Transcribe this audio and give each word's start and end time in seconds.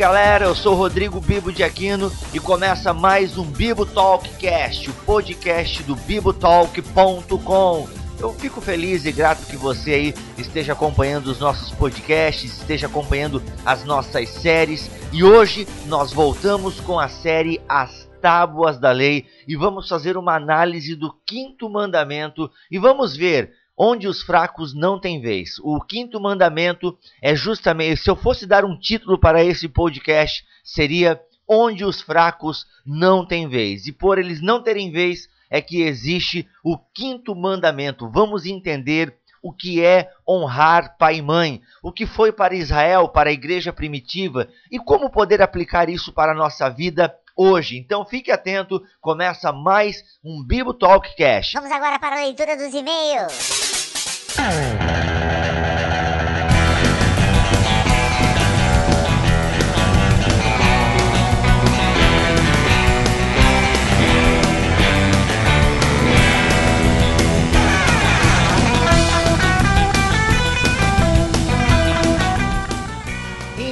galera, 0.00 0.46
eu 0.46 0.54
sou 0.54 0.74
Rodrigo 0.74 1.20
Bibo 1.20 1.52
de 1.52 1.62
Aquino 1.62 2.10
e 2.32 2.40
começa 2.40 2.94
mais 2.94 3.36
um 3.36 3.44
Bibo 3.44 3.84
Talkcast, 3.84 4.88
o 4.88 4.94
podcast 5.04 5.82
do 5.82 5.94
bibotalk.com. 5.94 7.86
Eu 8.18 8.32
fico 8.32 8.62
feliz 8.62 9.04
e 9.04 9.12
grato 9.12 9.44
que 9.44 9.56
você 9.56 9.92
aí 9.92 10.14
esteja 10.38 10.72
acompanhando 10.72 11.26
os 11.26 11.38
nossos 11.38 11.70
podcasts, 11.72 12.60
esteja 12.60 12.86
acompanhando 12.86 13.42
as 13.62 13.84
nossas 13.84 14.30
séries 14.30 14.90
e 15.12 15.22
hoje 15.22 15.68
nós 15.84 16.14
voltamos 16.14 16.80
com 16.80 16.98
a 16.98 17.10
série 17.10 17.60
As 17.68 18.08
Tábuas 18.22 18.78
da 18.78 18.92
Lei 18.92 19.26
e 19.46 19.54
vamos 19.54 19.86
fazer 19.86 20.16
uma 20.16 20.34
análise 20.34 20.96
do 20.96 21.14
quinto 21.26 21.68
mandamento 21.68 22.50
e 22.70 22.78
vamos 22.78 23.14
ver 23.14 23.52
onde 23.82 24.06
os 24.06 24.20
fracos 24.20 24.74
não 24.74 25.00
têm 25.00 25.22
vez. 25.22 25.58
O 25.60 25.80
quinto 25.80 26.20
mandamento 26.20 26.98
é 27.22 27.34
justamente, 27.34 28.02
se 28.02 28.10
eu 28.10 28.14
fosse 28.14 28.44
dar 28.44 28.62
um 28.62 28.78
título 28.78 29.18
para 29.18 29.42
esse 29.42 29.66
podcast, 29.70 30.44
seria 30.62 31.18
onde 31.48 31.82
os 31.82 32.02
fracos 32.02 32.66
não 32.84 33.24
têm 33.24 33.48
vez. 33.48 33.86
E 33.86 33.92
por 33.92 34.18
eles 34.18 34.42
não 34.42 34.62
terem 34.62 34.92
vez 34.92 35.30
é 35.48 35.62
que 35.62 35.80
existe 35.80 36.46
o 36.62 36.76
quinto 36.76 37.34
mandamento. 37.34 38.06
Vamos 38.10 38.44
entender 38.44 39.16
o 39.42 39.50
que 39.50 39.82
é 39.82 40.10
honrar 40.28 40.98
pai 40.98 41.16
e 41.16 41.22
mãe, 41.22 41.62
o 41.82 41.90
que 41.90 42.04
foi 42.04 42.30
para 42.30 42.54
Israel, 42.54 43.08
para 43.08 43.30
a 43.30 43.32
igreja 43.32 43.72
primitiva 43.72 44.46
e 44.70 44.78
como 44.78 45.08
poder 45.08 45.40
aplicar 45.40 45.88
isso 45.88 46.12
para 46.12 46.32
a 46.32 46.36
nossa 46.36 46.68
vida 46.68 47.14
hoje. 47.40 47.78
Então 47.78 48.04
fique 48.04 48.30
atento, 48.30 48.82
começa 49.00 49.50
mais 49.50 50.04
um 50.22 50.44
Bibo 50.44 50.74
Talk 50.74 51.16
Cash. 51.16 51.52
Vamos 51.54 51.72
agora 51.72 51.98
para 51.98 52.16
a 52.16 52.24
leitura 52.24 52.54
dos 52.54 52.74
e-mails. 52.74 53.60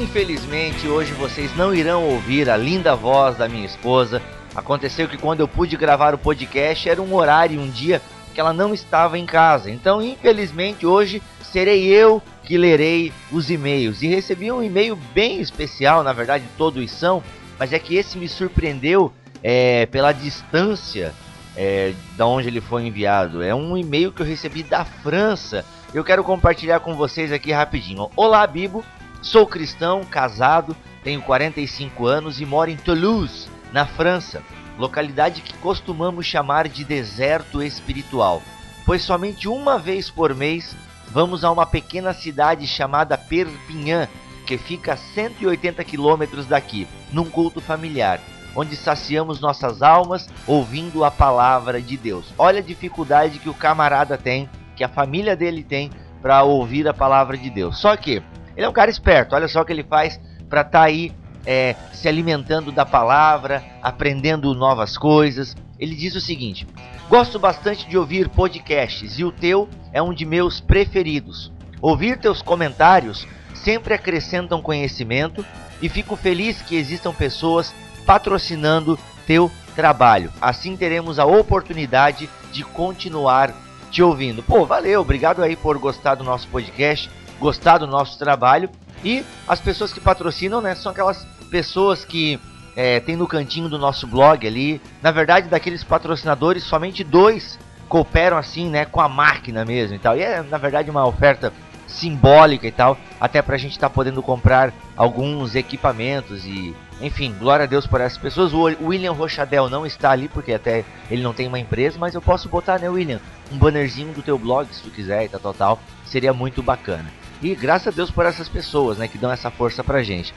Infelizmente, 0.08 0.88
hoje 0.88 1.12
vocês 1.12 1.54
não 1.54 1.74
irão 1.74 2.02
ouvir 2.02 2.48
a 2.48 2.56
linda 2.56 2.96
voz 2.96 3.36
da 3.36 3.46
minha 3.46 3.66
esposa. 3.66 4.22
Aconteceu 4.54 5.06
que 5.06 5.18
quando 5.18 5.40
eu 5.40 5.46
pude 5.46 5.76
gravar 5.76 6.14
o 6.14 6.18
podcast 6.18 6.88
era 6.88 7.02
um 7.02 7.14
horário, 7.14 7.60
um 7.60 7.68
dia 7.68 8.00
que 8.32 8.40
ela 8.40 8.54
não 8.54 8.72
estava 8.72 9.18
em 9.18 9.26
casa. 9.26 9.70
Então, 9.70 10.00
infelizmente, 10.00 10.86
hoje 10.86 11.22
serei 11.42 11.88
eu 11.88 12.22
que 12.42 12.56
lerei 12.56 13.12
os 13.30 13.50
e-mails. 13.50 14.00
E 14.00 14.06
recebi 14.06 14.50
um 14.50 14.62
e-mail 14.62 14.96
bem 15.12 15.42
especial, 15.42 16.02
na 16.02 16.14
verdade, 16.14 16.44
todos 16.56 16.90
são, 16.90 17.22
mas 17.58 17.74
é 17.74 17.78
que 17.78 17.94
esse 17.94 18.16
me 18.16 18.30
surpreendeu 18.30 19.12
é, 19.42 19.84
pela 19.84 20.12
distância 20.12 21.12
é, 21.54 21.92
da 22.16 22.26
onde 22.26 22.48
ele 22.48 22.62
foi 22.62 22.86
enviado. 22.86 23.42
É 23.42 23.54
um 23.54 23.76
e-mail 23.76 24.10
que 24.10 24.22
eu 24.22 24.26
recebi 24.26 24.62
da 24.62 24.86
França. 24.86 25.66
Eu 25.92 26.02
quero 26.02 26.24
compartilhar 26.24 26.80
com 26.80 26.94
vocês 26.94 27.30
aqui 27.30 27.52
rapidinho. 27.52 28.10
Olá, 28.16 28.46
Bibo. 28.46 28.82
Sou 29.20 29.46
cristão, 29.46 30.04
casado, 30.04 30.76
tenho 31.02 31.20
45 31.22 32.06
anos 32.06 32.40
e 32.40 32.46
moro 32.46 32.70
em 32.70 32.76
Toulouse, 32.76 33.48
na 33.72 33.84
França, 33.84 34.42
localidade 34.78 35.42
que 35.42 35.54
costumamos 35.54 36.24
chamar 36.24 36.68
de 36.68 36.84
deserto 36.84 37.60
espiritual, 37.60 38.40
pois 38.86 39.02
somente 39.02 39.48
uma 39.48 39.76
vez 39.76 40.08
por 40.08 40.34
mês 40.34 40.76
vamos 41.08 41.42
a 41.42 41.50
uma 41.50 41.66
pequena 41.66 42.12
cidade 42.14 42.66
chamada 42.66 43.18
Perpignan, 43.18 44.08
que 44.46 44.56
fica 44.56 44.92
a 44.92 44.96
180 44.96 45.82
quilômetros 45.82 46.46
daqui, 46.46 46.86
num 47.12 47.28
culto 47.28 47.60
familiar, 47.60 48.20
onde 48.54 48.76
saciamos 48.76 49.40
nossas 49.40 49.82
almas 49.82 50.28
ouvindo 50.46 51.04
a 51.04 51.10
palavra 51.10 51.82
de 51.82 51.96
Deus. 51.96 52.32
Olha 52.38 52.60
a 52.60 52.62
dificuldade 52.62 53.40
que 53.40 53.48
o 53.48 53.54
camarada 53.54 54.16
tem, 54.16 54.48
que 54.76 54.84
a 54.84 54.88
família 54.88 55.34
dele 55.34 55.64
tem 55.64 55.90
para 56.22 56.44
ouvir 56.44 56.86
a 56.86 56.94
palavra 56.94 57.36
de 57.36 57.50
Deus. 57.50 57.78
Só 57.78 57.96
que 57.96 58.22
ele 58.58 58.66
é 58.66 58.68
um 58.68 58.72
cara 58.72 58.90
esperto, 58.90 59.36
olha 59.36 59.46
só 59.46 59.60
o 59.60 59.64
que 59.64 59.72
ele 59.72 59.84
faz 59.84 60.18
para 60.50 60.62
estar 60.62 60.80
tá 60.80 60.84
aí 60.84 61.12
é, 61.46 61.76
se 61.92 62.08
alimentando 62.08 62.72
da 62.72 62.84
palavra, 62.84 63.62
aprendendo 63.80 64.52
novas 64.52 64.98
coisas. 64.98 65.56
Ele 65.78 65.94
diz 65.94 66.16
o 66.16 66.20
seguinte: 66.20 66.66
Gosto 67.08 67.38
bastante 67.38 67.88
de 67.88 67.96
ouvir 67.96 68.28
podcasts 68.28 69.16
e 69.16 69.22
o 69.22 69.30
teu 69.30 69.68
é 69.92 70.02
um 70.02 70.12
de 70.12 70.26
meus 70.26 70.58
preferidos. 70.58 71.52
Ouvir 71.80 72.18
teus 72.18 72.42
comentários 72.42 73.28
sempre 73.54 73.94
acrescentam 73.94 74.60
conhecimento 74.60 75.46
e 75.80 75.88
fico 75.88 76.16
feliz 76.16 76.60
que 76.60 76.74
existam 76.74 77.14
pessoas 77.14 77.72
patrocinando 78.04 78.98
teu 79.24 79.48
trabalho. 79.76 80.32
Assim 80.40 80.76
teremos 80.76 81.20
a 81.20 81.24
oportunidade 81.24 82.28
de 82.50 82.64
continuar 82.64 83.54
te 83.88 84.02
ouvindo. 84.02 84.42
Pô, 84.42 84.66
valeu, 84.66 85.00
obrigado 85.00 85.44
aí 85.44 85.54
por 85.54 85.78
gostar 85.78 86.16
do 86.16 86.24
nosso 86.24 86.48
podcast 86.48 87.08
gostar 87.38 87.78
do 87.78 87.86
nosso 87.86 88.18
trabalho. 88.18 88.68
E 89.04 89.24
as 89.46 89.60
pessoas 89.60 89.92
que 89.92 90.00
patrocinam, 90.00 90.60
né, 90.60 90.74
são 90.74 90.92
aquelas 90.92 91.24
pessoas 91.50 92.04
que 92.04 92.40
é, 92.76 93.00
tem 93.00 93.16
no 93.16 93.26
cantinho 93.26 93.68
do 93.68 93.78
nosso 93.78 94.06
blog 94.06 94.46
ali. 94.46 94.80
Na 95.02 95.10
verdade, 95.10 95.48
daqueles 95.48 95.82
patrocinadores, 95.84 96.64
somente 96.64 97.02
dois 97.02 97.58
cooperam 97.88 98.36
assim, 98.36 98.68
né, 98.68 98.84
com 98.84 99.00
a 99.00 99.08
máquina 99.08 99.64
mesmo 99.64 99.96
e 99.96 99.98
tal. 99.98 100.16
E 100.16 100.22
é, 100.22 100.42
na 100.42 100.58
verdade, 100.58 100.90
uma 100.90 101.06
oferta 101.06 101.52
simbólica 101.88 102.66
e 102.66 102.70
tal, 102.70 102.98
até 103.18 103.40
pra 103.40 103.56
gente 103.56 103.72
estar 103.72 103.88
tá 103.88 103.94
podendo 103.94 104.22
comprar 104.22 104.72
alguns 104.94 105.54
equipamentos 105.54 106.44
e, 106.44 106.76
enfim, 107.00 107.34
glória 107.38 107.64
a 107.64 107.66
Deus 107.66 107.86
por 107.86 108.00
essas 108.00 108.18
pessoas. 108.18 108.52
O 108.52 108.64
William 108.86 109.12
Rochadel 109.12 109.70
não 109.70 109.86
está 109.86 110.10
ali 110.10 110.28
porque 110.28 110.52
até 110.52 110.84
ele 111.10 111.22
não 111.22 111.32
tem 111.32 111.48
uma 111.48 111.58
empresa, 111.58 111.98
mas 111.98 112.14
eu 112.14 112.20
posso 112.20 112.48
botar, 112.48 112.78
né, 112.78 112.88
William, 112.88 113.20
um 113.50 113.56
bannerzinho 113.56 114.12
do 114.12 114.22
teu 114.22 114.38
blog 114.38 114.68
se 114.70 114.82
tu 114.82 114.90
quiser 114.90 115.24
e 115.24 115.28
tal, 115.28 115.40
tal, 115.40 115.54
tal. 115.54 115.80
Seria 116.04 116.32
muito 116.32 116.62
bacana. 116.62 117.06
E 117.40 117.54
graças 117.54 117.88
a 117.88 117.96
Deus 117.96 118.10
por 118.10 118.26
essas 118.26 118.48
pessoas, 118.48 118.98
né, 118.98 119.08
que 119.08 119.18
dão 119.18 119.30
essa 119.30 119.50
força 119.50 119.84
pra 119.84 120.02
gente. 120.02 120.34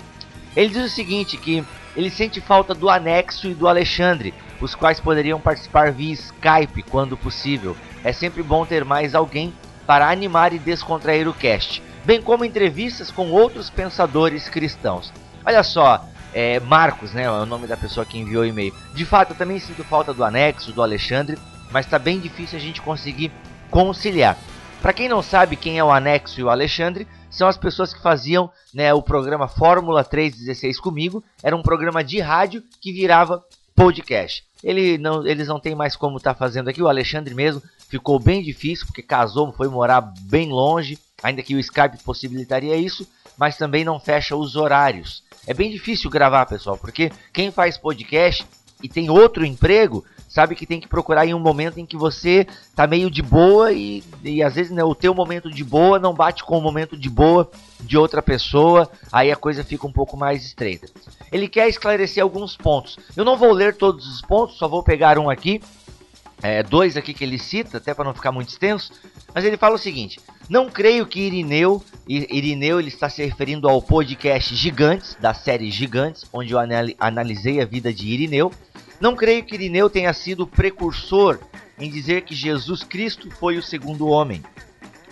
Ele 0.56 0.70
diz 0.70 0.92
o 0.92 0.96
seguinte, 0.96 1.38
que 1.38 1.64
ele 1.96 2.10
sente 2.10 2.40
falta 2.42 2.74
do 2.74 2.90
Anexo 2.90 3.48
e 3.48 3.54
do 3.54 3.68
Alexandre, 3.68 4.34
os 4.60 4.76
quais 4.76 5.00
poderiam 5.00 5.40
participar 5.40 5.92
via 5.92 6.14
Skype 6.14 6.84
quando 6.84 7.18
possível. 7.18 7.76
É 8.04 8.12
sempre 8.14 8.44
bom 8.44 8.66
ter 8.66 8.86
mais 8.86 9.16
alguém 9.16 9.54
para 9.88 10.10
animar 10.10 10.54
e 10.54 10.60
descontrair 10.60 11.28
o 11.28 11.34
cast, 11.34 11.82
bem 12.06 12.22
como 12.22 12.46
entrevistas 12.46 13.10
com 13.10 13.30
outros 13.32 13.70
pensadores 13.70 14.48
cristãos. 14.48 15.12
Olha 15.44 15.64
só, 15.64 16.06
é, 16.34 16.60
Marcos, 16.60 17.14
né, 17.14 17.24
é 17.24 17.32
o 17.32 17.46
nome 17.46 17.68
da 17.68 17.76
pessoa 17.76 18.06
que 18.06 18.18
enviou 18.18 18.44
o 18.44 18.46
e-mail. 18.46 18.74
De 18.94 19.06
fato, 19.06 19.32
eu 19.32 19.38
também 19.38 19.60
sinto 19.60 19.84
falta 19.84 20.14
do 20.14 20.24
Anexo, 20.24 20.72
do 20.72 20.82
Alexandre, 20.82 21.38
mas 21.72 21.86
está 21.86 21.98
bem 21.98 22.20
difícil 22.20 22.58
a 22.58 22.62
gente 22.62 22.82
conseguir 22.82 23.32
conciliar. 23.70 24.38
Para 24.82 24.94
quem 24.94 25.08
não 25.08 25.22
sabe 25.22 25.56
quem 25.56 25.78
é 25.78 25.84
o 25.84 25.92
Anexo 25.92 26.40
e 26.40 26.44
o 26.44 26.50
Alexandre, 26.50 27.08
são 27.30 27.48
as 27.48 27.56
pessoas 27.56 27.94
que 27.94 28.02
faziam 28.02 28.50
né, 28.74 28.92
o 28.92 29.02
programa 29.02 29.48
Fórmula 29.48 30.04
316 30.04 30.80
comigo. 30.80 31.24
Era 31.44 31.56
um 31.56 31.62
programa 31.62 32.04
de 32.04 32.20
rádio 32.20 32.64
que 32.82 32.92
virava 32.92 33.46
podcast. 33.76 34.44
Ele 34.64 34.98
não, 34.98 35.26
eles 35.26 35.48
não 35.48 35.60
têm 35.60 35.76
mais 35.76 35.96
como 35.96 36.18
estar 36.18 36.34
tá 36.34 36.40
fazendo 36.40 36.68
aqui. 36.68 36.82
O 36.82 36.88
Alexandre 36.88 37.36
mesmo 37.36 37.62
ficou 37.88 38.20
bem 38.20 38.42
difícil 38.42 38.88
porque 38.88 39.04
casou, 39.04 39.54
foi 39.54 39.68
morar 39.68 40.02
bem 40.22 40.50
longe. 40.50 40.98
Ainda 41.22 41.44
que 41.44 41.54
o 41.54 41.60
Skype 41.60 42.04
possibilitaria 42.04 42.76
isso, 42.76 43.08
mas 43.38 43.58
também 43.58 43.86
não 43.86 44.00
fecha 44.00 44.36
os 44.36 44.56
horários. 44.56 45.24
É 45.46 45.54
bem 45.54 45.70
difícil 45.70 46.10
gravar, 46.10 46.48
pessoal, 46.48 46.76
porque 46.76 47.12
quem 47.32 47.52
faz 47.52 47.78
podcast 47.78 48.44
e 48.82 48.90
tem 48.90 49.12
outro 49.12 49.46
emprego 49.46 50.04
sabe 50.32 50.56
que 50.56 50.66
tem 50.66 50.80
que 50.80 50.88
procurar 50.88 51.28
em 51.28 51.34
um 51.34 51.40
momento 51.40 51.78
em 51.78 51.86
que 51.86 51.98
você 51.98 52.48
tá 52.74 52.88
meio 52.88 53.12
de 53.12 53.22
boa 53.22 53.74
e, 53.74 54.02
e 54.24 54.42
às 54.42 54.56
vezes 54.56 54.72
né, 54.72 54.82
o 54.82 54.96
teu 54.96 55.14
momento 55.14 55.52
de 55.52 55.62
boa 55.62 56.00
não 56.00 56.14
bate 56.14 56.42
com 56.46 56.58
o 56.58 56.62
momento 56.62 56.96
de 56.96 57.10
boa 57.10 57.52
de 57.82 57.98
outra 57.98 58.22
pessoa, 58.22 58.90
aí 59.12 59.30
a 59.30 59.36
coisa 59.36 59.62
fica 59.62 59.86
um 59.86 59.92
pouco 59.92 60.16
mais 60.16 60.46
estreita. 60.46 60.88
Ele 61.34 61.50
quer 61.50 61.68
esclarecer 61.68 62.24
alguns 62.24 62.56
pontos. 62.56 62.98
Eu 63.16 63.26
não 63.26 63.36
vou 63.36 63.52
ler 63.52 63.76
todos 63.76 64.08
os 64.08 64.22
pontos, 64.22 64.58
só 64.58 64.70
vou 64.70 64.82
pegar 64.82 65.20
um 65.20 65.30
aqui, 65.30 65.62
é, 66.42 66.64
dois 66.64 66.96
aqui 66.96 67.14
que 67.14 67.26
ele 67.26 67.38
cita, 67.38 67.78
até 67.78 67.94
para 67.94 68.06
não 68.06 68.14
ficar 68.14 68.32
muito 68.32 68.50
extenso, 68.50 68.94
mas 69.36 69.44
ele 69.44 69.58
fala 69.58 69.76
o 69.76 69.80
seguinte: 69.80 70.18
não 70.50 70.70
creio 70.70 71.06
que 71.06 71.20
Irineu, 71.20 71.84
Irineu 72.08 72.80
ele 72.80 72.88
está 72.88 73.10
se 73.10 73.24
referindo 73.24 73.68
ao 73.68 73.82
podcast 73.82 74.56
Gigantes, 74.56 75.18
da 75.20 75.34
série 75.34 75.70
Gigantes, 75.70 76.24
onde 76.32 76.54
eu 76.54 76.60
analisei 77.00 77.62
a 77.62 77.66
vida 77.66 77.94
de 77.94 78.08
Irineu. 78.08 78.50
Não 79.02 79.16
creio 79.16 79.44
que 79.44 79.56
Irineu 79.56 79.90
tenha 79.90 80.14
sido 80.14 80.46
precursor 80.46 81.40
em 81.80 81.90
dizer 81.90 82.22
que 82.22 82.36
Jesus 82.36 82.84
Cristo 82.84 83.32
foi 83.32 83.58
o 83.58 83.64
segundo 83.64 84.08
homem, 84.08 84.44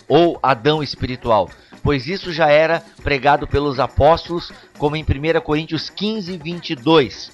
ou 0.06 0.38
Adão 0.40 0.80
espiritual, 0.80 1.50
pois 1.82 2.06
isso 2.06 2.32
já 2.32 2.48
era 2.48 2.84
pregado 3.02 3.48
pelos 3.48 3.80
apóstolos, 3.80 4.52
como 4.78 4.94
em 4.94 5.02
1 5.02 5.40
Coríntios 5.40 5.90
15, 5.90 6.36
22. 6.38 7.32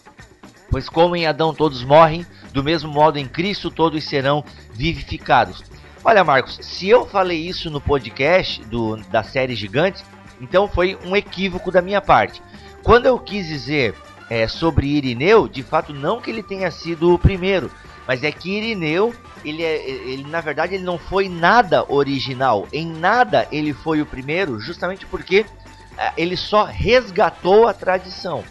Pois 0.70 0.88
como 0.88 1.14
em 1.14 1.26
Adão 1.26 1.54
todos 1.54 1.84
morrem, 1.84 2.24
do 2.54 2.64
mesmo 2.64 2.90
modo 2.90 3.18
em 3.18 3.28
Cristo 3.28 3.70
todos 3.70 4.02
serão 4.04 4.42
vivificados. 4.72 5.62
Olha, 6.02 6.24
Marcos, 6.24 6.58
se 6.62 6.88
eu 6.88 7.04
falei 7.04 7.38
isso 7.38 7.68
no 7.68 7.82
podcast 7.82 8.64
do, 8.64 8.96
da 9.10 9.22
série 9.22 9.54
Gigantes, 9.54 10.02
então 10.40 10.66
foi 10.66 10.98
um 11.04 11.14
equívoco 11.14 11.70
da 11.70 11.82
minha 11.82 12.00
parte. 12.00 12.40
quando 12.82 13.04
eu 13.04 13.18
quis 13.18 13.46
dizer 13.46 13.94
é, 14.28 14.48
sobre 14.48 14.86
Irineu, 14.86 15.48
de 15.48 15.62
fato 15.62 15.92
não 15.92 16.20
que 16.20 16.30
ele 16.30 16.42
tenha 16.42 16.70
sido 16.70 17.12
o 17.12 17.18
primeiro, 17.18 17.70
mas 18.06 18.22
é 18.22 18.30
que 18.30 18.50
Irineu, 18.50 19.14
ele, 19.44 19.62
é, 19.62 19.88
ele 19.88 20.24
na 20.24 20.40
verdade 20.40 20.74
ele 20.74 20.84
não 20.84 20.98
foi 20.98 21.28
nada 21.28 21.84
original, 21.92 22.66
em 22.72 22.86
nada 22.86 23.46
ele 23.50 23.72
foi 23.72 24.00
o 24.00 24.06
primeiro, 24.06 24.58
justamente 24.58 25.06
porque 25.06 25.46
é, 25.96 26.12
ele 26.16 26.36
só 26.36 26.64
resgatou 26.64 27.66
a 27.66 27.74
tradição. 27.74 28.44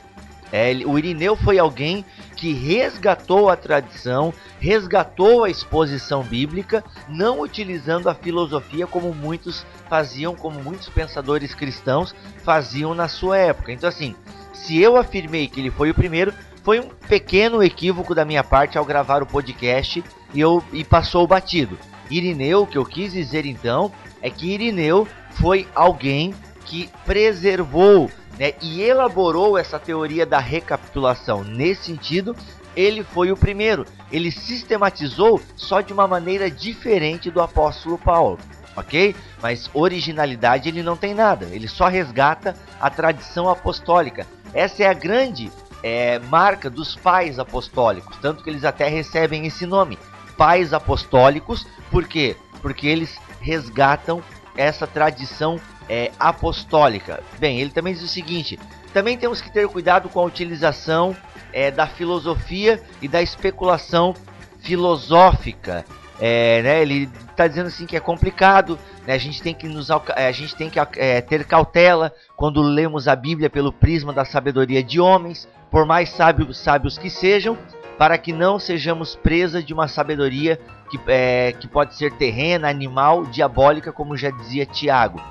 É, 0.52 0.72
o 0.86 0.98
Irineu 0.98 1.36
foi 1.36 1.58
alguém 1.58 2.06
que 2.36 2.54
resgatou 2.54 3.50
a 3.50 3.56
tradição, 3.56 4.34
resgatou 4.60 5.44
a 5.44 5.50
exposição 5.50 6.22
bíblica, 6.22 6.84
não 7.10 7.42
utilizando 7.42 8.10
a 8.10 8.16
filosofia 8.16 8.86
como 8.86 9.14
muitos 9.14 9.66
faziam, 9.90 10.36
como 10.36 10.62
muitos 10.62 10.88
pensadores 10.88 11.54
cristãos 11.54 12.14
faziam 12.44 12.94
na 12.94 13.08
sua 13.08 13.38
época. 13.38 13.72
Então, 13.72 13.90
assim, 13.90 14.16
se 14.66 14.82
eu 14.82 14.98
afirmei 14.98 15.48
que 15.48 15.60
ele 15.60 15.70
foi 15.70 15.92
o 15.92 15.94
primeiro, 15.94 16.34
foi 16.64 16.80
um 16.80 16.90
pequeno 17.08 17.62
equívoco 17.62 18.16
da 18.16 18.26
minha 18.26 18.44
parte 18.44 18.78
ao 18.78 18.84
gravar 18.84 19.22
o 19.22 19.26
podcast 19.28 20.04
e, 20.34 20.40
eu, 20.40 20.64
e 20.74 20.84
passou 20.84 21.28
batido. 21.28 21.78
Irineu, 22.10 22.64
o 22.64 22.68
que 22.68 22.78
eu 22.78 22.84
quis 22.84 23.14
dizer 23.14 23.46
então, 23.46 23.92
é 24.22 24.30
que 24.30 24.52
Irineu 24.52 25.08
foi 25.32 25.68
alguém 25.76 26.34
que 26.66 26.90
preservou 27.06 28.10
né, 28.40 28.54
e 28.60 28.82
elaborou 28.82 29.56
essa 29.56 29.78
teoria 29.78 30.26
da 30.26 30.40
recapitulação. 30.40 31.44
Nesse 31.44 31.84
sentido, 31.84 32.36
ele 32.76 33.04
foi 33.04 33.32
o 33.32 33.38
primeiro. 33.38 33.86
Ele 34.12 34.32
sistematizou 34.32 35.40
só 35.56 35.82
de 35.82 35.94
uma 35.94 36.08
maneira 36.08 36.50
diferente 36.50 37.30
do 37.30 37.40
apóstolo 37.40 38.00
Paulo 38.00 38.40
ok? 38.76 39.16
Mas 39.42 39.70
originalidade 39.74 40.70
ele 40.70 40.84
não 40.84 40.98
tem 40.98 41.14
nada, 41.14 41.46
ele 41.52 41.68
só 41.68 41.88
resgata 41.88 42.56
a 42.80 42.90
tradição 42.90 43.50
apostólica. 43.50 44.28
Essa 44.56 44.84
é 44.84 44.88
a 44.88 44.94
grande 44.94 45.52
é, 45.84 46.18
marca 46.18 46.70
dos 46.70 46.96
pais 46.96 47.38
apostólicos, 47.38 48.18
tanto 48.22 48.42
que 48.42 48.50
eles 48.50 48.64
até 48.64 48.88
recebem 48.88 49.46
esse 49.46 49.66
nome, 49.66 50.00
pais 50.38 50.74
apostólicos, 50.74 51.68
por 51.92 52.08
quê? 52.08 52.38
Porque 52.62 52.88
eles 52.88 53.20
resgatam 53.42 54.24
essa 54.56 54.88
tradição 54.88 55.60
é, 55.90 56.10
apostólica. 56.18 57.22
Bem, 57.38 57.60
ele 57.60 57.70
também 57.70 57.94
diz 57.94 58.02
o 58.02 58.08
seguinte: 58.08 58.58
também 58.94 59.18
temos 59.18 59.42
que 59.42 59.52
ter 59.52 59.68
cuidado 59.68 60.08
com 60.08 60.22
a 60.22 60.24
utilização 60.24 61.16
é, 61.52 61.70
da 61.70 61.86
filosofia 61.86 62.82
e 63.02 63.10
da 63.10 63.22
especulação 63.22 64.16
filosófica 64.62 65.86
é, 66.20 66.62
né, 66.62 66.82
ele 66.82 67.10
está 67.30 67.48
dizendo 67.48 67.68
assim 67.68 67.86
que 67.86 67.96
é 67.96 68.00
complicado, 68.00 68.80
né, 69.06 69.14
a 69.14 69.18
gente 69.18 69.42
tem 69.42 69.54
que, 69.54 69.68
nos, 69.68 69.90
é, 70.16 70.28
a 70.28 70.32
gente 70.32 70.56
tem 70.56 70.70
que 70.70 70.80
é, 70.98 71.22
ter 71.22 71.46
cautela 71.46 72.14
quando 72.36 72.62
lemos 72.62 73.08
a 73.08 73.16
Bíblia 73.16 73.50
pelo 73.50 73.72
prisma 73.72 74.14
da 74.14 74.24
sabedoria 74.24 74.82
de 74.82 75.00
homens, 75.00 75.48
por 75.70 75.86
mais 75.86 76.10
sábios, 76.10 76.58
sábios 76.58 76.98
que 76.98 77.10
sejam, 77.10 77.58
para 77.98 78.18
que 78.18 78.32
não 78.32 78.60
sejamos 78.60 79.16
presa 79.16 79.62
de 79.62 79.74
uma 79.74 79.88
sabedoria 79.88 80.60
que, 80.90 81.00
é, 81.08 81.54
que 81.54 81.68
pode 81.68 81.96
ser 81.96 82.12
terrena, 82.14 82.70
animal, 82.70 83.26
diabólica, 83.26 83.92
como 83.92 84.18
já 84.18 84.30
dizia 84.30 84.66
Tiago. 84.66 85.22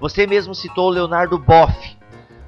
Você 0.00 0.26
mesmo 0.26 0.54
citou 0.54 0.90
Leonardo 0.90 1.38
Boff, 1.38 1.96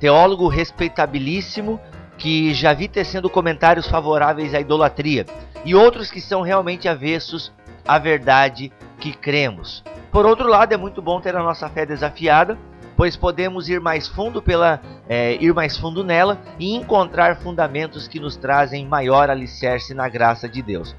teólogo 0.01 0.49
respeitabilíssimo, 0.49 1.81
que 2.19 2.53
já 2.55 2.73
vi 2.73 2.89
tecendo 2.89 3.31
comentários 3.31 3.87
favoráveis 3.87 4.55
à 4.55 4.61
idolatria, 4.61 5.27
e 5.65 5.75
outros 5.75 6.11
que 6.11 6.21
são 6.21 6.43
realmente 6.43 6.89
avessos 6.89 7.53
a 7.87 7.99
verdade 7.99 8.73
que 8.99 9.13
cremos. 9.13 9.83
Por 10.11 10.25
outro 10.25 10.49
lado, 10.49 10.73
é 10.73 10.77
muito 10.77 11.03
bom 11.03 11.21
ter 11.21 11.37
a 11.37 11.43
nossa 11.43 11.69
fé 11.69 11.85
desafiada, 11.85 12.59
pois 12.97 13.17
podemos 13.17 13.69
ir 13.69 13.81
mais 13.81 14.07
fundo 14.07 14.41
pela 14.41 14.81
é, 15.09 15.35
ir 15.41 15.53
mais 15.53 15.77
fundo 15.77 16.05
nela 16.05 16.41
e 16.59 16.75
encontrar 16.75 17.37
fundamentos 17.37 18.07
que 18.07 18.21
nos 18.21 18.37
trazem 18.37 18.87
maior 18.87 19.29
alicerce 19.29 19.93
na 19.93 20.09
graça 20.09 20.49
de 20.49 20.63
Deus. 20.63 20.95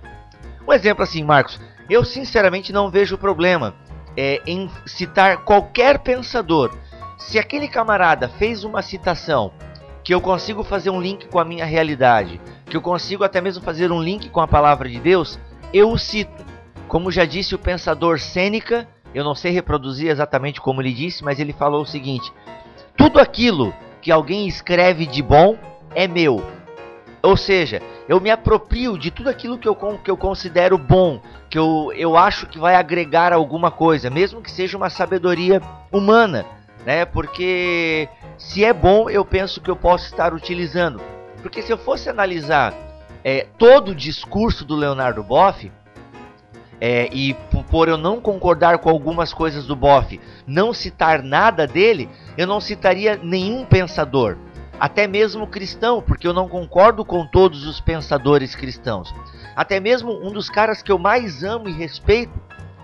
Um 0.68 0.74
exemplo 0.74 1.04
assim, 1.04 1.24
Marcos, 1.24 1.60
eu 1.90 2.04
sinceramente 2.04 2.74
não 2.74 2.90
vejo 2.90 3.18
problema 3.18 3.74
é, 4.18 4.42
em 4.46 4.70
citar 4.86 5.38
qualquer 5.44 6.00
pensador. 6.00 6.76
Se 7.18 7.40
aquele 7.40 7.68
camarada 7.68 8.28
fez 8.28 8.64
uma 8.64 8.82
citação 8.82 9.54
que 10.04 10.14
eu 10.14 10.22
consigo 10.22 10.64
fazer 10.64 10.90
um 10.90 11.02
link 11.02 11.28
com 11.28 11.40
a 11.40 11.46
minha 11.46 11.66
realidade, 11.66 12.40
que 12.66 12.78
eu 12.78 12.82
consigo 12.82 13.24
até 13.24 13.42
mesmo 13.42 13.64
fazer 13.64 13.92
um 13.92 14.02
link 14.02 14.30
com 14.30 14.40
a 14.40 14.48
palavra 14.48 14.90
de 14.90 15.00
Deus, 15.00 15.40
eu 15.74 15.92
o 15.92 15.98
cito. 15.98 16.46
Como 16.88 17.12
já 17.12 17.26
disse 17.26 17.56
o 17.56 17.60
pensador 17.60 18.20
Sêneca, 18.20 18.88
eu 19.14 19.24
não 19.24 19.34
sei 19.34 19.52
reproduzir 19.52 20.10
exatamente 20.10 20.62
como 20.62 20.82
ele 20.82 20.94
disse, 20.94 21.24
mas 21.24 21.40
ele 21.40 21.54
falou 21.54 21.82
o 21.82 21.86
seguinte: 21.86 22.32
tudo 22.98 23.20
aquilo 23.20 23.74
que 24.02 24.12
alguém 24.12 24.48
escreve 24.48 25.06
de 25.06 25.22
bom 25.22 25.58
é 25.94 26.08
meu. 26.08 26.44
Ou 27.24 27.36
seja, 27.36 27.82
eu 28.08 28.22
me 28.22 28.30
aproprio 28.30 29.00
de 29.00 29.10
tudo 29.10 29.30
aquilo 29.30 29.58
que 29.58 29.68
eu, 29.68 29.76
que 29.76 30.12
eu 30.12 30.16
considero 30.16 30.78
bom, 30.78 31.20
que 31.50 31.58
eu, 31.58 31.92
eu 31.96 32.16
acho 32.16 32.46
que 32.46 32.60
vai 32.60 32.76
agregar 32.76 33.34
alguma 33.34 33.72
coisa, 33.72 34.12
mesmo 34.12 34.44
que 34.44 34.52
seja 34.52 34.78
uma 34.78 34.92
sabedoria 34.92 35.60
humana, 35.92 36.46
né? 36.86 37.04
Porque 37.04 38.08
se 38.38 38.64
é 38.64 38.72
bom, 38.72 39.10
eu 39.10 39.26
penso 39.26 39.60
que 39.60 39.72
eu 39.72 39.76
posso 39.76 40.06
estar 40.06 40.36
utilizando. 40.36 41.02
Porque 41.42 41.64
se 41.64 41.72
eu 41.72 41.78
fosse 41.80 42.10
analisar 42.10 42.76
é, 43.24 43.48
todo 43.58 43.90
o 43.90 43.96
discurso 43.96 44.64
do 44.64 44.76
Leonardo 44.76 45.24
Boff, 45.24 45.72
é, 46.80 47.10
e 47.12 47.34
por 47.70 47.88
eu 47.88 47.98
não 47.98 48.20
concordar 48.20 48.78
com 48.80 48.90
algumas 48.90 49.34
coisas 49.34 49.66
do 49.66 49.76
Boff, 49.76 50.20
não 50.46 50.74
citar 50.74 51.24
nada 51.24 51.66
dele, 51.66 52.10
eu 52.38 52.46
não 52.46 52.60
citaria 52.60 53.20
nenhum 53.22 53.66
pensador, 53.66 54.38
até 54.80 55.08
mesmo 55.08 55.48
cristão, 55.48 56.02
porque 56.02 56.28
eu 56.28 56.34
não 56.34 56.48
concordo 56.48 57.06
com 57.06 57.26
todos 57.26 57.66
os 57.66 57.80
pensadores 57.80 58.56
cristãos. 58.56 59.14
Até 59.56 59.80
mesmo 59.80 60.12
um 60.12 60.32
dos 60.32 60.50
caras 60.50 60.82
que 60.82 60.92
eu 60.92 61.00
mais 61.00 61.44
amo 61.44 61.70
e 61.70 61.72
respeito, 61.72 62.34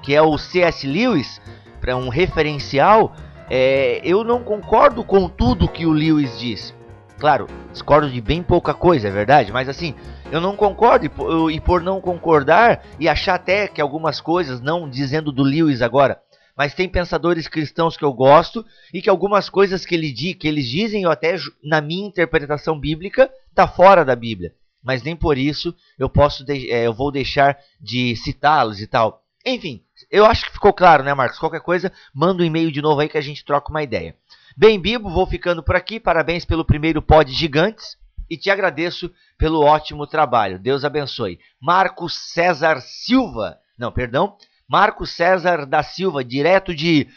que 0.01 0.15
é 0.15 0.21
o 0.21 0.37
C.S. 0.37 0.87
Lewis, 0.87 1.41
para 1.79 1.95
um 1.95 2.09
referencial, 2.09 3.13
é, 3.49 3.99
eu 4.03 4.23
não 4.23 4.41
concordo 4.43 5.03
com 5.03 5.27
tudo 5.27 5.67
que 5.67 5.85
o 5.85 5.91
Lewis 5.91 6.39
diz. 6.39 6.73
Claro, 7.19 7.47
discordo 7.71 8.09
de 8.09 8.21
bem 8.21 8.41
pouca 8.41 8.73
coisa, 8.73 9.07
é 9.07 9.11
verdade, 9.11 9.51
mas 9.51 9.69
assim, 9.69 9.93
eu 10.31 10.39
não 10.39 10.55
concordo, 10.55 11.05
e 11.51 11.59
por, 11.59 11.81
não 11.81 11.99
concordar, 11.99 12.85
e 12.97 13.09
achar 13.09 13.35
até 13.35 13.67
que 13.67 13.81
algumas 13.81 14.21
coisas, 14.21 14.61
não 14.61 14.89
dizendo 14.89 15.31
do 15.31 15.43
Lewis 15.43 15.81
agora, 15.81 16.21
mas 16.55 16.73
tem 16.73 16.87
pensadores 16.87 17.47
cristãos 17.47 17.97
que 17.97 18.05
eu 18.05 18.13
gosto, 18.13 18.65
e 18.93 19.01
que 19.01 19.09
algumas 19.09 19.49
coisas 19.49 19.85
que, 19.85 19.93
ele, 19.93 20.13
que 20.13 20.47
eles 20.47 20.67
dizem, 20.67 21.05
ou 21.05 21.11
até 21.11 21.35
na 21.61 21.81
minha 21.81 22.07
interpretação 22.07 22.79
bíblica, 22.79 23.29
tá 23.53 23.67
fora 23.67 24.05
da 24.05 24.15
Bíblia. 24.15 24.53
Mas 24.81 25.03
nem 25.03 25.15
por 25.15 25.37
isso 25.37 25.75
eu 25.99 26.09
posso 26.09 26.43
é, 26.49 26.87
eu 26.87 26.93
vou 26.93 27.11
deixar 27.11 27.57
de 27.79 28.15
citá-los 28.15 28.81
e 28.81 28.87
tal. 28.87 29.23
Enfim, 29.45 29.83
eu 30.09 30.25
acho 30.25 30.45
que 30.45 30.53
ficou 30.53 30.73
claro, 30.73 31.03
né, 31.03 31.13
Marcos? 31.13 31.37
Qualquer 31.37 31.61
coisa, 31.61 31.91
manda 32.13 32.41
um 32.41 32.45
e-mail 32.45 32.71
de 32.71 32.81
novo 32.81 32.99
aí 32.99 33.09
que 33.09 33.17
a 33.17 33.21
gente 33.21 33.45
troca 33.45 33.69
uma 33.69 33.83
ideia. 33.83 34.15
Bem, 34.57 34.79
Bibo, 34.79 35.09
vou 35.09 35.27
ficando 35.27 35.61
por 35.61 35.75
aqui. 35.75 35.99
Parabéns 35.99 36.45
pelo 36.45 36.65
primeiro 36.65 37.01
pod 37.01 37.31
gigantes 37.31 38.00
e 38.31 38.37
te 38.37 38.49
agradeço 38.49 39.11
pelo 39.37 39.59
ótimo 39.59 40.07
trabalho. 40.07 40.57
Deus 40.57 40.85
abençoe. 40.85 41.37
Marcos 41.59 42.17
César 42.31 42.79
Silva, 42.79 43.57
não, 43.77 43.91
perdão, 43.91 44.37
Marcos 44.69 45.11
César 45.11 45.65
da 45.65 45.83
Silva, 45.83 46.23
direto 46.23 46.73
de 46.73 47.09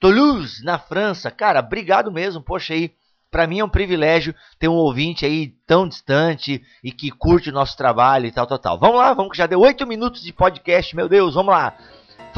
Toulouse, 0.00 0.64
na 0.64 0.78
França. 0.78 1.30
Cara, 1.30 1.60
obrigado 1.60 2.10
mesmo, 2.10 2.42
poxa 2.42 2.72
aí. 2.72 2.94
Para 3.30 3.46
mim 3.46 3.58
é 3.58 3.64
um 3.64 3.68
privilégio 3.68 4.34
ter 4.58 4.68
um 4.68 4.76
ouvinte 4.76 5.26
aí 5.26 5.48
tão 5.66 5.86
distante 5.86 6.64
e 6.82 6.90
que 6.90 7.10
curte 7.10 7.50
o 7.50 7.52
nosso 7.52 7.76
trabalho 7.76 8.24
e 8.24 8.32
tal, 8.32 8.46
tal, 8.46 8.58
tal. 8.58 8.78
Vamos 8.78 8.96
lá, 8.96 9.12
vamos 9.12 9.32
que 9.32 9.36
já 9.36 9.46
deu 9.46 9.60
oito 9.60 9.86
minutos 9.86 10.22
de 10.22 10.32
podcast, 10.32 10.96
meu 10.96 11.10
Deus, 11.10 11.34
vamos 11.34 11.52
lá. 11.52 11.76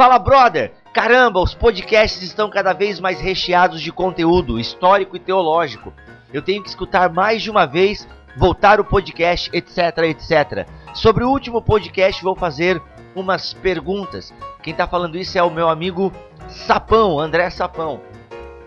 Fala, 0.00 0.19
brother! 0.19 0.73
Caramba, 0.95 1.40
os 1.40 1.52
podcasts 1.52 2.23
estão 2.23 2.49
cada 2.49 2.73
vez 2.73 2.99
mais 2.99 3.21
recheados 3.21 3.83
de 3.83 3.92
conteúdo 3.92 4.59
histórico 4.59 5.14
e 5.14 5.21
teológico 5.21 5.92
eu 6.33 6.40
tenho 6.40 6.62
que 6.62 6.71
escutar 6.71 7.12
mais 7.12 7.42
de 7.42 7.50
uma 7.50 7.66
vez, 7.66 8.09
voltar 8.35 8.80
o 8.80 8.85
podcast, 8.85 9.50
etc, 9.52 9.99
etc. 10.04 10.66
Sobre 10.95 11.23
o 11.23 11.28
último 11.28 11.61
podcast 11.61 12.23
vou 12.23 12.35
fazer 12.35 12.80
umas 13.14 13.52
perguntas. 13.52 14.33
Quem 14.62 14.71
está 14.71 14.87
falando 14.87 15.19
isso 15.19 15.37
é 15.37 15.42
o 15.42 15.50
meu 15.50 15.69
amigo 15.69 16.11
Sapão, 16.49 17.21
André 17.21 17.50
Sapão. 17.50 18.00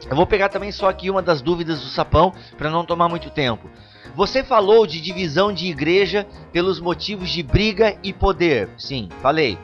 Eu 0.08 0.16
vou 0.16 0.28
pegar 0.28 0.50
também 0.50 0.72
só 0.72 0.88
aqui 0.88 1.10
uma 1.10 1.24
das 1.24 1.42
dúvidas 1.42 1.82
do 1.82 1.88
Sapão 1.88 2.32
para 2.60 2.70
não 2.70 2.86
tomar 2.86 3.10
muito 3.10 3.32
tempo. 3.32 3.68
Você 4.14 4.44
falou 4.44 4.86
de 4.86 5.02
divisão 5.02 5.52
de 5.52 5.66
igreja 5.66 6.28
pelos 6.52 6.80
motivos 6.80 7.32
de 7.32 7.42
briga 7.42 7.98
e 8.04 8.14
poder. 8.14 8.70
Sim, 8.78 9.10
falei. 9.20 9.58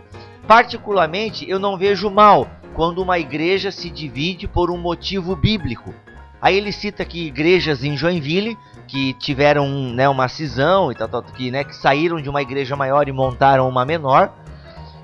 Particularmente, 0.50 1.48
eu 1.48 1.60
não 1.60 1.78
vejo 1.78 2.10
mal 2.10 2.50
quando 2.74 3.04
uma 3.04 3.20
igreja 3.20 3.70
se 3.70 3.88
divide 3.88 4.48
por 4.48 4.72
um 4.72 4.80
motivo 4.80 5.36
bíblico. 5.36 5.94
Aí 6.42 6.58
ele 6.58 6.72
cita 6.72 7.04
aqui 7.04 7.28
igrejas 7.28 7.84
em 7.84 7.96
Joinville 7.96 8.58
que 8.88 9.14
tiveram 9.14 9.70
né, 9.94 10.10
uma 10.10 10.28
cisão 10.28 10.92
e 10.92 10.96
tal, 10.96 11.22
que, 11.22 11.52
né, 11.52 11.64
que 11.64 11.76
saíram 11.76 12.20
de 12.20 12.28
uma 12.28 12.42
igreja 12.42 12.76
maior 12.76 13.08
e 13.08 13.12
montaram 13.12 13.70
uma 13.70 13.86
menor. 13.86 14.34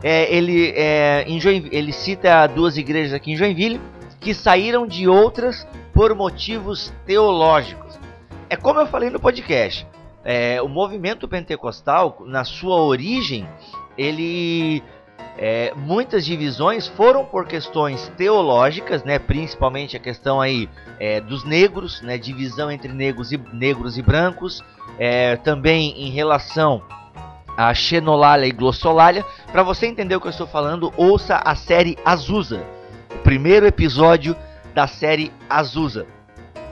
É, 0.02 0.36
ele, 0.36 0.74
é, 0.76 1.26
em 1.28 1.40
ele 1.72 1.94
cita 1.94 2.48
duas 2.48 2.76
igrejas 2.76 3.14
aqui 3.14 3.34
em 3.34 3.38
Joinville 3.38 3.80
que 4.20 4.34
saíram 4.34 4.88
de 4.88 5.08
outras 5.08 5.68
por 5.94 6.16
motivos 6.16 6.92
teológicos. 7.06 8.00
É 8.50 8.56
como 8.56 8.80
eu 8.80 8.88
falei 8.88 9.12
no 9.12 9.20
podcast. 9.20 9.86
É, 10.24 10.60
o 10.60 10.68
movimento 10.68 11.28
pentecostal, 11.28 12.24
na 12.26 12.44
sua 12.44 12.82
origem, 12.82 13.48
ele 13.96 14.82
é, 15.38 15.74
muitas 15.76 16.26
divisões 16.26 16.88
foram 16.88 17.26
por 17.26 17.46
questões 17.46 18.12
teológicas, 18.18 19.04
né, 19.04 19.20
principalmente 19.20 19.98
a 19.98 20.00
questão 20.00 20.40
aí 20.40 20.70
é, 21.00 21.20
dos 21.20 21.44
negros, 21.44 22.02
né, 22.02 22.18
divisão 22.18 22.72
entre 22.72 22.92
negros 22.92 23.32
e, 23.32 23.38
negros 23.52 23.98
e 23.98 24.02
brancos, 24.02 24.64
é, 24.98 25.36
também 25.38 25.94
em 26.02 26.10
relação 26.10 26.82
a 27.58 27.74
xenolalia 27.74 28.48
e 28.48 28.52
glossolalia. 28.52 29.26
Para 29.52 29.64
você 29.64 29.88
entender 29.88 30.16
o 30.16 30.22
que 30.22 30.28
eu 30.28 30.32
estou 30.32 30.48
falando, 30.48 30.94
ouça 30.98 31.42
a 31.44 31.56
série 31.56 31.98
Azusa, 32.04 32.66
o 33.14 33.18
primeiro 33.20 33.66
episódio 33.66 34.36
da 34.74 34.88
série 34.88 35.32
Azusa, 35.50 36.06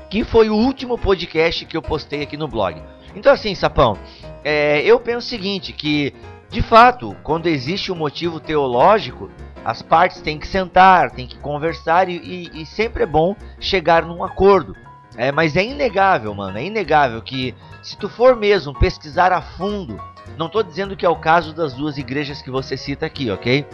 que 0.09 0.23
foi 0.23 0.49
o 0.49 0.55
último 0.55 0.97
podcast 0.97 1.65
que 1.65 1.75
eu 1.75 1.81
postei 1.81 2.21
aqui 2.21 2.37
no 2.37 2.47
blog. 2.47 2.81
Então 3.15 3.31
assim, 3.31 3.55
Sapão, 3.55 3.97
é, 4.43 4.81
eu 4.81 4.99
penso 4.99 5.27
o 5.27 5.29
seguinte, 5.29 5.71
que 5.71 6.13
de 6.53 6.61
fato, 6.61 7.17
quando 7.23 7.47
existe 7.47 7.91
um 7.91 7.95
motivo 7.95 8.39
teológico, 8.39 9.29
as 9.65 9.81
partes 9.81 10.21
têm 10.21 10.37
que 10.37 10.47
sentar, 10.47 11.11
têm 11.11 11.27
que 11.27 11.37
conversar 11.39 12.07
e, 12.07 12.15
e, 12.15 12.61
e 12.61 12.65
sempre 12.65 13.03
é 13.03 13.07
bom 13.07 13.35
chegar 13.59 14.05
num 14.05 14.23
acordo. 14.23 14.75
É, 15.17 15.31
mas 15.31 15.55
é 15.55 15.63
inegável, 15.63 16.33
mano, 16.33 16.57
é 16.57 16.63
inegável 16.63 17.21
que 17.21 17.53
se 17.81 17.97
tu 17.97 18.07
for 18.07 18.35
mesmo 18.35 18.73
pesquisar 18.73 19.31
a 19.31 19.41
fundo 19.41 19.99
não 20.37 20.47
estou 20.47 20.63
dizendo 20.63 20.95
que 20.95 21.05
é 21.05 21.09
o 21.09 21.15
caso 21.15 21.53
das 21.53 21.73
duas 21.73 21.97
igrejas 21.97 22.41
que 22.41 22.49
você 22.49 22.75
cita 22.75 23.05
aqui, 23.05 23.29
ok? 23.29 23.65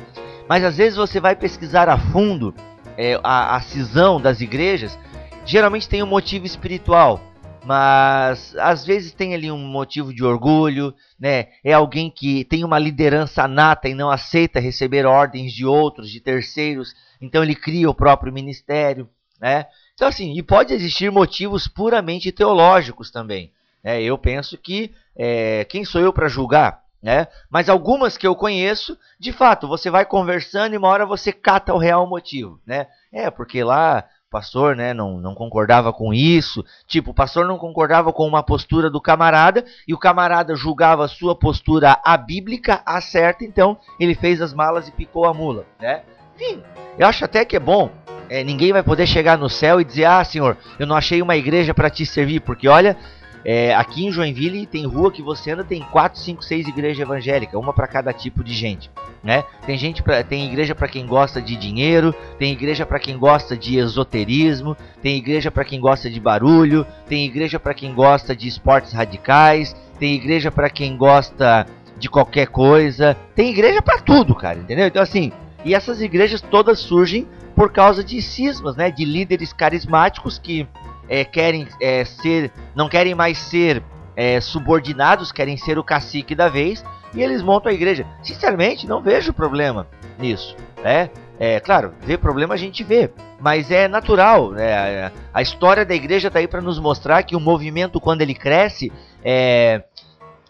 Mas 0.48 0.64
às 0.64 0.78
vezes 0.78 0.98
você 0.98 1.20
vai 1.20 1.36
pesquisar 1.36 1.88
a 1.88 1.98
fundo 1.98 2.54
é, 2.98 3.20
a, 3.24 3.56
a 3.56 3.62
cisão 3.62 4.20
das 4.20 4.42
igrejas, 4.42 4.98
geralmente 5.46 5.88
tem 5.88 6.04
um 6.04 6.08
motivo 6.08 6.46
espiritual, 6.46 7.22
mas 7.66 8.56
às 8.58 8.86
vezes 8.86 9.12
tem 9.12 9.34
ali 9.34 9.52
um 9.52 9.58
motivo 9.58 10.14
de 10.14 10.24
orgulho, 10.24 10.94
né? 11.20 11.48
É 11.64 11.74
alguém 11.74 12.10
que 12.10 12.44
tem 12.46 12.64
uma 12.64 12.80
liderança 12.80 13.48
nata 13.48 13.88
e 13.90 13.94
não 13.94 14.10
aceita 14.10 14.60
receber 14.60 15.06
ordens 15.06 15.54
de 15.54 15.66
outros, 15.66 16.10
de 16.10 16.20
terceiros, 16.20 16.94
então 17.22 17.44
ele 17.44 17.56
cria 17.56 17.90
o 17.90 17.96
próprio 17.96 18.34
ministério, 18.34 19.10
né? 19.40 19.66
Então 19.94 20.08
assim, 20.08 20.38
e 20.38 20.42
pode 20.42 20.74
existir 20.74 21.12
motivos 21.12 21.68
puramente 21.68 22.32
teológicos 22.32 23.12
também. 23.12 23.52
Né? 23.84 24.02
Eu 24.02 24.18
penso 24.18 24.58
que 24.58 24.92
é, 25.16 25.66
quem 25.66 25.84
sou 25.84 26.02
eu 26.02 26.14
para 26.14 26.28
julgar? 26.28 26.84
Né? 27.02 27.28
Mas 27.50 27.70
algumas 27.70 28.18
que 28.18 28.28
eu 28.28 28.36
conheço, 28.36 28.98
de 29.18 29.32
fato, 29.32 29.68
você 29.68 29.90
vai 29.90 30.06
conversando 30.06 30.74
e 30.74 30.78
uma 30.78 30.90
hora 30.90 31.06
você 31.06 31.32
cata 31.32 31.74
o 31.74 31.78
real 31.78 32.06
motivo. 32.08 32.60
Né? 32.66 32.88
É, 33.12 33.30
porque 33.30 33.64
lá 33.64 34.06
pastor 34.30 34.76
né, 34.76 34.94
não, 34.94 35.18
não 35.18 35.34
concordava 35.34 35.92
com 35.92 36.14
isso. 36.14 36.64
Tipo, 36.88 37.12
o 37.12 37.14
pastor 37.14 37.46
não 37.48 37.58
concordava 37.58 38.14
com 38.14 38.28
uma 38.28 38.44
postura 38.44 38.90
do 38.90 39.02
camarada 39.02 39.66
e 39.88 39.94
o 39.94 39.98
camarada 39.98 40.56
julgava 40.56 41.08
sua 41.08 41.36
postura 41.36 42.00
a 42.04 42.16
bíblica, 42.16 42.82
a 42.86 43.02
certa, 43.02 43.44
então 43.44 43.78
ele 44.00 44.16
fez 44.16 44.42
as 44.42 44.54
malas 44.54 44.88
e 44.88 44.92
picou 44.92 45.26
a 45.26 45.34
mula. 45.34 45.66
Né? 45.80 46.04
Enfim, 46.36 46.64
eu 46.98 47.08
acho 47.08 47.26
até 47.26 47.44
que 47.44 47.56
é 47.56 47.60
bom. 47.60 47.90
É, 48.30 48.44
ninguém 48.44 48.72
vai 48.72 48.84
poder 48.84 49.08
chegar 49.08 49.38
no 49.38 49.50
céu 49.50 49.82
e 49.82 49.84
dizer: 49.84 50.06
Ah, 50.06 50.24
senhor, 50.24 50.56
eu 50.78 50.86
não 50.86 50.96
achei 50.96 51.20
uma 51.20 51.36
igreja 51.36 51.74
para 51.74 51.90
te 51.90 52.06
servir, 52.06 52.42
porque 52.42 52.68
olha, 52.68 52.96
é, 53.44 53.74
aqui 53.74 54.06
em 54.06 54.12
Joinville 54.12 54.66
tem 54.66 54.86
rua 54.86 55.12
que 55.12 55.22
você 55.22 55.52
anda, 55.52 55.64
tem 55.64 55.82
4, 55.82 56.20
5, 56.20 56.44
6 56.44 56.68
igrejas 56.68 57.00
evangélicas, 57.00 57.60
uma 57.60 57.74
para 57.74 57.88
cada 57.88 58.12
tipo 58.12 58.44
de 58.44 58.54
gente. 58.54 58.92
Né? 59.24 59.44
Tem 59.66 59.78
gente 59.78 60.02
pra, 60.02 60.24
tem 60.24 60.46
igreja 60.46 60.74
para 60.74 60.88
quem 60.88 61.06
gosta 61.06 61.42
de 61.42 61.56
dinheiro, 61.56 62.14
tem 62.38 62.52
igreja 62.52 62.86
para 62.86 63.00
quem 63.00 63.18
gosta 63.18 63.58
de 63.58 63.78
esoterismo, 63.78 64.76
tem 65.02 65.18
igreja 65.18 65.52
para 65.52 65.66
quem 65.66 65.80
gosta 65.80 66.10
de 66.10 66.20
barulho, 66.20 66.86
tem 67.08 67.26
igreja 67.26 67.60
para 67.60 67.74
quem 67.74 67.94
gosta 67.94 68.36
de 68.36 68.48
esportes 68.48 68.94
radicais, 68.94 69.76
tem 70.00 70.16
igreja 70.16 70.52
para 70.52 70.70
quem 70.70 70.96
gosta 70.98 71.66
de 71.98 72.10
qualquer 72.10 72.48
coisa, 72.48 73.16
tem 73.36 73.50
igreja 73.50 73.82
para 73.82 74.00
tudo, 74.00 74.34
cara, 74.34 74.60
entendeu? 74.60 74.88
Então 74.88 75.02
assim, 75.02 75.32
e 75.66 75.76
essas 75.76 76.02
igrejas 76.02 76.42
todas 76.42 76.80
surgem 76.80 77.28
por 77.56 77.72
causa 77.74 78.02
de 78.02 78.22
cismas, 78.22 78.78
né, 78.78 78.90
de 78.90 79.04
líderes 79.04 79.52
carismáticos 79.52 80.40
que 80.40 80.66
é, 81.10 81.26
querem 81.26 81.68
é, 81.82 82.06
ser, 82.06 82.52
não 82.76 82.88
querem 82.88 83.16
mais 83.16 83.38
ser 83.38 83.84
é, 84.16 84.40
subordinados, 84.40 85.32
querem 85.32 85.58
ser 85.58 85.80
o 85.80 85.84
cacique 85.84 86.36
da 86.36 86.48
vez 86.48 86.86
e 87.14 87.22
eles 87.22 87.42
montam 87.42 87.72
a 87.72 87.74
igreja. 87.74 88.06
Sinceramente, 88.22 88.88
não 88.88 89.02
vejo 89.02 89.34
problema 89.34 89.88
nisso, 90.20 90.56
né? 90.84 91.10
É 91.40 91.58
claro, 91.60 91.94
ver 92.02 92.18
problema 92.18 92.54
a 92.54 92.58
gente 92.58 92.84
vê, 92.84 93.10
mas 93.40 93.72
é 93.72 93.88
natural. 93.88 94.52
Né? 94.52 95.10
A 95.34 95.42
história 95.42 95.86
da 95.86 95.96
igreja 95.96 96.28
está 96.28 96.40
aí 96.40 96.48
para 96.50 96.62
nos 96.62 96.78
mostrar 96.78 97.24
que 97.24 97.34
o 97.34 97.40
movimento, 97.40 98.02
quando 98.02 98.22
ele 98.22 98.36
cresce, 98.36 98.92
é, 99.24 99.82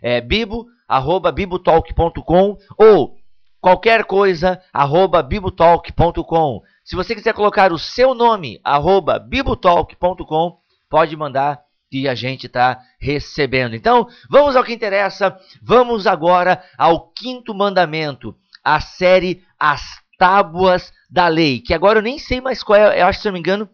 é 0.00 0.20
bibo, 0.20 0.66
arroba 0.86 1.32
bibotalk.com 1.32 2.56
ou 2.78 3.16
qualquer 3.60 4.04
coisa, 4.04 4.62
arroba 4.72 5.20
bibotalk.com. 5.22 6.62
Se 6.84 6.94
você 6.94 7.16
quiser 7.16 7.34
colocar 7.34 7.72
o 7.72 7.78
seu 7.78 8.14
nome, 8.14 8.60
arroba 8.62 9.18
bibotalk.com, 9.18 10.56
pode 10.88 11.16
mandar 11.16 11.62
que 11.90 12.06
a 12.06 12.14
gente 12.14 12.46
está 12.46 12.80
recebendo. 13.00 13.74
Então, 13.74 14.06
vamos 14.30 14.54
ao 14.54 14.62
que 14.62 14.72
interessa. 14.72 15.36
Vamos 15.60 16.06
agora 16.06 16.62
ao 16.78 17.08
quinto 17.08 17.52
mandamento, 17.52 18.36
a 18.62 18.80
série 18.80 19.42
As 19.58 19.82
Tábuas 20.16 20.92
da 21.10 21.26
Lei, 21.26 21.60
que 21.60 21.74
agora 21.74 21.98
eu 21.98 22.02
nem 22.04 22.20
sei 22.20 22.40
mais 22.40 22.62
qual 22.62 22.78
é, 22.78 23.02
eu 23.02 23.06
acho, 23.06 23.20
se 23.20 23.26
não 23.26 23.32
me 23.32 23.40
engano, 23.40 23.68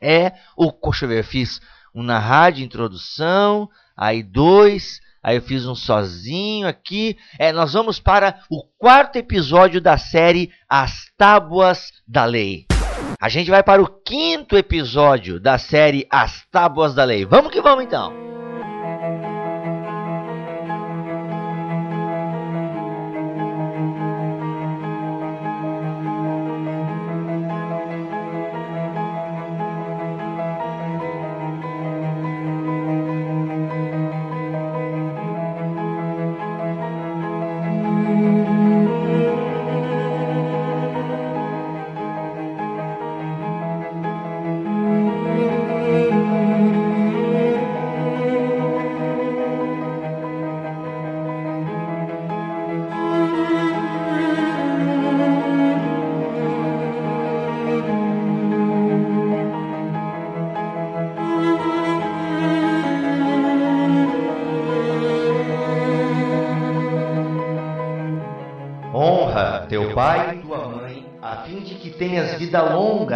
é 0.00 0.32
o... 0.56 0.70
Deixa 0.70 1.04
eu 1.04 1.08
ver, 1.08 1.18
eu 1.18 1.24
fiz 1.24 1.60
um 1.94 2.02
na 2.02 2.18
rádio, 2.18 2.64
introdução, 2.64 3.68
aí 3.96 4.22
dois, 4.22 5.00
aí 5.22 5.36
eu 5.36 5.42
fiz 5.42 5.66
um 5.66 5.74
sozinho 5.74 6.66
aqui. 6.66 7.16
É, 7.38 7.52
nós 7.52 7.72
vamos 7.72 8.00
para 8.00 8.40
o 8.50 8.64
quarto 8.78 9.16
episódio 9.16 9.80
da 9.80 9.96
série 9.96 10.50
As 10.68 11.06
Tábuas 11.16 11.92
da 12.06 12.24
Lei. 12.24 12.66
A 13.20 13.28
gente 13.28 13.50
vai 13.50 13.62
para 13.62 13.82
o 13.82 13.86
quinto 13.86 14.56
episódio 14.56 15.38
da 15.38 15.56
série 15.56 16.06
As 16.10 16.44
Tábuas 16.50 16.94
da 16.94 17.04
Lei. 17.04 17.24
Vamos 17.24 17.52
que 17.52 17.60
vamos 17.60 17.84
então. 17.84 18.33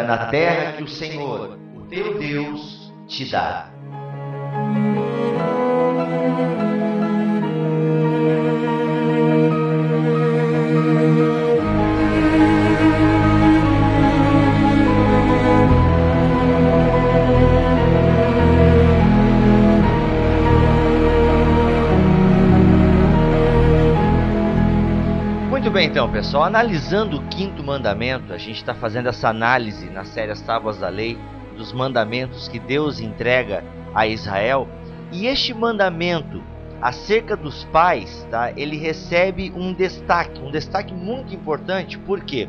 Na 0.08 0.26
terra 0.28 0.72
que 0.72 0.82
o 0.82 0.88
Senhor, 0.88 1.58
o 1.76 1.82
teu 1.82 2.18
Deus, 2.18 2.90
te 3.06 3.26
dá. 3.26 3.67
Muito 25.68 25.76
bem, 25.76 25.86
então, 25.86 26.10
pessoal. 26.10 26.44
Analisando 26.44 27.18
o 27.18 27.28
quinto 27.28 27.62
mandamento, 27.62 28.32
a 28.32 28.38
gente 28.38 28.56
está 28.56 28.74
fazendo 28.74 29.10
essa 29.10 29.28
análise 29.28 29.90
na 29.90 30.02
série 30.02 30.32
As 30.32 30.40
Tábuas 30.40 30.78
da 30.78 30.88
Lei 30.88 31.18
dos 31.58 31.74
mandamentos 31.74 32.48
que 32.48 32.58
Deus 32.58 33.00
entrega 33.00 33.62
a 33.94 34.06
Israel. 34.06 34.66
E 35.12 35.26
este 35.26 35.52
mandamento 35.52 36.42
acerca 36.80 37.36
dos 37.36 37.64
pais, 37.64 38.26
tá? 38.30 38.50
Ele 38.56 38.78
recebe 38.78 39.52
um 39.54 39.74
destaque, 39.74 40.40
um 40.40 40.50
destaque 40.50 40.94
muito 40.94 41.34
importante. 41.34 41.98
Por 41.98 42.24
quê? 42.24 42.48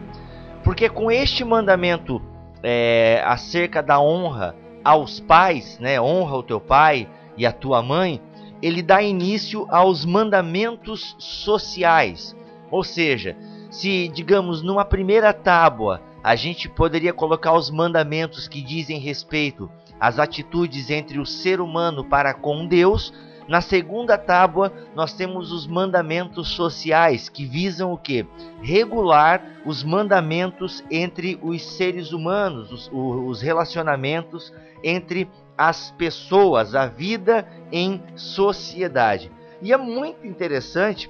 Porque 0.64 0.88
com 0.88 1.12
este 1.12 1.44
mandamento 1.44 2.22
é, 2.64 3.22
acerca 3.26 3.84
da 3.84 4.00
honra 4.00 4.56
aos 4.82 5.20
pais, 5.20 5.78
né? 5.78 6.00
Honra 6.00 6.38
o 6.38 6.44
teu 6.44 6.62
pai 6.62 7.06
e 7.36 7.46
a 7.46 7.52
tua 7.52 7.84
mãe. 7.84 8.22
Ele 8.62 8.82
dá 8.82 9.02
início 9.02 9.68
aos 9.70 10.06
mandamentos 10.06 11.18
sociais 11.20 12.38
ou 12.72 12.84
seja, 12.84 13.36
se, 13.70 14.08
digamos, 14.08 14.62
numa 14.62 14.86
primeira 14.86 15.34
tábua 15.34 16.02
a 16.24 16.36
gente 16.36 16.68
poderia 16.68 17.14
colocar 17.14 17.54
os 17.54 17.70
mandamentos 17.70 18.48
que 18.48 18.62
dizem 18.62 19.00
respeito 19.00 19.72
às 20.00 20.20
atitudes 20.20 20.90
entre 20.90 21.20
o 21.20 21.26
ser 21.26 21.62
humano 21.62 22.04
para 22.04 22.34
com 22.34 22.68
Deus, 22.68 23.14
na 23.48 23.62
segunda 23.62 24.18
tábua 24.18 24.72
nós 24.94 25.14
temos 25.14 25.52
os 25.52 25.66
mandamentos 25.66 26.50
sociais 26.50 27.30
que 27.30 27.46
visam 27.46 27.92
o 27.92 27.98
que? 27.98 28.26
Regular 28.62 29.42
os 29.66 29.84
mandamentos 29.84 30.84
entre 30.92 31.40
os 31.42 31.64
seres 31.64 32.12
humanos, 32.12 32.72
os, 32.72 32.90
os 32.92 33.42
relacionamentos 33.42 34.54
entre 34.84 35.30
as 35.58 35.92
pessoas, 35.92 36.76
a 36.76 36.86
vida 36.86 37.48
em 37.72 38.02
sociedade. 38.16 39.32
E 39.62 39.74
é 39.74 39.78
muito 39.78 40.26
interessante 40.26 41.10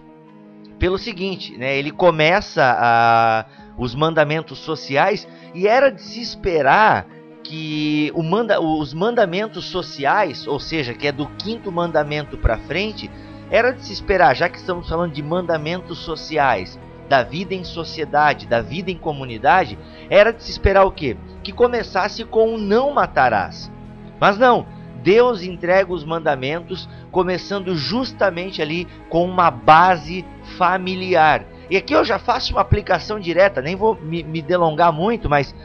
pelo 0.80 0.98
seguinte, 0.98 1.58
né? 1.58 1.78
Ele 1.78 1.92
começa 1.92 2.64
a, 2.64 3.46
os 3.78 3.94
mandamentos 3.94 4.58
sociais 4.60 5.28
e 5.54 5.68
era 5.68 5.92
de 5.92 6.02
se 6.02 6.22
esperar 6.22 7.06
que 7.44 8.12
manda, 8.16 8.62
os 8.62 8.94
mandamentos 8.94 9.66
sociais, 9.66 10.48
ou 10.48 10.60
seja, 10.60 10.94
que 10.94 11.08
é 11.08 11.12
do 11.12 11.28
quinto 11.28 11.72
mandamento 11.72 12.38
para 12.38 12.58
frente, 12.58 13.10
era 13.52 13.72
de 13.72 13.84
se 13.84 13.92
esperar, 13.92 14.36
já 14.36 14.48
que 14.48 14.58
estamos 14.58 14.88
falando 14.88 15.14
de 15.14 15.24
mandamentos 15.24 15.98
sociais, 16.00 16.80
da 17.10 17.24
vida 17.24 17.56
em 17.56 17.64
sociedade, 17.64 18.46
da 18.46 18.62
vida 18.62 18.92
em 18.92 18.98
comunidade, 18.98 19.78
era 20.10 20.32
de 20.32 20.44
se 20.44 20.52
esperar 20.52 20.86
o 20.86 20.92
quê? 20.92 21.18
Que 21.44 21.52
começasse 21.52 22.24
com 22.24 22.54
o 22.54 22.58
não 22.58 22.94
matarás. 22.94 23.72
Mas 24.20 24.38
não, 24.38 24.68
Deus 25.04 25.42
entrega 25.42 25.92
os 25.92 26.04
mandamentos 26.04 26.88
começando 27.12 27.76
justamente 27.76 28.62
ali 28.62 28.88
com 29.10 29.26
uma 29.26 29.50
base 29.50 30.26
familiar. 30.58 31.46
E 31.70 31.78
aqui 31.78 31.94
eu 31.94 32.04
já 32.04 32.18
faço 32.18 32.54
uma 32.54 32.62
aplicação 32.62 33.20
direta, 33.20 33.62
nem 33.62 33.76
vou 33.76 33.96
me, 33.96 34.24
me 34.24 34.42
delongar 34.42 34.92
muito, 34.92 35.30
mas 35.30 35.56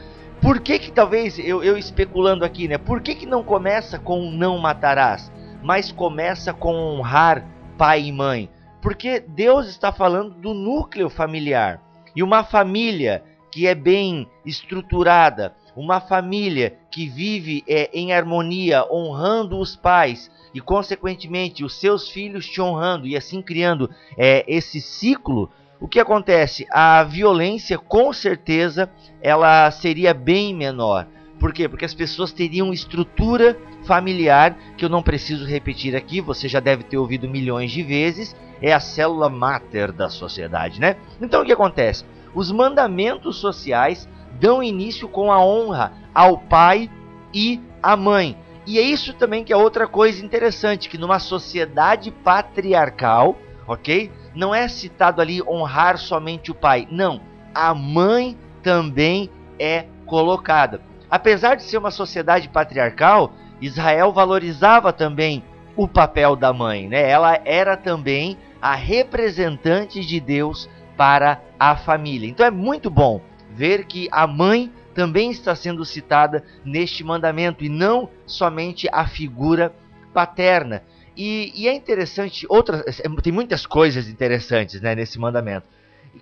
por 0.41 0.59
que 0.59 0.77
que 0.77 0.91
talvez 0.91 1.39
eu, 1.39 1.63
eu 1.63 1.77
especulando 1.77 2.45
aqui, 2.45 2.67
né? 2.67 2.77
Por 2.77 3.01
que 3.01 3.15
que 3.15 3.25
não 3.25 3.43
começa 3.43 3.97
com 3.97 4.29
não 4.31 4.57
matarás, 4.59 5.31
mas 5.63 5.91
começa 5.91 6.53
com 6.53 6.75
honrar 6.75 7.45
pai 7.77 8.03
e 8.03 8.11
mãe? 8.11 8.49
Porque 8.81 9.19
Deus 9.19 9.67
está 9.67 9.91
falando 9.91 10.35
do 10.35 10.53
núcleo 10.53 11.09
familiar. 11.09 11.81
E 12.15 12.21
uma 12.21 12.43
família 12.43 13.23
que 13.51 13.65
é 13.65 13.73
bem 13.73 14.29
estruturada, 14.45 15.55
uma 15.75 15.99
família 15.99 16.77
que 16.89 17.07
vive 17.07 17.63
é, 17.67 17.89
em 17.93 18.13
harmonia, 18.13 18.85
honrando 18.89 19.59
os 19.59 19.75
pais 19.75 20.31
e, 20.53 20.61
consequentemente, 20.61 21.65
os 21.65 21.75
seus 21.75 22.09
filhos 22.09 22.47
te 22.47 22.61
honrando 22.61 23.05
e 23.05 23.17
assim 23.17 23.41
criando 23.41 23.89
é, 24.17 24.45
esse 24.47 24.79
ciclo, 24.79 25.51
o 25.79 25.87
que 25.87 25.99
acontece? 25.99 26.65
A 26.71 27.03
violência, 27.03 27.77
com 27.77 28.13
certeza, 28.13 28.89
ela 29.21 29.69
seria 29.71 30.13
bem 30.13 30.53
menor. 30.53 31.07
Por 31.37 31.53
quê? 31.53 31.67
Porque 31.67 31.85
as 31.85 31.93
pessoas 31.93 32.31
teriam 32.31 32.73
estrutura 32.73 33.57
familiar, 33.83 34.57
que 34.77 34.85
eu 34.85 34.89
não 34.89 35.03
preciso 35.03 35.45
repetir 35.45 35.95
aqui, 35.95 36.21
você 36.21 36.47
já 36.47 36.59
deve 36.59 36.83
ter 36.83 36.97
ouvido 36.97 37.29
milhões 37.29 37.71
de 37.71 37.83
vezes, 37.83 38.35
é 38.61 38.73
a 38.73 38.79
célula 38.79 39.29
máter 39.29 39.91
da 39.91 40.09
sociedade, 40.09 40.79
né? 40.79 40.95
Então 41.21 41.41
o 41.41 41.45
que 41.45 41.51
acontece? 41.51 42.05
Os 42.33 42.51
mandamentos 42.51 43.35
sociais 43.35 44.07
dão 44.39 44.63
início 44.63 45.07
com 45.07 45.31
a 45.31 45.43
honra 45.43 45.93
ao 46.13 46.37
pai 46.37 46.89
e 47.33 47.61
à 47.81 47.95
mãe. 47.95 48.37
E 48.65 48.79
é 48.79 48.81
isso 48.81 49.13
também 49.13 49.43
que 49.43 49.53
é 49.53 49.57
outra 49.57 49.87
coisa 49.87 50.25
interessante, 50.25 50.89
que 50.89 50.97
numa 50.97 51.19
sociedade 51.19 52.11
patriarcal, 52.11 53.37
ok? 53.67 54.11
Não 54.33 54.55
é 54.55 54.67
citado 54.67 55.21
ali 55.21 55.41
honrar 55.43 55.97
somente 55.97 56.51
o 56.51 56.55
pai. 56.55 56.87
Não, 56.89 57.21
a 57.53 57.73
mãe 57.73 58.37
também 58.63 59.29
é 59.59 59.85
colocada. 60.05 60.81
Apesar 61.09 61.55
de 61.55 61.63
ser 61.63 61.77
uma 61.77 61.91
sociedade 61.91 62.49
patriarcal, 62.49 63.33
Israel 63.61 64.11
valorizava 64.11 64.91
também 64.91 65.43
o 65.75 65.87
papel 65.87 66.35
da 66.35 66.51
mãe, 66.51 66.87
né? 66.87 67.09
Ela 67.09 67.39
era 67.45 67.77
também 67.77 68.37
a 68.61 68.73
representante 68.73 70.01
de 70.01 70.19
Deus 70.19 70.69
para 70.97 71.41
a 71.59 71.75
família. 71.75 72.27
Então 72.27 72.45
é 72.45 72.51
muito 72.51 72.89
bom 72.89 73.21
ver 73.55 73.85
que 73.85 74.07
a 74.11 74.27
mãe 74.27 74.71
também 74.93 75.31
está 75.31 75.55
sendo 75.55 75.83
citada 75.85 76.43
neste 76.63 77.03
mandamento 77.03 77.63
e 77.63 77.69
não 77.69 78.09
somente 78.25 78.87
a 78.91 79.07
figura 79.07 79.73
paterna. 80.13 80.83
E, 81.15 81.51
e 81.55 81.67
é 81.67 81.73
interessante, 81.73 82.45
outras, 82.49 82.99
é, 82.99 83.21
tem 83.21 83.31
muitas 83.31 83.65
coisas 83.65 84.07
interessantes 84.09 84.81
né, 84.81 84.93
nesse 84.93 85.17
mandamento. 85.17 85.67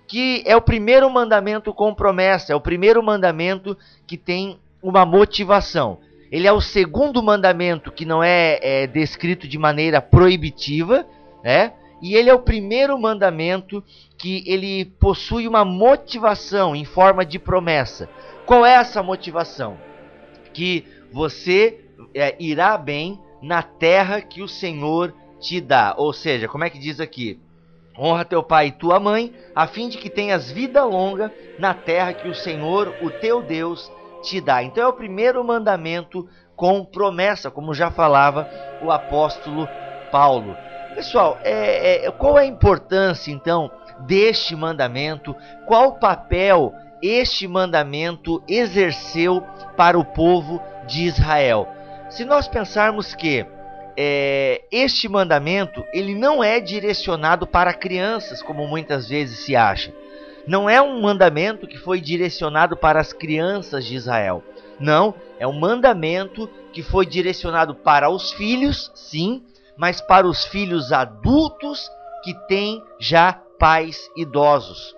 Que 0.06 0.42
é 0.46 0.56
o 0.56 0.60
primeiro 0.60 1.08
mandamento 1.10 1.72
com 1.72 1.94
promessa, 1.94 2.52
é 2.52 2.56
o 2.56 2.60
primeiro 2.60 3.02
mandamento 3.02 3.76
que 4.06 4.16
tem 4.16 4.58
uma 4.82 5.04
motivação. 5.04 5.98
Ele 6.30 6.46
é 6.46 6.52
o 6.52 6.60
segundo 6.60 7.22
mandamento 7.22 7.92
que 7.92 8.04
não 8.04 8.22
é, 8.22 8.58
é 8.60 8.86
descrito 8.86 9.46
de 9.46 9.56
maneira 9.58 10.00
proibitiva, 10.00 11.06
né? 11.44 11.72
E 12.04 12.14
ele 12.14 12.28
é 12.28 12.34
o 12.34 12.38
primeiro 12.38 12.98
mandamento 12.98 13.82
que 14.18 14.44
ele 14.46 14.84
possui 14.84 15.48
uma 15.48 15.64
motivação 15.64 16.76
em 16.76 16.84
forma 16.84 17.24
de 17.24 17.38
promessa. 17.38 18.10
Qual 18.44 18.66
é 18.66 18.74
essa 18.74 19.02
motivação? 19.02 19.78
Que 20.52 20.84
você 21.10 21.82
é, 22.14 22.36
irá 22.38 22.76
bem 22.76 23.18
na 23.40 23.62
terra 23.62 24.20
que 24.20 24.42
o 24.42 24.48
Senhor 24.48 25.14
te 25.40 25.62
dá. 25.62 25.94
Ou 25.96 26.12
seja, 26.12 26.46
como 26.46 26.64
é 26.64 26.68
que 26.68 26.78
diz 26.78 27.00
aqui? 27.00 27.40
Honra 27.98 28.26
teu 28.26 28.42
pai 28.42 28.66
e 28.66 28.72
tua 28.72 29.00
mãe, 29.00 29.32
a 29.56 29.66
fim 29.66 29.88
de 29.88 29.96
que 29.96 30.10
tenhas 30.10 30.50
vida 30.50 30.84
longa 30.84 31.32
na 31.58 31.72
terra 31.72 32.12
que 32.12 32.28
o 32.28 32.34
Senhor, 32.34 32.94
o 33.00 33.08
teu 33.08 33.40
Deus, 33.40 33.90
te 34.22 34.42
dá. 34.42 34.62
Então 34.62 34.84
é 34.84 34.86
o 34.86 34.92
primeiro 34.92 35.42
mandamento 35.42 36.28
com 36.54 36.84
promessa, 36.84 37.50
como 37.50 37.72
já 37.72 37.90
falava 37.90 38.46
o 38.82 38.90
apóstolo 38.90 39.66
Paulo. 40.12 40.54
Pessoal, 40.94 41.38
é, 41.42 42.06
é, 42.06 42.10
qual 42.12 42.38
é 42.38 42.42
a 42.42 42.46
importância 42.46 43.32
então 43.32 43.70
deste 44.00 44.54
mandamento? 44.54 45.34
Qual 45.66 45.88
o 45.88 45.98
papel 45.98 46.72
este 47.02 47.48
mandamento 47.48 48.42
exerceu 48.48 49.42
para 49.76 49.98
o 49.98 50.04
povo 50.04 50.62
de 50.86 51.04
Israel? 51.04 51.68
Se 52.08 52.24
nós 52.24 52.46
pensarmos 52.46 53.14
que 53.14 53.44
é, 53.96 54.62
este 54.70 55.08
mandamento 55.08 55.84
ele 55.92 56.14
não 56.14 56.42
é 56.42 56.60
direcionado 56.60 57.46
para 57.46 57.74
crianças, 57.74 58.40
como 58.40 58.66
muitas 58.66 59.08
vezes 59.08 59.40
se 59.40 59.56
acha. 59.56 59.92
Não 60.46 60.68
é 60.68 60.80
um 60.80 61.00
mandamento 61.00 61.66
que 61.66 61.78
foi 61.78 62.00
direcionado 62.00 62.76
para 62.76 63.00
as 63.00 63.12
crianças 63.12 63.84
de 63.84 63.96
Israel. 63.96 64.44
Não, 64.78 65.14
é 65.38 65.46
um 65.46 65.58
mandamento 65.58 66.48
que 66.72 66.82
foi 66.82 67.06
direcionado 67.06 67.74
para 67.74 68.10
os 68.10 68.32
filhos, 68.32 68.92
sim, 68.94 69.42
mas 69.76 70.00
para 70.00 70.26
os 70.26 70.44
filhos 70.44 70.92
adultos 70.92 71.90
que 72.22 72.34
têm 72.46 72.82
já 72.98 73.32
pais 73.58 74.10
idosos. 74.16 74.94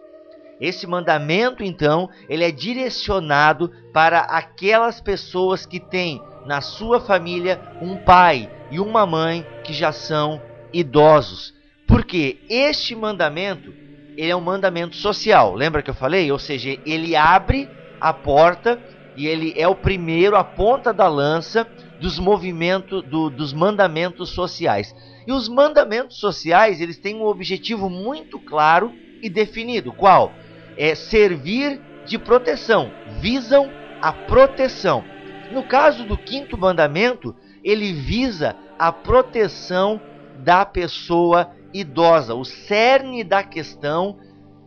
Esse 0.61 0.87
mandamento, 0.87 1.63
então, 1.63 2.09
ele 2.29 2.45
é 2.45 2.51
direcionado 2.51 3.71
para 3.93 4.21
aquelas 4.21 5.01
pessoas 5.01 5.67
que 5.67 5.79
têm 5.79 6.23
na 6.47 6.61
sua 6.61 7.01
família 7.01 7.61
um 7.83 7.97
pai 7.97 8.51
e 8.71 8.81
uma 8.81 9.05
mãe 9.05 9.47
que 9.65 9.73
já 9.73 9.93
são 9.93 10.41
idosos. 10.73 11.55
Porque 11.87 12.39
este 12.49 12.95
mandamento 12.95 13.73
ele 14.17 14.31
é 14.31 14.37
um 14.37 14.41
mandamento 14.41 14.97
social. 14.97 15.55
Lembra 15.55 15.83
que 15.83 15.91
eu 15.91 15.95
falei? 15.95 16.33
Ou 16.33 16.39
seja, 16.39 16.79
ele 16.87 17.15
abre 17.15 17.69
a 18.01 18.13
porta 18.13 18.81
e 19.15 19.27
ele 19.27 19.53
é 19.57 19.69
o 19.69 19.75
primeiro, 19.75 20.37
a 20.37 20.45
ponta 20.45 20.93
da 20.93 21.09
lança 21.09 21.67
dos 22.01 22.19
movimentos, 22.19 23.03
do, 23.05 23.31
dos 23.31 23.53
mandamentos 23.53 24.31
sociais. 24.31 24.95
E 25.27 25.33
os 25.33 25.49
mandamentos 25.49 26.19
sociais, 26.19 26.81
eles 26.81 26.99
têm 26.99 27.17
um 27.17 27.27
objetivo 27.27 27.89
muito 27.89 28.39
claro 28.39 28.93
e 29.23 29.29
definido. 29.29 29.93
Qual? 29.93 30.33
É 30.77 30.95
servir 30.95 31.81
de 32.05 32.19
proteção. 32.19 32.91
Visam 33.21 33.71
a 34.01 34.13
proteção. 34.13 35.05
No 35.53 35.63
caso 35.63 36.05
do 36.05 36.17
quinto 36.17 36.57
mandamento, 36.57 37.35
ele 37.65 37.93
visa 37.93 38.57
a 38.79 38.93
proteção 38.93 40.01
da 40.39 40.65
pessoa 40.65 41.51
idosa. 41.73 42.35
O 42.35 42.45
cerne 42.45 43.25
da 43.25 43.43
questão 43.43 44.19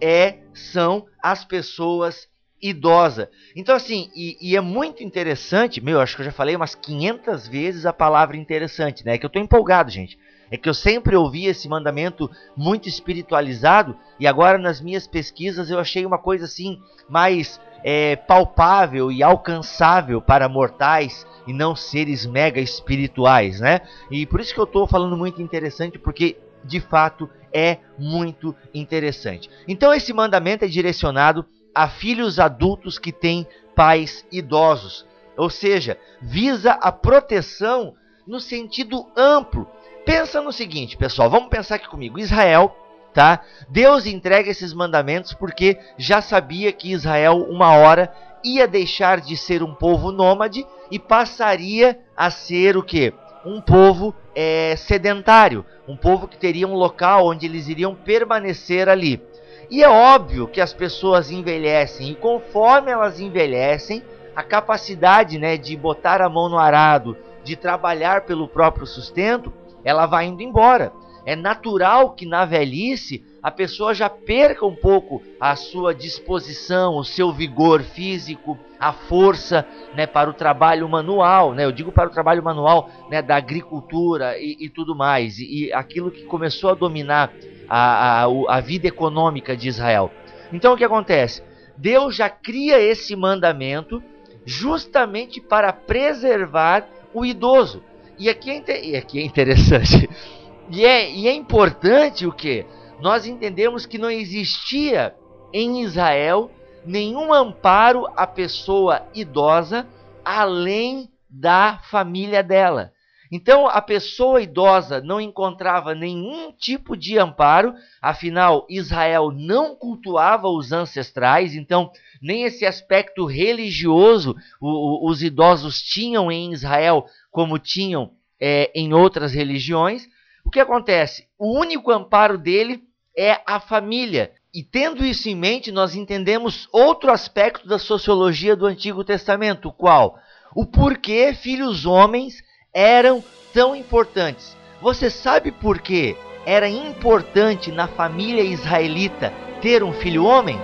é 0.02 0.40
são 0.54 1.06
as 1.22 1.46
pessoas 1.46 2.29
idosas. 2.62 3.28
Então 3.56 3.76
assim, 3.76 4.10
e, 4.16 4.38
e, 4.42 4.56
é 4.56 4.62
muito 4.62 5.04
interessante, 5.04 5.82
meu, 5.82 6.00
acho 6.00 6.16
que 6.16 6.22
eu 6.22 6.26
já 6.26 6.32
falei 6.32 6.56
umas 6.56 6.76
500 6.76 7.48
vezes 7.48 7.86
a 7.86 7.94
palavra 7.94 8.38
interessante, 8.38 9.06
né? 9.06 9.16
É 9.16 9.18
que 9.18 9.26
eu 9.26 9.30
tô 9.30 9.40
empolgado, 9.40 9.90
gente. 9.90 10.18
É 10.52 10.58
que 10.58 10.68
eu 10.68 10.74
sempre 10.74 11.16
ouvi 11.16 11.46
esse 11.46 11.70
mandamento 11.70 12.30
muito 12.58 12.90
espiritualizado 12.90 13.96
e 14.20 14.26
agora 14.26 14.58
nas 14.58 14.82
minhas 14.82 15.08
pesquisas 15.08 15.70
eu 15.70 15.80
achei 15.80 16.06
uma 16.06 16.18
coisa 16.18 16.46
assim 16.46 16.82
mais 17.08 17.60
é, 17.84 18.16
palpável 18.16 19.12
e 19.12 19.22
alcançável 19.22 20.22
para 20.22 20.50
mortais 20.50 21.26
e 21.48 21.54
não 21.54 21.76
seres 21.76 22.26
mega 22.26 22.60
espirituais, 22.60 23.60
né? 23.60 23.82
E 24.10 24.26
por 24.26 24.40
isso 24.40 24.54
que 24.54 24.60
eu 24.60 24.66
estou 24.66 24.88
falando 24.88 25.16
muito 25.16 25.42
interessante, 25.42 26.00
porque 26.00 26.38
de 26.64 26.80
fato 26.80 27.30
é 27.54 27.78
muito 27.98 28.56
interessante. 28.74 29.50
Então 29.68 29.94
esse 29.94 30.14
mandamento 30.14 30.66
é 30.66 30.68
direcionado 30.68 31.46
a 31.74 31.88
filhos 31.88 32.40
adultos 32.40 32.98
que 32.98 33.12
têm 33.12 33.48
pais 33.76 34.26
idosos, 34.32 35.06
ou 35.38 35.50
seja, 35.50 35.98
visa 36.22 36.72
a 36.74 36.92
proteção 36.92 37.96
no 38.28 38.40
sentido 38.40 39.08
amplo. 39.16 39.68
Pensa 40.06 40.42
no 40.42 40.52
seguinte, 40.52 40.98
pessoal, 40.98 41.30
vamos 41.30 41.50
pensar 41.50 41.76
aqui 41.76 41.88
comigo. 41.88 42.20
Israel 42.20 42.76
tá? 43.14 43.42
Deus 43.70 44.06
entrega 44.06 44.50
esses 44.50 44.74
mandamentos 44.74 45.34
porque 45.34 45.78
já 45.98 46.22
sabia 46.22 46.72
que 46.72 46.92
Israel 46.92 47.46
uma 47.50 47.76
hora 47.76 48.14
ia 48.44 48.68
deixar 48.68 49.20
de 49.20 49.36
ser 49.36 49.62
um 49.62 49.74
povo 49.74 50.12
nômade 50.12 50.66
e 50.90 50.98
passaria 50.98 52.00
a 52.16 52.30
ser 52.30 52.78
o 52.78 52.84
que? 52.84 53.14
Um 53.46 53.62
povo 53.62 54.14
é, 54.36 54.76
sedentário, 54.78 55.66
um 55.88 55.96
povo 55.96 56.28
que 56.28 56.38
teria 56.38 56.68
um 56.68 56.74
local 56.74 57.28
onde 57.28 57.46
eles 57.46 57.68
iriam 57.68 57.96
permanecer 57.96 58.88
ali. 58.88 59.22
E 59.70 59.84
é 59.84 59.90
óbvio 59.90 60.48
que 60.48 60.60
as 60.60 60.74
pessoas 60.74 61.30
envelhecem 61.30 62.12
e 62.12 62.16
conforme 62.16 62.92
elas 62.92 63.20
envelhecem, 63.20 64.04
a 64.36 64.42
capacidade 64.42 65.38
né, 65.38 65.58
de 65.58 65.76
botar 65.76 66.22
a 66.22 66.30
mão 66.30 66.50
no 66.50 66.58
arado, 66.58 67.18
de 67.44 67.56
trabalhar 67.56 68.22
pelo 68.22 68.48
próprio 68.48 68.88
sustento, 68.88 69.52
ela 69.84 70.06
vai 70.06 70.26
indo 70.26 70.42
embora 70.42 70.94
é 71.30 71.36
natural 71.36 72.12
que 72.12 72.26
na 72.26 72.44
velhice 72.44 73.24
a 73.42 73.52
pessoa 73.52 73.94
já 73.94 74.10
perca 74.10 74.66
um 74.66 74.76
pouco 74.76 75.22
a 75.40 75.56
sua 75.56 75.94
disposição, 75.94 76.98
o 76.98 77.06
seu 77.06 77.32
vigor 77.32 77.84
físico, 77.84 78.58
a 78.80 78.92
força 78.92 79.64
né, 79.94 80.08
para 80.08 80.30
o 80.30 80.34
trabalho 80.34 80.90
manual. 80.90 81.54
Né? 81.54 81.66
Eu 81.66 81.72
digo 81.72 81.92
para 81.92 82.10
o 82.10 82.12
trabalho 82.12 82.44
manual 82.44 82.90
né, 83.12 83.22
da 83.22 83.36
agricultura 83.36 84.40
e, 84.40 84.58
e 84.60 84.70
tudo 84.70 84.96
mais, 84.96 85.38
e, 85.38 85.68
e, 85.68 85.74
aquilo 85.74 86.10
que 86.10 86.24
começou 86.24 86.72
a 86.72 86.74
dominar 86.74 87.32
a, 87.70 88.26
a, 88.26 88.58
a 88.58 88.60
vida 88.60 88.88
econômica 88.88 89.56
de 89.56 89.68
Israel. 89.68 90.12
Então 90.52 90.74
o 90.74 90.78
que 90.78 90.84
acontece? 90.84 91.44
Deus 91.78 92.16
já 92.16 92.30
cria 92.30 92.80
esse 92.80 93.16
mandamento 93.16 94.04
justamente 94.46 95.40
para 95.40 95.72
preservar 95.72 96.88
o 97.14 97.26
idoso. 97.26 97.84
E 98.18 98.30
aqui 98.30 98.64
é, 98.68 98.86
e 98.86 98.96
aqui 98.96 99.20
é 99.20 99.24
interessante. 99.24 100.10
E 100.72 100.86
é, 100.86 101.12
e 101.12 101.28
é 101.28 101.34
importante 101.34 102.28
o 102.28 102.32
que? 102.32 102.64
Nós 103.02 103.26
entendemos 103.26 103.88
que 103.88 103.98
não 103.98 104.12
existia 104.12 105.16
em 105.52 105.82
Israel 105.82 106.52
nenhum 106.86 107.34
amparo 107.34 108.06
à 108.16 108.28
pessoa 108.28 109.02
idosa 109.16 109.88
além 110.24 111.10
da 111.28 111.80
família 111.90 112.44
dela. 112.44 112.94
Então 113.32 113.68
a 113.68 113.82
pessoa 113.82 114.42
idosa 114.42 115.02
não 115.02 115.22
encontrava 115.22 115.94
nenhum 115.94 116.52
tipo 116.52 116.98
de 116.98 117.18
amparo, 117.18 117.76
afinal 118.02 118.66
Israel 118.70 119.32
não 119.32 119.76
cultuava 119.76 120.48
os 120.48 120.72
ancestrais, 120.72 121.56
então 121.56 121.92
nem 122.22 122.44
esse 122.44 122.66
aspecto 122.66 123.26
religioso 123.26 124.36
o, 124.60 124.68
o, 124.68 125.10
os 125.10 125.22
idosos 125.22 125.82
tinham 125.82 126.32
em 126.32 126.52
Israel 126.54 127.06
como 127.32 127.60
tinham 127.60 128.12
é, 128.40 128.72
em 128.74 128.94
outras 128.94 129.34
religiões. 129.34 130.08
O 130.44 130.50
que 130.50 130.60
acontece? 130.60 131.28
O 131.38 131.60
único 131.60 131.92
amparo 131.92 132.38
dele 132.38 132.84
é 133.16 133.42
a 133.46 133.60
família. 133.60 134.32
E 134.52 134.64
tendo 134.64 135.06
isso 135.06 135.30
em 135.30 135.36
mente, 135.36 135.72
nós 135.72 135.94
entendemos 135.94 136.68
outro 136.72 137.12
aspecto 137.12 137.68
da 137.68 137.78
sociologia 137.78 138.56
do 138.56 138.66
Antigo 138.66 139.04
Testamento, 139.04 139.72
qual? 139.72 140.18
O 140.56 140.66
porquê 140.66 141.34
filhos 141.34 141.86
homens 141.86 142.42
eram 142.74 143.24
tão 143.54 143.76
importantes. 143.76 144.56
Você 144.82 145.10
sabe 145.10 145.52
por 145.52 145.80
que 145.80 146.16
era 146.46 146.70
importante 146.70 147.72
na 147.72 147.88
família 147.88 148.42
israelita 148.42 149.34
ter 149.62 149.84
um 149.84 149.94
filho 149.94 150.26
homem? 150.26 150.60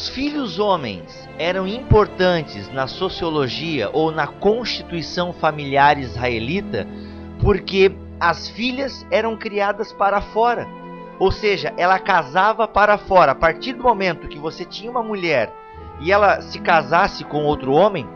Os 0.00 0.08
filhos 0.08 0.58
homens 0.58 1.28
eram 1.38 1.68
importantes 1.68 2.72
na 2.72 2.86
sociologia 2.86 3.90
ou 3.92 4.10
na 4.10 4.26
constituição 4.26 5.30
familiar 5.30 5.98
israelita 5.98 6.88
porque 7.42 7.94
as 8.18 8.48
filhas 8.48 9.06
eram 9.10 9.36
criadas 9.36 9.92
para 9.92 10.22
fora. 10.22 10.66
Ou 11.18 11.30
seja, 11.30 11.74
ela 11.76 11.98
casava 11.98 12.66
para 12.66 12.96
fora. 12.96 13.32
A 13.32 13.34
partir 13.34 13.74
do 13.74 13.82
momento 13.82 14.26
que 14.26 14.38
você 14.38 14.64
tinha 14.64 14.90
uma 14.90 15.02
mulher 15.02 15.52
e 16.00 16.10
ela 16.10 16.40
se 16.40 16.58
casasse 16.60 17.22
com 17.22 17.44
outro 17.44 17.72
homem, 17.72 18.08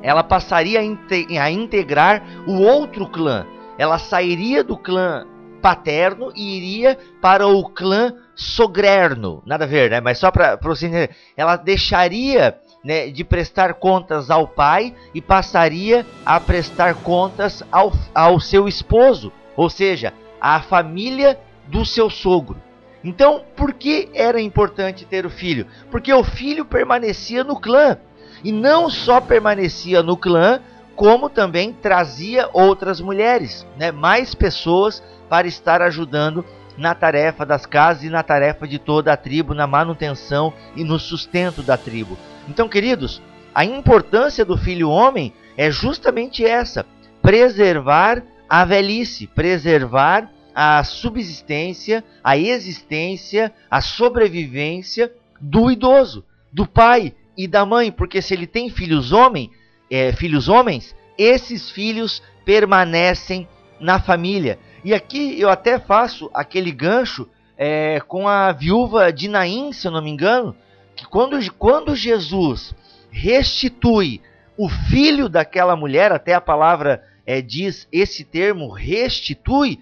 ela 0.00 0.24
passaria 0.24 0.80
a 0.80 1.50
integrar 1.50 2.22
o 2.46 2.62
outro 2.62 3.06
clã. 3.06 3.46
Ela 3.76 3.98
sairia 3.98 4.64
do 4.64 4.74
clã 4.74 5.26
paterno 5.60 6.32
e 6.34 6.56
iria 6.56 6.98
para 7.20 7.46
o 7.46 7.68
clã 7.68 8.14
sogrerno. 8.34 9.42
Nada 9.44 9.64
a 9.64 9.68
ver, 9.68 9.90
né? 9.90 10.00
Mas 10.00 10.18
só 10.18 10.30
para 10.30 10.56
você 10.62 10.86
entender. 10.86 11.10
Ela 11.36 11.56
deixaria 11.56 12.58
né, 12.82 13.08
de 13.08 13.22
prestar 13.22 13.74
contas 13.74 14.30
ao 14.30 14.48
pai 14.48 14.94
e 15.14 15.20
passaria 15.20 16.06
a 16.24 16.40
prestar 16.40 16.94
contas 16.96 17.62
ao, 17.70 17.92
ao 18.14 18.40
seu 18.40 18.66
esposo, 18.66 19.32
ou 19.56 19.68
seja, 19.68 20.14
à 20.40 20.60
família 20.60 21.38
do 21.66 21.84
seu 21.84 22.08
sogro. 22.08 22.60
Então, 23.02 23.44
por 23.56 23.72
que 23.72 24.10
era 24.14 24.40
importante 24.40 25.06
ter 25.06 25.24
o 25.24 25.30
filho? 25.30 25.66
Porque 25.90 26.12
o 26.12 26.24
filho 26.24 26.64
permanecia 26.64 27.44
no 27.44 27.58
clã. 27.58 27.98
E 28.42 28.52
não 28.52 28.88
só 28.88 29.20
permanecia 29.20 30.02
no 30.02 30.16
clã, 30.16 30.60
como 30.96 31.30
também 31.30 31.72
trazia 31.72 32.48
outras 32.52 33.00
mulheres, 33.00 33.66
né? 33.78 33.90
mais 33.90 34.34
pessoas 34.34 35.02
para 35.30 35.46
estar 35.46 35.80
ajudando 35.80 36.44
na 36.76 36.94
tarefa 36.94 37.46
das 37.46 37.64
casas 37.64 38.02
e 38.02 38.10
na 38.10 38.22
tarefa 38.22 38.66
de 38.66 38.78
toda 38.78 39.12
a 39.12 39.16
tribo, 39.16 39.54
na 39.54 39.66
manutenção 39.66 40.52
e 40.74 40.82
no 40.82 40.98
sustento 40.98 41.62
da 41.62 41.76
tribo. 41.76 42.18
Então, 42.48 42.68
queridos, 42.68 43.22
a 43.54 43.64
importância 43.64 44.44
do 44.44 44.58
filho 44.58 44.90
homem 44.90 45.32
é 45.56 45.70
justamente 45.70 46.44
essa: 46.44 46.84
preservar 47.22 48.22
a 48.48 48.64
velhice, 48.64 49.28
preservar 49.28 50.28
a 50.52 50.82
subsistência, 50.82 52.02
a 52.24 52.36
existência, 52.36 53.52
a 53.70 53.80
sobrevivência 53.80 55.12
do 55.40 55.70
idoso, 55.70 56.24
do 56.52 56.66
pai 56.66 57.14
e 57.36 57.46
da 57.46 57.64
mãe, 57.64 57.92
porque 57.92 58.20
se 58.20 58.34
ele 58.34 58.46
tem 58.46 58.68
filhos 58.68 59.12
homem, 59.12 59.50
é, 59.88 60.12
filhos 60.12 60.48
homens, 60.48 60.94
esses 61.16 61.70
filhos 61.70 62.20
permanecem 62.44 63.48
na 63.78 64.00
família. 64.00 64.58
E 64.84 64.94
aqui 64.94 65.38
eu 65.38 65.48
até 65.48 65.78
faço 65.78 66.30
aquele 66.32 66.72
gancho 66.72 67.28
é, 67.56 68.00
com 68.00 68.26
a 68.26 68.52
viúva 68.52 69.12
de 69.12 69.28
Naim, 69.28 69.72
se 69.72 69.86
eu 69.86 69.90
não 69.90 70.02
me 70.02 70.10
engano, 70.10 70.56
que 70.96 71.06
quando, 71.06 71.38
quando 71.54 71.94
Jesus 71.94 72.74
restitui 73.10 74.22
o 74.56 74.68
filho 74.68 75.28
daquela 75.28 75.76
mulher, 75.76 76.12
até 76.12 76.32
a 76.32 76.40
palavra 76.40 77.04
é, 77.26 77.42
diz 77.42 77.86
esse 77.92 78.24
termo, 78.24 78.70
restitui, 78.70 79.78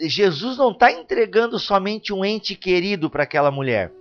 Jesus 0.00 0.56
não 0.56 0.70
está 0.70 0.90
entregando 0.90 1.58
somente 1.58 2.12
um 2.12 2.24
ente 2.24 2.54
querido 2.54 3.10
para 3.10 3.22
aquela 3.24 3.50
mulher. 3.50 3.92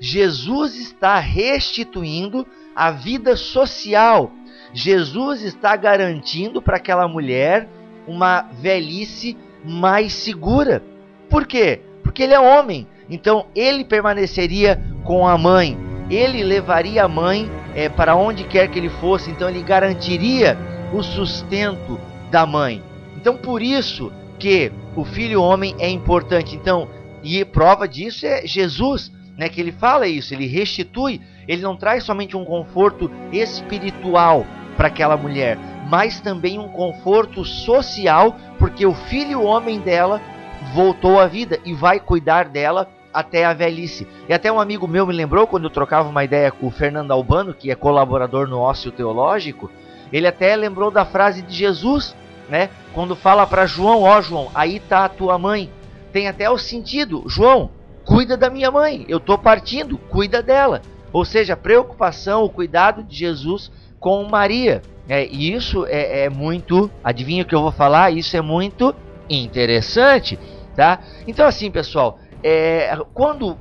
Jesus 0.00 0.76
está 0.76 1.18
restituindo 1.18 2.46
a 2.74 2.90
vida 2.90 3.36
social. 3.36 4.32
Jesus 4.72 5.42
está 5.42 5.76
garantindo 5.76 6.62
para 6.62 6.76
aquela 6.76 7.06
mulher 7.06 7.68
uma 8.06 8.42
velhice 8.42 9.36
mais 9.64 10.12
segura. 10.12 10.82
Por 11.28 11.46
quê? 11.46 11.80
Porque 12.02 12.22
ele 12.22 12.34
é 12.34 12.40
homem. 12.40 12.86
Então 13.08 13.46
ele 13.54 13.84
permaneceria 13.84 14.80
com 15.04 15.26
a 15.26 15.36
mãe. 15.36 15.76
Ele 16.10 16.42
levaria 16.42 17.04
a 17.04 17.08
mãe 17.08 17.50
é, 17.74 17.88
para 17.88 18.16
onde 18.16 18.44
quer 18.44 18.68
que 18.68 18.78
ele 18.78 18.88
fosse. 18.88 19.30
Então 19.30 19.48
ele 19.48 19.62
garantiria 19.62 20.58
o 20.92 21.02
sustento 21.02 21.98
da 22.30 22.44
mãe. 22.46 22.82
Então 23.16 23.36
por 23.36 23.62
isso 23.62 24.12
que 24.38 24.72
o 24.96 25.04
filho 25.04 25.42
homem 25.42 25.74
é 25.78 25.88
importante. 25.88 26.56
Então, 26.56 26.88
e 27.22 27.44
prova 27.44 27.86
disso 27.86 28.26
é 28.26 28.46
Jesus, 28.46 29.12
né, 29.36 29.48
que 29.48 29.60
ele 29.60 29.72
fala 29.72 30.08
isso, 30.08 30.34
ele 30.34 30.46
restitui, 30.46 31.20
ele 31.46 31.62
não 31.62 31.76
traz 31.76 32.04
somente 32.04 32.36
um 32.36 32.44
conforto 32.44 33.10
espiritual 33.32 34.46
para 34.76 34.88
aquela 34.88 35.16
mulher, 35.16 35.58
mas 35.90 36.20
também 36.20 36.56
um 36.56 36.68
conforto 36.68 37.44
social, 37.44 38.36
porque 38.60 38.86
o 38.86 38.94
filho 38.94 39.42
homem 39.42 39.80
dela 39.80 40.20
voltou 40.72 41.18
à 41.18 41.26
vida 41.26 41.58
e 41.64 41.74
vai 41.74 41.98
cuidar 41.98 42.48
dela 42.48 42.88
até 43.12 43.44
a 43.44 43.52
velhice. 43.52 44.06
E 44.28 44.32
até 44.32 44.52
um 44.52 44.60
amigo 44.60 44.86
meu 44.86 45.04
me 45.04 45.12
lembrou 45.12 45.48
quando 45.48 45.64
eu 45.64 45.70
trocava 45.70 46.08
uma 46.08 46.22
ideia 46.22 46.52
com 46.52 46.68
o 46.68 46.70
Fernando 46.70 47.10
Albano, 47.10 47.52
que 47.52 47.72
é 47.72 47.74
colaborador 47.74 48.46
no 48.46 48.60
Ócio 48.60 48.92
Teológico, 48.92 49.68
ele 50.12 50.28
até 50.28 50.54
lembrou 50.54 50.92
da 50.92 51.04
frase 51.04 51.42
de 51.42 51.52
Jesus, 51.52 52.14
né? 52.48 52.70
Quando 52.94 53.16
fala 53.16 53.44
para 53.44 53.66
João, 53.66 54.02
ó 54.02 54.16
oh, 54.16 54.22
João, 54.22 54.50
aí 54.54 54.76
está 54.76 55.04
a 55.04 55.08
tua 55.08 55.36
mãe. 55.38 55.72
Tem 56.12 56.28
até 56.28 56.48
o 56.48 56.56
sentido, 56.56 57.24
João, 57.26 57.70
cuida 58.04 58.36
da 58.36 58.48
minha 58.48 58.70
mãe, 58.70 59.04
eu 59.08 59.18
estou 59.18 59.36
partindo, 59.36 59.98
cuida 59.98 60.40
dela. 60.40 60.82
Ou 61.12 61.24
seja, 61.24 61.54
a 61.54 61.56
preocupação, 61.56 62.44
o 62.44 62.48
cuidado 62.48 63.02
de 63.02 63.16
Jesus 63.16 63.72
com 63.98 64.24
Maria. 64.24 64.82
É, 65.10 65.26
e 65.26 65.52
isso 65.52 65.84
é, 65.86 66.26
é 66.26 66.30
muito, 66.30 66.88
adivinha 67.02 67.42
o 67.42 67.44
que 67.44 67.52
eu 67.52 67.62
vou 67.62 67.72
falar? 67.72 68.12
Isso 68.12 68.36
é 68.36 68.40
muito 68.40 68.94
interessante, 69.28 70.38
tá? 70.76 71.00
Então 71.26 71.44
assim, 71.48 71.68
pessoal, 71.68 72.20
é, 72.44 72.96
quando 73.12 73.58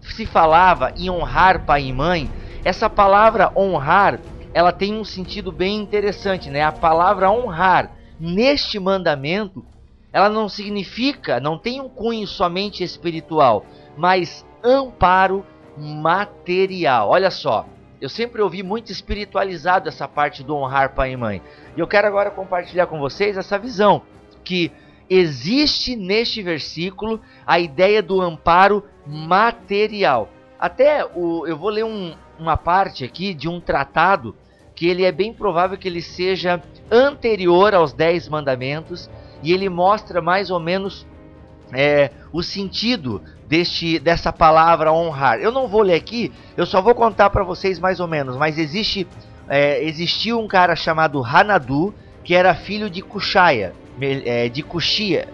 se 0.00 0.24
falava 0.24 0.92
em 0.96 1.10
honrar 1.10 1.66
pai 1.66 1.86
e 1.86 1.92
mãe, 1.92 2.30
essa 2.64 2.88
palavra 2.88 3.50
honrar, 3.56 4.20
ela 4.54 4.70
tem 4.70 4.94
um 4.94 5.04
sentido 5.04 5.50
bem 5.50 5.76
interessante, 5.76 6.48
né? 6.48 6.62
A 6.62 6.70
palavra 6.70 7.32
honrar 7.32 7.90
neste 8.20 8.78
mandamento, 8.78 9.64
ela 10.12 10.28
não 10.28 10.48
significa, 10.48 11.40
não 11.40 11.58
tem 11.58 11.80
um 11.80 11.88
cunho 11.88 12.28
somente 12.28 12.84
espiritual, 12.84 13.66
mas 13.96 14.46
amparo 14.62 15.44
material. 15.76 17.08
Olha 17.08 17.30
só, 17.32 17.66
eu 18.02 18.08
sempre 18.08 18.42
ouvi 18.42 18.64
muito 18.64 18.90
espiritualizado 18.90 19.88
essa 19.88 20.08
parte 20.08 20.42
do 20.42 20.56
honrar 20.56 20.92
pai 20.92 21.12
e 21.12 21.16
mãe. 21.16 21.40
E 21.76 21.78
eu 21.78 21.86
quero 21.86 22.08
agora 22.08 22.32
compartilhar 22.32 22.88
com 22.88 22.98
vocês 22.98 23.36
essa 23.36 23.56
visão 23.56 24.02
que 24.42 24.72
existe 25.08 25.94
neste 25.94 26.42
versículo 26.42 27.20
a 27.46 27.60
ideia 27.60 28.02
do 28.02 28.20
amparo 28.20 28.82
material. 29.06 30.28
Até 30.58 31.04
o, 31.14 31.46
eu 31.46 31.56
vou 31.56 31.70
ler 31.70 31.84
um, 31.84 32.12
uma 32.40 32.56
parte 32.56 33.04
aqui 33.04 33.32
de 33.32 33.48
um 33.48 33.60
tratado 33.60 34.34
que 34.74 34.88
ele 34.88 35.04
é 35.04 35.12
bem 35.12 35.32
provável 35.32 35.78
que 35.78 35.86
ele 35.86 36.02
seja 36.02 36.60
anterior 36.90 37.72
aos 37.72 37.92
Dez 37.92 38.28
Mandamentos 38.28 39.08
e 39.44 39.52
ele 39.52 39.68
mostra 39.68 40.20
mais 40.20 40.50
ou 40.50 40.58
menos 40.58 41.06
é, 41.72 42.10
o 42.32 42.42
sentido 42.42 43.22
deste, 43.52 43.98
dessa 43.98 44.32
palavra 44.32 44.90
honrar. 44.90 45.38
Eu 45.38 45.52
não 45.52 45.68
vou 45.68 45.82
ler 45.82 45.92
aqui, 45.92 46.32
eu 46.56 46.64
só 46.64 46.80
vou 46.80 46.94
contar 46.94 47.28
para 47.28 47.44
vocês 47.44 47.78
mais 47.78 48.00
ou 48.00 48.08
menos, 48.08 48.34
mas 48.38 48.56
existe 48.56 49.06
é, 49.46 49.84
existiu 49.84 50.40
um 50.40 50.48
cara 50.48 50.74
chamado 50.74 51.22
Hanadu 51.22 51.94
que 52.24 52.34
era 52.34 52.54
filho 52.54 52.88
de 52.88 53.02
Kushaya, 53.02 53.74
é, 54.00 54.48
de 54.48 54.62
Kushia, 54.62 55.28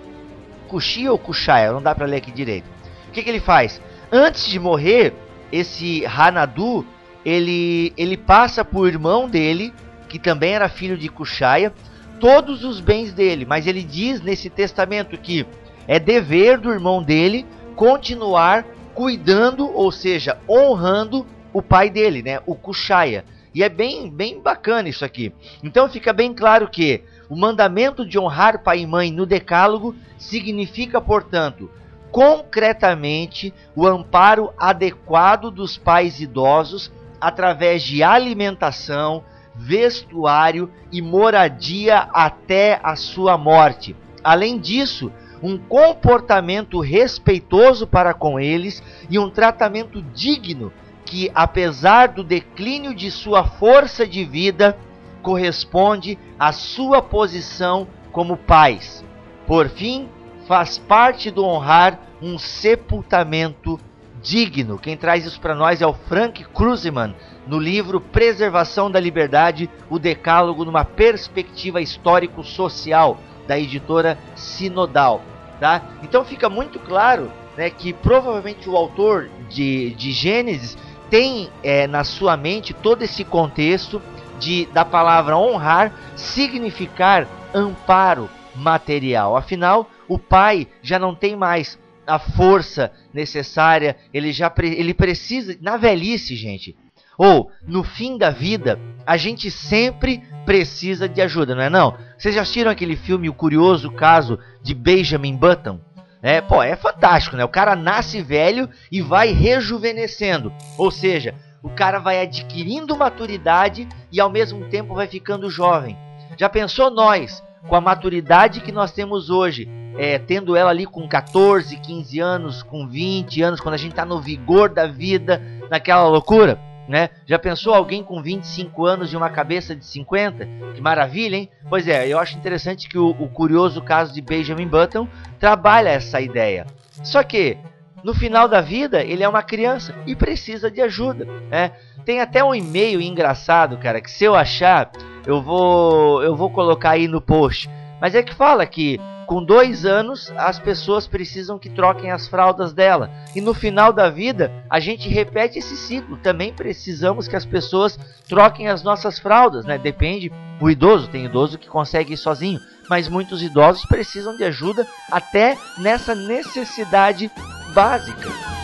Kushia 0.66 1.12
ou 1.12 1.18
Kushaya, 1.18 1.70
não 1.70 1.80
dá 1.80 1.94
para 1.94 2.06
ler 2.06 2.16
aqui 2.16 2.32
direito. 2.32 2.64
O 3.08 3.12
que, 3.12 3.22
que 3.22 3.30
ele 3.30 3.38
faz? 3.38 3.80
Antes 4.10 4.48
de 4.48 4.58
morrer, 4.58 5.14
esse 5.52 6.04
Hanadu 6.04 6.84
ele, 7.24 7.92
ele 7.96 8.16
passa 8.16 8.64
para 8.64 8.80
o 8.80 8.88
irmão 8.88 9.28
dele, 9.28 9.72
que 10.08 10.18
também 10.18 10.54
era 10.54 10.68
filho 10.68 10.98
de 10.98 11.08
Cuxaia, 11.08 11.72
todos 12.18 12.64
os 12.64 12.80
bens 12.80 13.12
dele, 13.12 13.46
mas 13.46 13.64
ele 13.68 13.84
diz 13.84 14.20
nesse 14.20 14.50
testamento 14.50 15.16
que 15.16 15.46
é 15.86 16.00
dever 16.00 16.58
do 16.58 16.72
irmão 16.72 17.00
dele 17.00 17.46
continuar 17.78 18.66
cuidando, 18.92 19.72
ou 19.72 19.92
seja, 19.92 20.36
honrando 20.48 21.24
o 21.52 21.62
pai 21.62 21.88
dele, 21.88 22.24
né, 22.24 22.40
o 22.44 22.56
Cuxaia. 22.56 23.24
E 23.54 23.62
é 23.62 23.68
bem, 23.68 24.10
bem 24.10 24.42
bacana 24.42 24.88
isso 24.88 25.04
aqui. 25.04 25.32
Então 25.62 25.88
fica 25.88 26.12
bem 26.12 26.34
claro 26.34 26.68
que 26.68 27.04
o 27.30 27.36
mandamento 27.36 28.04
de 28.04 28.18
honrar 28.18 28.64
pai 28.64 28.80
e 28.80 28.86
mãe 28.86 29.12
no 29.12 29.24
decálogo 29.24 29.94
significa, 30.18 31.00
portanto, 31.00 31.70
concretamente 32.10 33.54
o 33.76 33.86
amparo 33.86 34.52
adequado 34.58 35.48
dos 35.48 35.78
pais 35.78 36.20
idosos 36.20 36.90
através 37.20 37.80
de 37.84 38.02
alimentação, 38.02 39.22
vestuário 39.54 40.68
e 40.90 41.00
moradia 41.00 42.08
até 42.12 42.80
a 42.82 42.96
sua 42.96 43.38
morte. 43.38 43.94
Além 44.24 44.58
disso, 44.58 45.12
um 45.42 45.58
comportamento 45.58 46.80
respeitoso 46.80 47.86
para 47.86 48.14
com 48.14 48.38
eles 48.38 48.82
e 49.08 49.18
um 49.18 49.30
tratamento 49.30 50.02
digno 50.02 50.72
que, 51.04 51.30
apesar 51.34 52.08
do 52.08 52.22
declínio 52.22 52.94
de 52.94 53.10
sua 53.10 53.44
força 53.44 54.06
de 54.06 54.24
vida, 54.24 54.76
corresponde 55.22 56.18
à 56.38 56.52
sua 56.52 57.00
posição 57.00 57.88
como 58.12 58.36
pais. 58.36 59.04
Por 59.46 59.68
fim, 59.68 60.08
faz 60.46 60.78
parte 60.78 61.30
do 61.30 61.44
honrar 61.44 61.98
um 62.20 62.38
sepultamento 62.38 63.78
digno. 64.22 64.78
Quem 64.78 64.96
traz 64.96 65.24
isso 65.24 65.40
para 65.40 65.54
nós 65.54 65.80
é 65.80 65.86
o 65.86 65.92
Frank 65.92 66.44
Kruseman, 66.46 67.14
no 67.46 67.58
livro 67.58 68.00
Preservação 68.00 68.90
da 68.90 69.00
Liberdade, 69.00 69.70
o 69.88 69.98
Decálogo 69.98 70.64
numa 70.64 70.84
perspectiva 70.84 71.80
histórico-social, 71.80 73.18
da 73.48 73.58
editora 73.58 74.16
Sinodal. 74.36 75.22
Tá? 75.58 75.82
Então 76.04 76.24
fica 76.24 76.48
muito 76.48 76.78
claro 76.78 77.32
né, 77.56 77.68
que 77.68 77.92
provavelmente 77.92 78.68
o 78.70 78.76
autor 78.76 79.28
de, 79.48 79.90
de 79.94 80.12
Gênesis 80.12 80.78
tem 81.10 81.50
é, 81.64 81.88
na 81.88 82.04
sua 82.04 82.36
mente 82.36 82.72
todo 82.72 83.02
esse 83.02 83.24
contexto 83.24 84.00
de, 84.38 84.66
da 84.66 84.84
palavra 84.84 85.36
honrar 85.36 85.92
significar 86.14 87.26
amparo 87.52 88.30
material. 88.54 89.36
Afinal, 89.36 89.90
o 90.06 90.18
pai 90.18 90.68
já 90.82 90.98
não 90.98 91.14
tem 91.14 91.34
mais 91.34 91.78
a 92.06 92.18
força 92.18 92.92
necessária, 93.12 93.96
ele 94.14 94.32
já 94.32 94.52
ele 94.62 94.94
precisa 94.94 95.56
na 95.60 95.76
velhice, 95.76 96.36
gente. 96.36 96.76
Ou 97.18 97.50
no 97.66 97.82
fim 97.82 98.16
da 98.16 98.30
vida, 98.30 98.78
a 99.04 99.16
gente 99.16 99.50
sempre 99.50 100.22
precisa 100.46 101.08
de 101.08 101.20
ajuda, 101.20 101.54
não 101.54 101.62
é 101.62 101.68
não? 101.68 101.96
Vocês 102.18 102.34
já 102.34 102.42
assistiram 102.42 102.68
aquele 102.68 102.96
filme 102.96 103.28
O 103.28 103.32
Curioso 103.32 103.92
Caso 103.92 104.40
de 104.60 104.74
Benjamin 104.74 105.36
Button? 105.36 105.78
É, 106.20 106.40
pô, 106.40 106.60
é 106.60 106.74
fantástico, 106.74 107.36
né? 107.36 107.44
O 107.44 107.48
cara 107.48 107.76
nasce 107.76 108.20
velho 108.20 108.68
e 108.90 109.00
vai 109.00 109.30
rejuvenescendo. 109.30 110.52
Ou 110.76 110.90
seja, 110.90 111.36
o 111.62 111.68
cara 111.68 112.00
vai 112.00 112.20
adquirindo 112.20 112.96
maturidade 112.96 113.88
e 114.10 114.20
ao 114.20 114.28
mesmo 114.28 114.64
tempo 114.64 114.96
vai 114.96 115.06
ficando 115.06 115.48
jovem. 115.48 115.96
Já 116.36 116.48
pensou 116.48 116.90
nós, 116.90 117.40
com 117.68 117.76
a 117.76 117.80
maturidade 117.80 118.62
que 118.62 118.72
nós 118.72 118.90
temos 118.90 119.30
hoje, 119.30 119.68
é, 119.96 120.18
tendo 120.18 120.56
ela 120.56 120.70
ali 120.70 120.86
com 120.86 121.08
14, 121.08 121.76
15 121.76 122.18
anos, 122.18 122.62
com 122.64 122.88
20 122.88 123.42
anos, 123.42 123.60
quando 123.60 123.74
a 123.74 123.78
gente 123.78 123.92
está 123.92 124.04
no 124.04 124.20
vigor 124.20 124.70
da 124.70 124.88
vida, 124.88 125.40
naquela 125.70 126.08
loucura, 126.08 126.58
né? 126.88 127.10
Já 127.26 127.38
pensou 127.38 127.74
alguém 127.74 128.02
com 128.02 128.22
25 128.22 128.86
anos 128.86 129.12
e 129.12 129.16
uma 129.16 129.28
cabeça 129.28 129.76
de 129.76 129.84
50? 129.84 130.48
Que 130.74 130.80
maravilha, 130.80 131.36
hein? 131.36 131.50
Pois 131.68 131.86
é, 131.86 132.08
eu 132.08 132.18
acho 132.18 132.36
interessante 132.36 132.88
que 132.88 132.98
o, 132.98 133.10
o 133.10 133.28
curioso 133.28 133.82
caso 133.82 134.12
de 134.14 134.22
Benjamin 134.22 134.66
Button 134.66 135.06
trabalha 135.38 135.90
essa 135.90 136.20
ideia. 136.20 136.66
Só 137.02 137.22
que 137.22 137.58
no 138.02 138.14
final 138.14 138.48
da 138.48 138.60
vida, 138.60 139.02
ele 139.02 139.22
é 139.22 139.28
uma 139.28 139.42
criança 139.42 139.94
e 140.06 140.16
precisa 140.16 140.70
de 140.70 140.80
ajuda. 140.80 141.24
Né? 141.50 141.72
Tem 142.04 142.20
até 142.20 142.42
um 142.42 142.54
e-mail 142.54 143.00
engraçado, 143.00 143.76
cara, 143.76 144.00
que 144.00 144.10
se 144.10 144.24
eu 144.24 144.34
achar, 144.34 144.90
eu 145.26 145.42
vou, 145.42 146.22
eu 146.22 146.34
vou 146.34 146.48
colocar 146.50 146.90
aí 146.90 147.06
no 147.06 147.20
post. 147.20 147.68
Mas 148.00 148.14
é 148.14 148.22
que 148.22 148.34
fala 148.34 148.64
que 148.64 149.00
com 149.28 149.44
dois 149.44 149.84
anos 149.84 150.32
as 150.38 150.58
pessoas 150.58 151.06
precisam 151.06 151.58
que 151.58 151.68
troquem 151.68 152.10
as 152.10 152.26
fraldas 152.26 152.72
dela. 152.72 153.10
E 153.36 153.42
no 153.42 153.52
final 153.52 153.92
da 153.92 154.08
vida 154.08 154.50
a 154.70 154.80
gente 154.80 155.06
repete 155.06 155.58
esse 155.58 155.76
ciclo. 155.76 156.16
Também 156.16 156.52
precisamos 156.52 157.28
que 157.28 157.36
as 157.36 157.44
pessoas 157.44 157.98
troquem 158.26 158.68
as 158.68 158.82
nossas 158.82 159.18
fraldas, 159.18 159.66
né? 159.66 159.76
Depende. 159.76 160.32
O 160.60 160.70
idoso 160.70 161.08
tem 161.08 161.26
idoso 161.26 161.58
que 161.58 161.68
consegue 161.68 162.14
ir 162.14 162.16
sozinho, 162.16 162.58
mas 162.88 163.06
muitos 163.06 163.42
idosos 163.42 163.84
precisam 163.84 164.34
de 164.34 164.44
ajuda 164.44 164.86
até 165.12 165.58
nessa 165.76 166.14
necessidade 166.14 167.30
básica. 167.74 168.57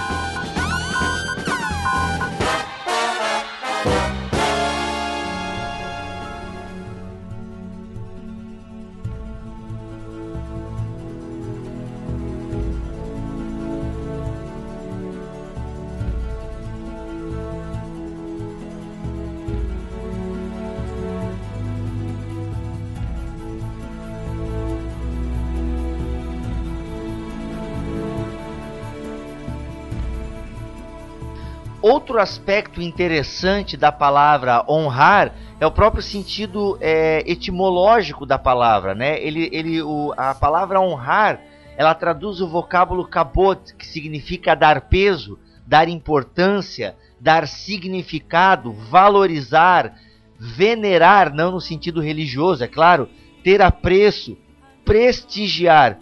Outro 31.87 32.19
aspecto 32.19 32.81
interessante 32.81 33.77
da 33.77 33.93
palavra 33.93 34.65
honrar 34.67 35.35
é 35.61 35.67
o 35.67 35.71
próprio 35.71 36.03
sentido 36.03 36.79
é, 36.81 37.23
etimológico 37.31 38.25
da 38.25 38.39
palavra, 38.39 38.95
né? 38.95 39.23
Ele, 39.23 39.51
ele, 39.53 39.83
o, 39.83 40.15
a 40.17 40.35
palavra 40.35 40.81
honrar, 40.81 41.43
ela 41.77 41.95
traduz 41.95 42.41
o 42.41 42.49
vocábulo 42.49 43.07
kabot, 43.07 43.75
que 43.77 43.87
significa 43.87 44.57
dar 44.57 44.89
peso, 44.89 45.39
dar 45.67 45.87
importância, 45.87 46.97
dar 47.21 47.47
significado, 47.47 48.73
valorizar, 48.73 49.95
venerar, 50.41 51.35
não 51.35 51.51
no 51.51 51.61
sentido 51.61 52.01
religioso, 52.01 52.65
é 52.65 52.67
claro, 52.67 53.11
ter 53.43 53.61
apreço, 53.61 54.39
prestigiar. 54.87 55.99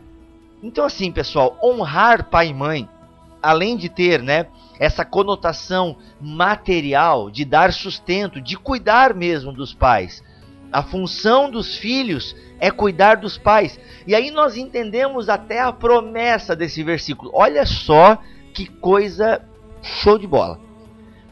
Então 0.63 0.85
assim, 0.85 1.11
pessoal, 1.11 1.59
honrar 1.61 2.31
pai 2.31 2.51
e 2.51 2.55
mãe, 2.55 2.89
além 3.43 3.77
de 3.77 3.89
ter, 3.89 4.23
né, 4.23 4.47
essa 4.79 5.05
conotação 5.05 5.97
material 6.21 7.31
de 7.31 7.45
dar 7.45 7.73
sustento, 7.73 8.41
de 8.41 8.57
cuidar 8.57 9.15
mesmo 9.15 9.53
dos 9.53 9.75
pais. 9.75 10.23
A 10.73 10.83
função 10.83 11.51
dos 11.51 11.77
filhos 11.77 12.35
é 12.59 12.71
cuidar 12.71 13.17
dos 13.17 13.37
pais. 13.37 13.79
E 14.07 14.15
aí 14.15 14.31
nós 14.31 14.57
entendemos 14.57 15.29
até 15.29 15.61
a 15.61 15.73
promessa 15.73 16.57
desse 16.57 16.83
versículo. 16.83 17.31
Olha 17.35 17.67
só 17.67 18.19
que 18.55 18.67
coisa 18.67 19.43
show 19.83 20.19
de 20.19 20.27
bola. 20.27 20.59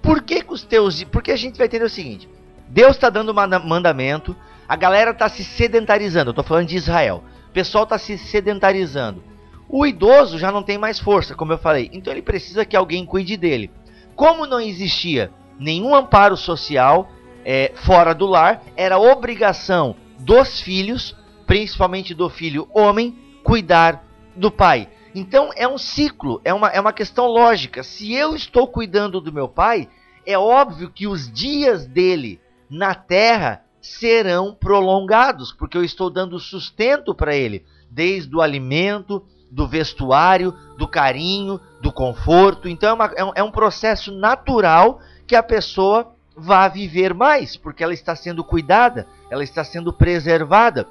Por 0.02 0.22
que, 0.22 0.42
que 0.42 0.52
os 0.52 0.62
teus. 0.62 1.02
Porque 1.04 1.30
a 1.30 1.36
gente 1.36 1.56
vai 1.56 1.66
entender 1.66 1.84
o 1.84 1.90
seguinte: 1.90 2.28
Deus 2.68 2.96
está 2.96 3.08
dando 3.08 3.34
mandamento, 3.34 4.36
a 4.68 4.76
galera 4.76 5.10
está 5.10 5.28
se 5.28 5.42
sedentarizando. 5.42 6.28
Eu 6.28 6.32
estou 6.32 6.44
falando 6.44 6.68
de 6.68 6.76
Israel. 6.76 7.24
O 7.48 7.52
pessoal 7.52 7.84
está 7.84 7.98
se 7.98 8.16
sedentarizando. 8.16 9.29
O 9.72 9.86
idoso 9.86 10.36
já 10.36 10.50
não 10.50 10.64
tem 10.64 10.76
mais 10.76 10.98
força, 10.98 11.34
como 11.34 11.52
eu 11.52 11.58
falei, 11.58 11.88
então 11.92 12.12
ele 12.12 12.22
precisa 12.22 12.64
que 12.64 12.76
alguém 12.76 13.06
cuide 13.06 13.36
dele. 13.36 13.70
Como 14.16 14.44
não 14.44 14.60
existia 14.60 15.30
nenhum 15.60 15.94
amparo 15.94 16.36
social 16.36 17.08
é, 17.44 17.70
fora 17.76 18.12
do 18.12 18.26
lar, 18.26 18.62
era 18.76 18.98
obrigação 18.98 19.94
dos 20.18 20.60
filhos, 20.60 21.16
principalmente 21.46 22.12
do 22.14 22.28
filho 22.28 22.68
homem, 22.74 23.16
cuidar 23.44 24.04
do 24.34 24.50
pai. 24.50 24.88
Então 25.14 25.50
é 25.54 25.68
um 25.68 25.78
ciclo, 25.78 26.40
é 26.44 26.52
uma, 26.52 26.68
é 26.68 26.80
uma 26.80 26.92
questão 26.92 27.26
lógica. 27.26 27.84
Se 27.84 28.12
eu 28.12 28.34
estou 28.34 28.66
cuidando 28.66 29.20
do 29.20 29.32
meu 29.32 29.48
pai, 29.48 29.88
é 30.26 30.36
óbvio 30.36 30.90
que 30.90 31.06
os 31.06 31.30
dias 31.30 31.86
dele 31.86 32.40
na 32.68 32.92
terra 32.94 33.64
serão 33.80 34.52
prolongados, 34.52 35.52
porque 35.52 35.76
eu 35.76 35.84
estou 35.84 36.10
dando 36.10 36.40
sustento 36.40 37.14
para 37.14 37.36
ele, 37.36 37.64
desde 37.88 38.34
o 38.34 38.40
alimento, 38.40 39.24
do 39.50 39.66
vestuário, 39.66 40.54
do 40.78 40.86
carinho, 40.86 41.60
do 41.80 41.92
conforto. 41.92 42.68
Então 42.68 42.90
é, 42.90 42.92
uma, 42.92 43.12
é, 43.16 43.24
um, 43.24 43.32
é 43.36 43.42
um 43.42 43.50
processo 43.50 44.12
natural 44.12 45.00
que 45.26 45.34
a 45.34 45.42
pessoa 45.42 46.12
vá 46.36 46.68
viver 46.68 47.12
mais, 47.12 47.56
porque 47.56 47.82
ela 47.82 47.92
está 47.92 48.14
sendo 48.14 48.44
cuidada, 48.44 49.06
ela 49.30 49.42
está 49.42 49.64
sendo 49.64 49.92
preservada. 49.92 50.86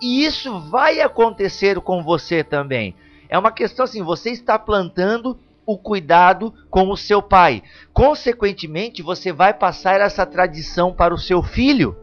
E 0.00 0.24
isso 0.24 0.58
vai 0.60 1.00
acontecer 1.00 1.80
com 1.80 2.02
você 2.02 2.42
também. 2.42 2.94
É 3.28 3.38
uma 3.38 3.52
questão 3.52 3.84
assim, 3.84 4.02
você 4.02 4.30
está 4.30 4.58
plantando 4.58 5.38
o 5.64 5.78
cuidado 5.78 6.52
com 6.68 6.90
o 6.90 6.96
seu 6.96 7.22
pai. 7.22 7.62
Consequentemente, 7.92 9.02
você 9.02 9.32
vai 9.32 9.54
passar 9.54 10.00
essa 10.00 10.26
tradição 10.26 10.92
para 10.92 11.14
o 11.14 11.18
seu 11.18 11.42
filho, 11.42 11.96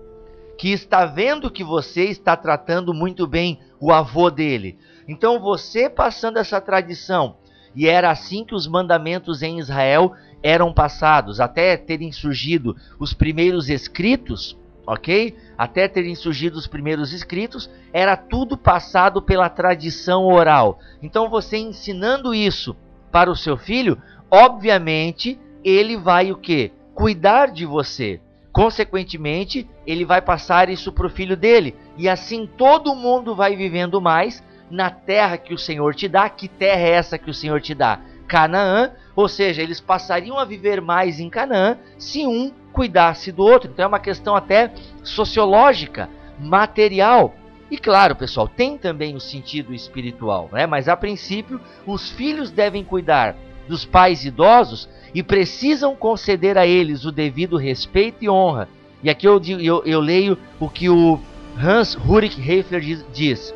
que 0.58 0.72
está 0.72 1.06
vendo 1.06 1.52
que 1.52 1.63
você 1.63 2.06
está 2.06 2.36
tratando 2.36 2.93
muito 2.93 3.28
bem 3.28 3.60
o 3.80 3.91
avô 3.91 4.30
dele. 4.30 4.78
Então 5.08 5.39
você 5.39 5.89
passando 5.89 6.38
essa 6.38 6.60
tradição, 6.60 7.38
e 7.76 7.88
era 7.88 8.10
assim 8.10 8.43
que 8.43 8.56
os 8.56 8.67
mandamentos 8.67 9.43
em 9.43 9.60
Israel 9.60 10.13
eram 10.41 10.74
passados, 10.74 11.39
até 11.39 11.78
terem 11.78 12.12
surgido 12.12 12.76
os 13.00 13.13
primeiros 13.13 13.70
escritos, 13.70 14.58
ok? 14.86 15.36
Até 15.58 15.88
terem 15.88 16.15
surgido 16.15 16.58
os 16.58 16.65
primeiros 16.65 17.13
escritos, 17.13 17.70
era 17.93 18.17
tudo 18.17 18.58
passado 18.58 19.22
pela 19.22 19.50
tradição 19.50 20.26
oral. 20.26 20.80
Então 21.04 21.30
você 21.30 21.58
ensinando 21.58 22.34
isso 22.34 22.76
para 23.12 23.30
o 23.30 23.36
seu 23.36 23.58
filho, 23.58 24.02
obviamente 24.32 25.39
ele 25.63 25.98
vai 25.98 26.32
o 26.32 26.38
que? 26.38 26.72
Cuidar 26.96 27.52
de 27.52 27.65
você. 27.65 28.20
Consequentemente, 28.58 29.70
ele 29.86 30.04
vai 30.04 30.20
passar 30.20 30.67
isso 30.67 30.91
para 30.91 31.06
o 31.06 31.12
filho 31.12 31.38
dele. 31.38 31.76
E 31.96 32.10
assim 32.10 32.50
todo 32.58 32.96
mundo 32.96 33.36
vai 33.36 33.56
vivendo 33.56 34.02
mais 34.02 34.43
na 34.67 34.89
terra 34.89 35.38
que 35.38 35.54
o 35.54 35.60
Senhor 35.60 35.93
te 35.93 36.08
dá. 36.08 36.28
Que 36.28 36.48
terra 36.48 36.82
é 36.82 36.89
essa 36.89 37.20
que 37.20 37.30
o 37.30 37.34
Senhor 37.36 37.62
te 37.62 37.76
dá? 37.76 38.00
Canaã, 38.28 38.93
ou 39.15 39.28
seja, 39.28 39.62
eles 39.62 39.80
passariam 39.80 40.39
a 40.39 40.43
viver 40.43 40.82
mais 40.82 41.20
em 41.20 41.30
Canaã 41.30 41.78
se 42.00 42.26
um 42.26 42.52
cuidasse 42.74 43.32
do 43.32 43.43
outro. 43.43 43.70
Então 43.72 43.86
é 43.86 43.88
uma 43.88 44.00
questão 44.00 44.36
até 44.36 44.74
sociológica, 45.04 46.10
material. 46.39 47.36
E 47.70 47.78
claro, 47.78 48.15
pessoal, 48.15 48.48
tem 48.48 48.76
também 48.76 49.15
o 49.15 49.20
sentido 49.20 49.72
espiritual, 49.72 50.50
né? 50.52 50.65
mas 50.65 50.89
a 50.89 50.98
princípio 50.98 51.62
os 51.86 52.10
filhos 52.10 52.50
devem 52.50 52.84
cuidar 52.84 53.36
dos 53.67 53.86
pais 53.86 54.25
idosos 54.25 54.89
e 55.13 55.21
precisam 55.21 55.95
conceder 55.95 56.58
a 56.58 56.65
eles 56.65 57.06
o 57.06 57.12
devido 57.12 57.58
respeito 57.58 58.23
e 58.23 58.30
honra. 58.30 58.69
E 59.03 59.10
aqui 59.10 59.27
eu, 59.27 59.41
eu, 59.60 59.84
eu 59.86 59.99
leio 59.99 60.38
o 60.60 60.69
que 60.69 60.89
o 60.89 61.19
Hans 61.58 61.95
Ulrich 61.95 62.39
Heifler 62.39 62.82
diz: 63.13 63.53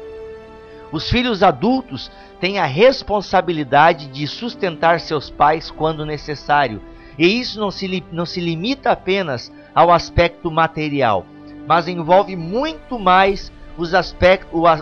os 0.92 1.10
filhos 1.10 1.42
adultos 1.42 2.12
têm 2.40 2.60
a 2.60 2.66
responsabilidade 2.66 4.08
de 4.08 4.28
sustentar 4.28 5.00
seus 5.00 5.30
pais 5.30 5.72
quando 5.72 6.06
necessário. 6.06 6.82
E 7.18 7.28
isso 7.40 7.60
não 7.60 7.72
se, 7.72 8.04
não 8.12 8.26
se 8.26 8.40
limita 8.40 8.92
apenas 8.92 9.52
ao 9.76 9.92
aspecto 9.92 10.50
material, 10.50 11.26
mas 11.68 11.88
envolve 11.88 12.36
muito 12.36 12.98
mais 12.98 13.52
os, 13.78 13.92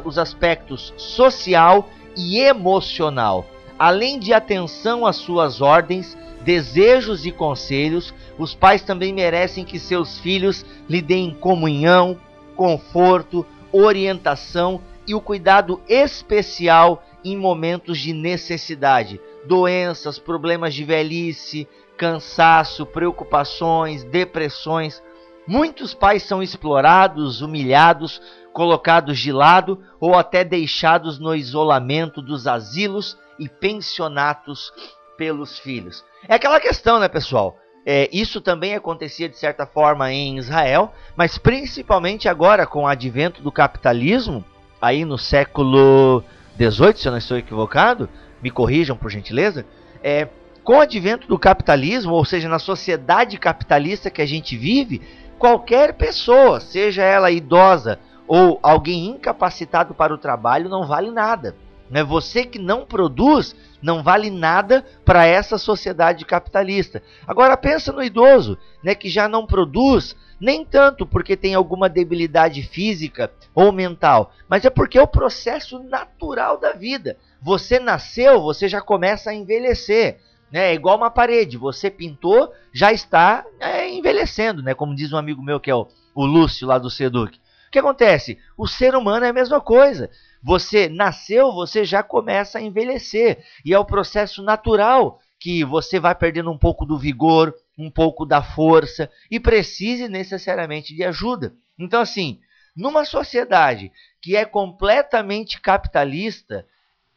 os 0.05 0.17
aspectos 0.17 0.93
social 0.97 1.89
e 2.15 2.39
emocional. 2.39 3.45
Além 3.80 4.19
de 4.19 4.34
atenção 4.34 5.05
às 5.05 5.15
suas 5.15 5.61
ordens, 5.61 6.17
desejos 6.41 7.25
e 7.25 7.32
conselhos, 7.32 8.13
os 8.38 8.53
pais 8.53 8.82
também 8.82 9.13
merecem 9.13 9.63
que 9.63 9.80
seus 9.80 10.19
filhos 10.19 10.65
lhe 10.89 11.01
deem 11.01 11.34
comunhão, 11.34 12.17
conforto, 12.57 13.45
orientação 13.71 14.82
e 15.07 15.15
o 15.15 15.21
cuidado 15.21 15.82
especial 15.88 17.01
em 17.23 17.38
momentos 17.38 17.99
de 17.99 18.11
necessidade, 18.11 19.19
doenças, 19.45 20.19
problemas 20.19 20.73
de 20.73 20.84
velhice, 20.84 21.65
cansaço, 21.95 22.86
preocupações, 22.86 24.03
depressões. 24.03 25.01
Muitos 25.47 25.93
pais 25.93 26.23
são 26.23 26.43
explorados, 26.43 27.41
humilhados, 27.41 28.21
colocados 28.51 29.17
de 29.17 29.32
lado 29.32 29.80
ou 30.01 30.15
até 30.15 30.43
deixados 30.43 31.17
no 31.17 31.34
isolamento 31.34 32.21
dos 32.21 32.45
asilos 32.45 33.17
e 33.39 33.47
pensionatos 33.47 34.71
pelos 35.17 35.57
filhos. 35.57 36.03
É 36.27 36.35
aquela 36.35 36.59
questão, 36.59 36.99
né, 36.99 37.07
pessoal? 37.07 37.57
É, 37.85 38.09
isso 38.11 38.41
também 38.41 38.75
acontecia 38.75 39.29
de 39.29 39.37
certa 39.37 39.65
forma 39.65 40.11
em 40.11 40.37
Israel, 40.37 40.93
mas 41.15 41.37
principalmente 41.37 42.27
agora 42.27 42.67
com 42.67 42.83
o 42.83 42.87
advento 42.87 43.41
do 43.41 43.51
capitalismo, 43.51 44.43
aí 44.81 45.05
no 45.05 45.17
século 45.17 46.23
XVIII, 46.55 46.97
se 46.97 47.07
eu 47.07 47.11
não 47.11 47.17
estou 47.17 47.37
equivocado, 47.37 48.09
me 48.41 48.51
corrijam 48.51 48.95
por 48.95 49.09
gentileza, 49.09 49.65
é, 50.03 50.27
com 50.63 50.77
o 50.77 50.81
advento 50.81 51.27
do 51.27 51.39
capitalismo, 51.39 52.13
ou 52.13 52.23
seja, 52.23 52.47
na 52.47 52.59
sociedade 52.59 53.37
capitalista 53.37 54.09
que 54.09 54.21
a 54.21 54.25
gente 54.25 54.55
vive, 54.55 55.01
qualquer 55.37 55.93
pessoa, 55.93 56.59
seja 56.59 57.01
ela 57.01 57.31
idosa 57.31 57.97
ou 58.27 58.59
alguém 58.61 59.07
incapacitado 59.07 59.95
para 59.95 60.13
o 60.13 60.17
trabalho, 60.17 60.69
não 60.69 60.85
vale 60.85 61.09
nada. 61.09 61.55
Né? 61.89 62.03
Você 62.03 62.45
que 62.45 62.59
não 62.59 62.85
produz 62.85 63.55
não 63.81 64.03
vale 64.03 64.29
nada 64.29 64.85
para 65.05 65.25
essa 65.25 65.57
sociedade 65.57 66.25
capitalista. 66.25 67.01
Agora 67.25 67.55
pensa 67.57 67.91
no 67.91 68.03
idoso, 68.03 68.57
né, 68.83 68.93
que 68.93 69.09
já 69.09 69.27
não 69.27 69.45
produz, 69.45 70.15
nem 70.39 70.65
tanto 70.65 71.05
porque 71.05 71.35
tem 71.35 71.55
alguma 71.55 71.89
debilidade 71.89 72.61
física 72.61 73.31
ou 73.53 73.71
mental, 73.71 74.33
mas 74.47 74.65
é 74.65 74.69
porque 74.69 74.97
é 74.97 75.01
o 75.01 75.07
processo 75.07 75.79
natural 75.79 76.57
da 76.57 76.73
vida. 76.73 77.17
Você 77.41 77.79
nasceu, 77.79 78.41
você 78.41 78.67
já 78.67 78.81
começa 78.81 79.29
a 79.29 79.33
envelhecer. 79.33 80.19
Né? 80.51 80.71
É 80.71 80.73
igual 80.73 80.97
uma 80.97 81.11
parede, 81.11 81.57
você 81.57 81.89
pintou, 81.89 82.53
já 82.73 82.91
está 82.91 83.45
é, 83.59 83.89
envelhecendo, 83.89 84.61
né? 84.61 84.73
como 84.73 84.95
diz 84.95 85.13
um 85.13 85.17
amigo 85.17 85.41
meu 85.41 85.59
que 85.59 85.71
é 85.71 85.75
o, 85.75 85.87
o 86.13 86.25
Lúcio 86.25 86.67
lá 86.67 86.77
do 86.77 86.89
Seduc. 86.89 87.39
O 87.70 87.72
que 87.72 87.78
acontece? 87.78 88.39
O 88.57 88.67
ser 88.67 88.95
humano 88.95 89.28
é 89.28 89.30
a 89.30 89.34
mesma 89.34 89.61
coisa. 89.61 90.09
Você 90.41 90.89
nasceu, 90.89 91.51
você 91.51 91.86
já 91.86 92.01
começa 92.01 92.57
a 92.57 92.61
envelhecer. 92.61 93.45
E 93.63 93.76
é 93.76 93.78
o 93.78 93.86
processo 93.86 94.41
natural 94.41 95.22
que 95.39 95.63
você 95.63 95.99
vai 95.99 96.15
perdendo 96.15 96.49
um 96.49 96.57
pouco 96.57 96.84
do 96.84 96.97
vigor, 96.97 97.53
um 97.78 97.91
pouco 97.91 98.26
da 98.26 98.41
força 98.41 99.07
e 99.30 99.39
precise 99.39 100.09
necessariamente 100.09 100.95
de 100.95 101.03
ajuda. 101.03 101.53
Então, 101.78 102.01
assim, 102.01 102.39
numa 102.76 103.05
sociedade 103.05 103.91
que 104.20 104.36
é 104.36 104.45
completamente 104.45 105.61
capitalista, 105.61 106.65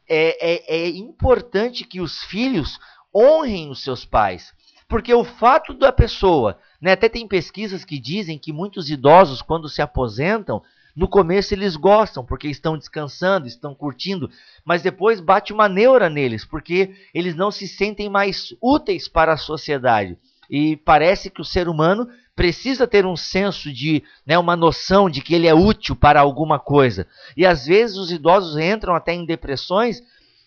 é, 0.07 0.53
é, 0.53 0.85
é 0.85 0.89
importante 0.91 1.83
que 1.83 1.99
os 1.99 2.25
filhos 2.25 2.79
honrem 3.15 3.71
os 3.71 3.83
seus 3.83 4.05
pais. 4.05 4.53
Porque 4.93 5.15
o 5.15 5.25
fato 5.25 5.73
da 5.73 5.91
pessoa, 5.91 6.59
né, 6.79 6.93
até 6.93 7.09
tem 7.09 7.27
pesquisas 7.27 7.83
que 7.83 7.99
dizem 7.99 8.39
que 8.39 8.53
muitos 8.53 8.91
idosos, 8.91 9.41
quando 9.41 9.67
se 9.67 9.81
aposentam, 9.81 10.63
no 10.95 11.09
começo 11.09 11.55
eles 11.55 11.77
gostam, 11.77 12.23
porque 12.23 12.47
estão 12.47 12.77
descansando, 12.77 13.47
estão 13.47 13.75
curtindo, 13.75 14.31
mas 14.63 14.83
depois 14.83 15.19
bate 15.19 15.51
uma 15.51 15.67
neura 15.67 16.11
neles, 16.11 16.45
porque 16.45 16.95
eles 17.15 17.35
não 17.35 17.51
se 17.51 17.67
sentem 17.67 18.11
mais 18.11 18.55
úteis 18.61 19.09
para 19.09 19.33
a 19.33 19.39
sociedade. 19.39 20.19
E 20.51 20.77
parece 20.77 21.31
que 21.31 21.41
o 21.41 21.45
ser 21.45 21.71
humano 21.71 22.07
precisa 22.37 22.87
ter 22.87 23.07
um 23.07 23.17
senso 23.17 23.73
de, 23.73 24.03
né, 24.27 24.39
uma 24.39 24.57
noção 24.57 25.09
de 25.09 25.23
que 25.23 25.35
ele 25.35 25.47
é 25.47 25.55
útil 25.55 25.97
para 25.97 26.21
alguma 26.21 26.59
coisa. 26.59 27.07
E 27.35 27.47
às 27.47 27.65
vezes 27.65 27.97
os 27.97 28.13
idosos 28.13 28.59
entram 28.59 28.95
até 28.95 29.15
em 29.15 29.25
depressões 29.25 30.03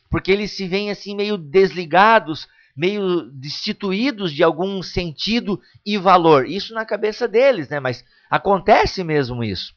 porque 0.07 0.31
eles 0.31 0.51
se 0.51 0.67
veem 0.67 0.91
assim 0.91 1.15
meio 1.15 1.35
desligados, 1.35 2.47
meio 2.75 3.31
destituídos 3.31 4.33
de 4.33 4.43
algum 4.43 4.81
sentido 4.83 5.59
e 5.85 5.97
valor. 5.97 6.45
Isso 6.47 6.73
na 6.73 6.85
cabeça 6.85 7.27
deles, 7.27 7.69
né? 7.69 7.79
Mas 7.79 8.03
acontece 8.29 9.03
mesmo 9.03 9.43
isso. 9.43 9.73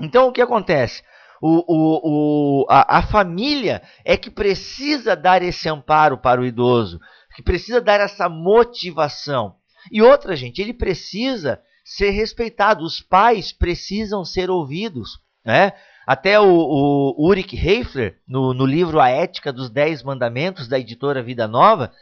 Então 0.00 0.28
o 0.28 0.32
que 0.32 0.40
acontece? 0.40 1.02
O, 1.40 1.64
o, 1.66 2.00
o, 2.04 2.66
a, 2.70 2.98
a 2.98 3.02
família 3.02 3.82
é 4.04 4.16
que 4.16 4.30
precisa 4.30 5.16
dar 5.16 5.42
esse 5.42 5.68
amparo 5.68 6.16
para 6.16 6.40
o 6.40 6.46
idoso, 6.46 7.00
que 7.34 7.42
precisa 7.42 7.80
dar 7.80 7.98
essa 7.98 8.28
motivação. 8.28 9.56
E 9.90 10.00
outra, 10.00 10.36
gente, 10.36 10.62
ele 10.62 10.72
precisa 10.72 11.60
ser 11.84 12.10
respeitado. 12.10 12.84
Os 12.84 13.00
pais 13.00 13.50
precisam 13.52 14.24
ser 14.24 14.50
ouvidos. 14.50 15.18
Né? 15.44 15.72
Até 16.06 16.38
o, 16.38 16.46
o 16.46 17.26
Ulrich 17.26 17.56
Heifler, 17.56 18.18
no, 18.26 18.54
no 18.54 18.64
livro 18.64 19.00
A 19.00 19.08
Ética 19.08 19.52
dos 19.52 19.70
Dez 19.70 20.02
Mandamentos, 20.02 20.68
da 20.68 20.78
editora 20.78 21.22
Vida 21.22 21.48
Nova, 21.48 21.92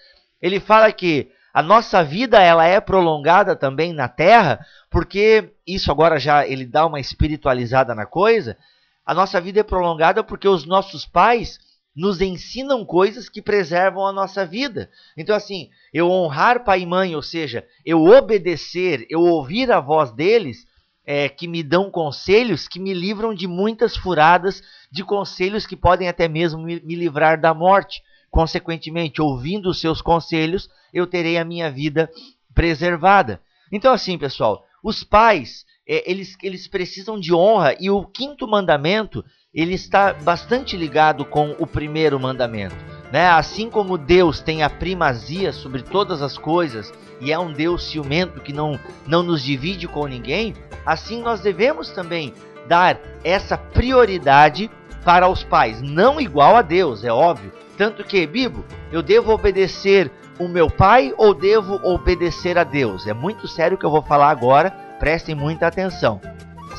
ele 0.40 0.60
fala 0.60 0.92
que 0.92 1.30
a 1.52 1.62
nossa 1.62 2.02
vida 2.02 2.40
ela 2.40 2.64
é 2.64 2.80
prolongada 2.80 3.56
também 3.56 3.92
na 3.92 4.08
Terra, 4.08 4.64
porque 4.90 5.52
isso 5.66 5.90
agora 5.90 6.18
já 6.18 6.46
ele 6.46 6.64
dá 6.64 6.86
uma 6.86 7.00
espiritualizada 7.00 7.94
na 7.94 8.06
coisa. 8.06 8.56
A 9.04 9.12
nossa 9.12 9.40
vida 9.40 9.60
é 9.60 9.64
prolongada 9.64 10.22
porque 10.22 10.46
os 10.46 10.64
nossos 10.64 11.04
pais 11.04 11.58
nos 11.94 12.20
ensinam 12.20 12.84
coisas 12.84 13.28
que 13.28 13.42
preservam 13.42 14.06
a 14.06 14.12
nossa 14.12 14.46
vida. 14.46 14.88
Então, 15.16 15.34
assim, 15.34 15.70
eu 15.92 16.08
honrar 16.08 16.62
pai 16.62 16.82
e 16.82 16.86
mãe, 16.86 17.16
ou 17.16 17.22
seja, 17.22 17.66
eu 17.84 18.04
obedecer, 18.04 19.04
eu 19.10 19.20
ouvir 19.20 19.72
a 19.72 19.80
voz 19.80 20.12
deles, 20.12 20.66
é, 21.04 21.28
que 21.28 21.48
me 21.48 21.62
dão 21.62 21.90
conselhos 21.90 22.68
que 22.68 22.78
me 22.78 22.94
livram 22.94 23.34
de 23.34 23.48
muitas 23.48 23.96
furadas, 23.96 24.62
de 24.92 25.02
conselhos 25.02 25.66
que 25.66 25.74
podem 25.74 26.08
até 26.08 26.28
mesmo 26.28 26.62
me, 26.62 26.80
me 26.80 26.94
livrar 26.94 27.40
da 27.40 27.52
morte. 27.52 28.00
Consequentemente, 28.30 29.20
ouvindo 29.20 29.70
os 29.70 29.80
seus 29.80 30.00
conselhos, 30.00 30.68
eu 30.92 31.06
terei 31.06 31.36
a 31.36 31.44
minha 31.44 31.70
vida 31.70 32.10
preservada. 32.54 33.40
Então, 33.72 33.92
assim, 33.92 34.16
pessoal, 34.16 34.64
os 34.82 35.04
pais, 35.04 35.64
é, 35.86 36.08
eles, 36.10 36.36
eles 36.42 36.68
precisam 36.68 37.18
de 37.18 37.34
honra 37.34 37.74
e 37.80 37.90
o 37.90 38.04
quinto 38.04 38.46
mandamento, 38.46 39.24
ele 39.52 39.74
está 39.74 40.12
bastante 40.12 40.76
ligado 40.76 41.24
com 41.24 41.56
o 41.58 41.66
primeiro 41.66 42.18
mandamento. 42.18 42.76
Né? 43.12 43.26
Assim 43.26 43.68
como 43.68 43.98
Deus 43.98 44.40
tem 44.40 44.62
a 44.62 44.70
primazia 44.70 45.52
sobre 45.52 45.82
todas 45.82 46.22
as 46.22 46.38
coisas 46.38 46.92
e 47.20 47.32
é 47.32 47.38
um 47.38 47.52
Deus 47.52 47.90
ciumento 47.90 48.40
que 48.40 48.52
não, 48.52 48.78
não 49.06 49.22
nos 49.22 49.42
divide 49.42 49.88
com 49.88 50.06
ninguém, 50.06 50.54
assim 50.86 51.20
nós 51.20 51.40
devemos 51.40 51.90
também 51.90 52.32
dar 52.68 53.00
essa 53.24 53.58
prioridade 53.58 54.70
para 55.04 55.28
os 55.28 55.42
pais, 55.42 55.80
não 55.80 56.20
igual 56.20 56.56
a 56.56 56.62
Deus, 56.62 57.04
é 57.04 57.12
óbvio, 57.12 57.52
tanto 57.76 58.04
que, 58.04 58.26
Bibo, 58.26 58.64
eu 58.92 59.02
devo 59.02 59.32
obedecer 59.32 60.10
o 60.38 60.48
meu 60.48 60.70
pai 60.70 61.14
ou 61.16 61.34
devo 61.34 61.80
obedecer 61.82 62.58
a 62.58 62.64
Deus? 62.64 63.06
É 63.06 63.14
muito 63.14 63.48
sério 63.48 63.76
o 63.76 63.78
que 63.78 63.86
eu 63.86 63.90
vou 63.90 64.02
falar 64.02 64.30
agora, 64.30 64.70
prestem 64.98 65.34
muita 65.34 65.66
atenção. 65.66 66.20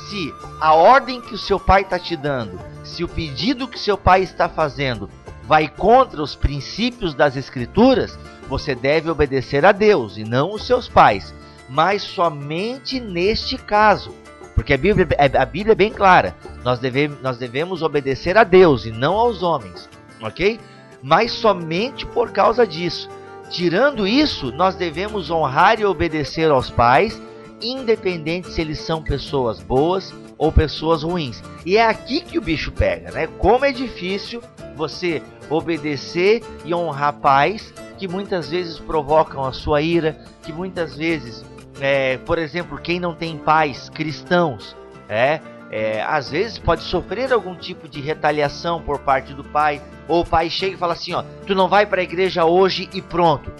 Se 0.09 0.34
a 0.59 0.74
ordem 0.74 1.19
que 1.22 1.34
o 1.34 1.39
seu 1.39 1.59
pai 1.59 1.82
está 1.82 1.97
te 1.97 2.15
dando, 2.15 2.59
se 2.84 3.03
o 3.03 3.07
pedido 3.07 3.67
que 3.67 3.80
seu 3.80 3.97
pai 3.97 4.22
está 4.22 4.47
fazendo 4.47 5.09
vai 5.43 5.67
contra 5.67 6.22
os 6.22 6.36
princípios 6.36 7.13
das 7.13 7.36
Escrituras, 7.36 8.17
você 8.47 8.76
deve 8.76 9.09
obedecer 9.09 9.65
a 9.65 9.72
Deus 9.72 10.17
e 10.17 10.24
não 10.24 10.53
os 10.53 10.65
seus 10.65 10.88
pais, 10.88 11.34
mas 11.69 12.03
somente 12.03 12.99
neste 12.99 13.57
caso. 13.57 14.13
Porque 14.62 14.74
a 14.74 14.78
Bíblia, 14.78 15.07
a 15.39 15.45
Bíblia 15.45 15.72
é 15.72 15.76
bem 15.76 15.91
clara, 15.91 16.36
nós 16.64 16.80
devemos, 16.80 17.22
nós 17.22 17.38
devemos 17.38 17.82
obedecer 17.82 18.38
a 18.38 18.43
Deus 18.43 18.86
e 18.86 18.91
não 18.91 19.16
aos 19.16 19.41
homens, 19.41 19.89
ok? 20.22 20.59
mas 21.01 21.32
somente 21.32 22.05
por 22.05 22.32
causa 22.32 22.66
disso. 22.66 23.09
Tirando 23.49 24.07
isso, 24.07 24.51
nós 24.51 24.76
devemos 24.76 25.30
honrar 25.30 25.80
e 25.80 25.86
obedecer 25.86 26.49
aos 26.49 26.70
pais, 26.70 27.22
independente 27.62 28.49
se 28.49 28.62
eles 28.62 28.80
são 28.80 29.03
pessoas 29.03 29.62
boas 29.62 30.14
ou 30.38 30.51
pessoas 30.51 31.03
ruins. 31.03 31.43
E 31.66 31.78
é 31.78 31.86
aqui 31.86 32.22
que 32.22 32.38
o 32.38 32.41
bicho 32.41 32.72
pega, 32.72 33.12
né? 33.12 33.28
Como 33.39 33.66
é 33.66 33.72
difícil 33.72 34.41
você 34.76 35.22
obedecer 35.49 36.41
e 36.64 36.74
honrar 36.74 37.14
pais 37.14 37.74
que 37.97 38.07
muitas 38.07 38.49
vezes 38.49 38.80
provocam 38.80 39.43
a 39.43 39.51
sua 39.51 39.82
ira, 39.82 40.18
que 40.41 40.53
muitas 40.53 40.95
vezes, 40.95 41.43
é, 41.82 42.17
por 42.17 42.38
exemplo, 42.38 42.77
quem 42.77 42.99
não 42.99 43.15
tem 43.15 43.36
pais 43.38 43.89
cristãos, 43.89 44.75
é, 45.09 45.41
é, 45.71 46.03
às 46.03 46.29
vezes 46.29 46.59
pode 46.59 46.84
sofrer 46.84 47.34
algum 47.34 47.55
tipo 47.55 47.89
de 47.89 47.99
retaliação 47.99 48.82
por 48.82 48.99
parte 48.99 49.34
do 49.34 49.43
pai, 49.43 49.82
ou 50.07 50.21
o 50.21 50.25
pai 50.25 50.49
chega 50.49 50.75
e 50.75 50.77
fala 50.77 50.93
assim: 50.93 51.13
ó, 51.13 51.23
tu 51.47 51.55
não 51.55 51.67
vai 51.67 51.86
para 51.88 52.01
a 52.01 52.03
igreja 52.03 52.45
hoje 52.45 52.88
e 52.93 53.01
pronto. 53.01 53.51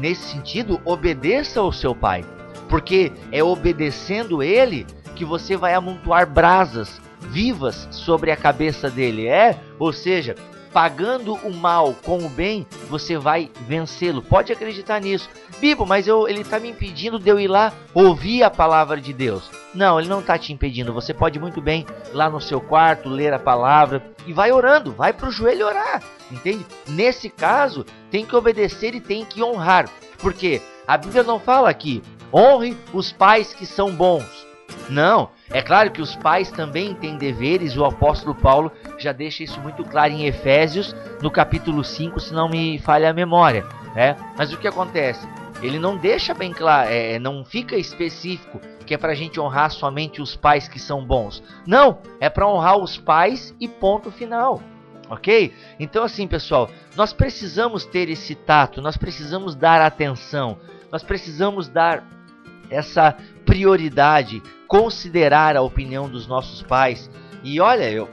Nesse 0.00 0.22
sentido, 0.22 0.80
obedeça 0.84 1.60
ao 1.60 1.70
seu 1.70 1.94
pai, 1.94 2.24
porque 2.68 3.12
é 3.30 3.44
obedecendo 3.44 4.42
ele 4.42 4.86
que 5.14 5.24
você 5.24 5.56
vai 5.56 5.74
amontoar 5.74 6.26
brasas 6.26 7.00
vivas 7.20 7.88
sobre 7.90 8.30
a 8.30 8.36
cabeça 8.36 8.88
dele. 8.88 9.26
É, 9.26 9.58
ou 9.78 9.92
seja, 9.92 10.34
pagando 10.72 11.34
o 11.36 11.54
mal 11.54 11.94
com 12.04 12.18
o 12.18 12.28
bem, 12.28 12.66
você 12.88 13.16
vai 13.16 13.50
vencê-lo. 13.66 14.20
Pode 14.22 14.52
acreditar 14.52 15.00
nisso. 15.00 15.28
Bibo, 15.60 15.86
mas 15.86 16.06
eu, 16.06 16.28
ele 16.28 16.42
está 16.42 16.60
me 16.60 16.70
impedindo 16.70 17.18
de 17.18 17.28
eu 17.28 17.40
ir 17.40 17.48
lá 17.48 17.72
ouvir 17.94 18.42
a 18.42 18.50
palavra 18.50 19.00
de 19.00 19.12
Deus. 19.12 19.50
Não, 19.74 19.98
ele 19.98 20.08
não 20.08 20.20
está 20.20 20.38
te 20.38 20.52
impedindo. 20.52 20.92
Você 20.92 21.14
pode 21.14 21.38
muito 21.38 21.60
bem 21.60 21.86
lá 22.12 22.28
no 22.28 22.40
seu 22.40 22.60
quarto 22.60 23.08
ler 23.08 23.32
a 23.32 23.38
palavra 23.38 24.02
e 24.26 24.32
vai 24.32 24.52
orando, 24.52 24.92
vai 24.92 25.12
para 25.12 25.28
o 25.28 25.32
joelho 25.32 25.66
orar, 25.66 26.02
entende? 26.30 26.64
Nesse 26.88 27.30
caso, 27.30 27.84
tem 28.10 28.24
que 28.24 28.36
obedecer 28.36 28.94
e 28.94 29.00
tem 29.00 29.24
que 29.24 29.42
honrar, 29.42 29.88
porque 30.18 30.60
a 30.86 30.96
Bíblia 30.96 31.22
não 31.22 31.38
fala 31.38 31.70
aqui 31.70 32.02
honre 32.32 32.76
os 32.92 33.12
pais 33.12 33.54
que 33.54 33.64
são 33.64 33.90
bons. 33.94 34.46
Não, 34.88 35.30
é 35.50 35.62
claro 35.62 35.90
que 35.90 36.02
os 36.02 36.14
pais 36.16 36.50
também 36.50 36.94
têm 36.94 37.16
deveres, 37.16 37.76
o 37.76 37.84
apóstolo 37.84 38.34
Paulo 38.34 38.70
já 38.98 39.12
deixa 39.12 39.42
isso 39.42 39.60
muito 39.60 39.84
claro 39.84 40.12
em 40.12 40.26
Efésios, 40.26 40.94
no 41.22 41.30
capítulo 41.30 41.84
5, 41.84 42.20
se 42.20 42.34
não 42.34 42.48
me 42.48 42.78
falha 42.78 43.10
a 43.10 43.14
memória. 43.14 43.64
Né? 43.96 44.14
Mas 44.36 44.52
o 44.52 44.58
que 44.58 44.68
acontece? 44.68 45.26
Ele 45.62 45.78
não 45.78 45.96
deixa 45.96 46.34
bem 46.34 46.52
claro, 46.52 46.90
é, 46.90 47.18
não 47.18 47.42
fica 47.42 47.76
específico 47.76 48.60
que 48.86 48.94
é 48.94 48.98
para 48.98 49.12
a 49.12 49.14
gente 49.16 49.40
honrar 49.40 49.70
somente 49.72 50.22
os 50.22 50.36
pais 50.36 50.68
que 50.68 50.78
são 50.78 51.04
bons. 51.04 51.42
Não, 51.66 51.98
é 52.20 52.28
para 52.28 52.46
honrar 52.46 52.76
os 52.76 52.98
pais 52.98 53.54
e 53.58 53.66
ponto 53.66 54.12
final. 54.12 54.62
Ok? 55.08 55.52
Então, 55.80 56.04
assim, 56.04 56.28
pessoal, 56.28 56.68
nós 56.94 57.12
precisamos 57.12 57.84
ter 57.84 58.08
esse 58.10 58.34
tato, 58.34 58.82
nós 58.82 58.96
precisamos 58.96 59.54
dar 59.54 59.80
atenção, 59.80 60.58
nós 60.92 61.02
precisamos 61.02 61.66
dar 61.66 62.04
essa 62.70 63.16
prioridade, 63.44 64.42
considerar 64.68 65.56
a 65.56 65.62
opinião 65.62 66.08
dos 66.08 66.26
nossos 66.26 66.62
pais. 66.62 67.10
E 67.42 67.60
olha, 67.60 67.90
eu, 67.90 68.08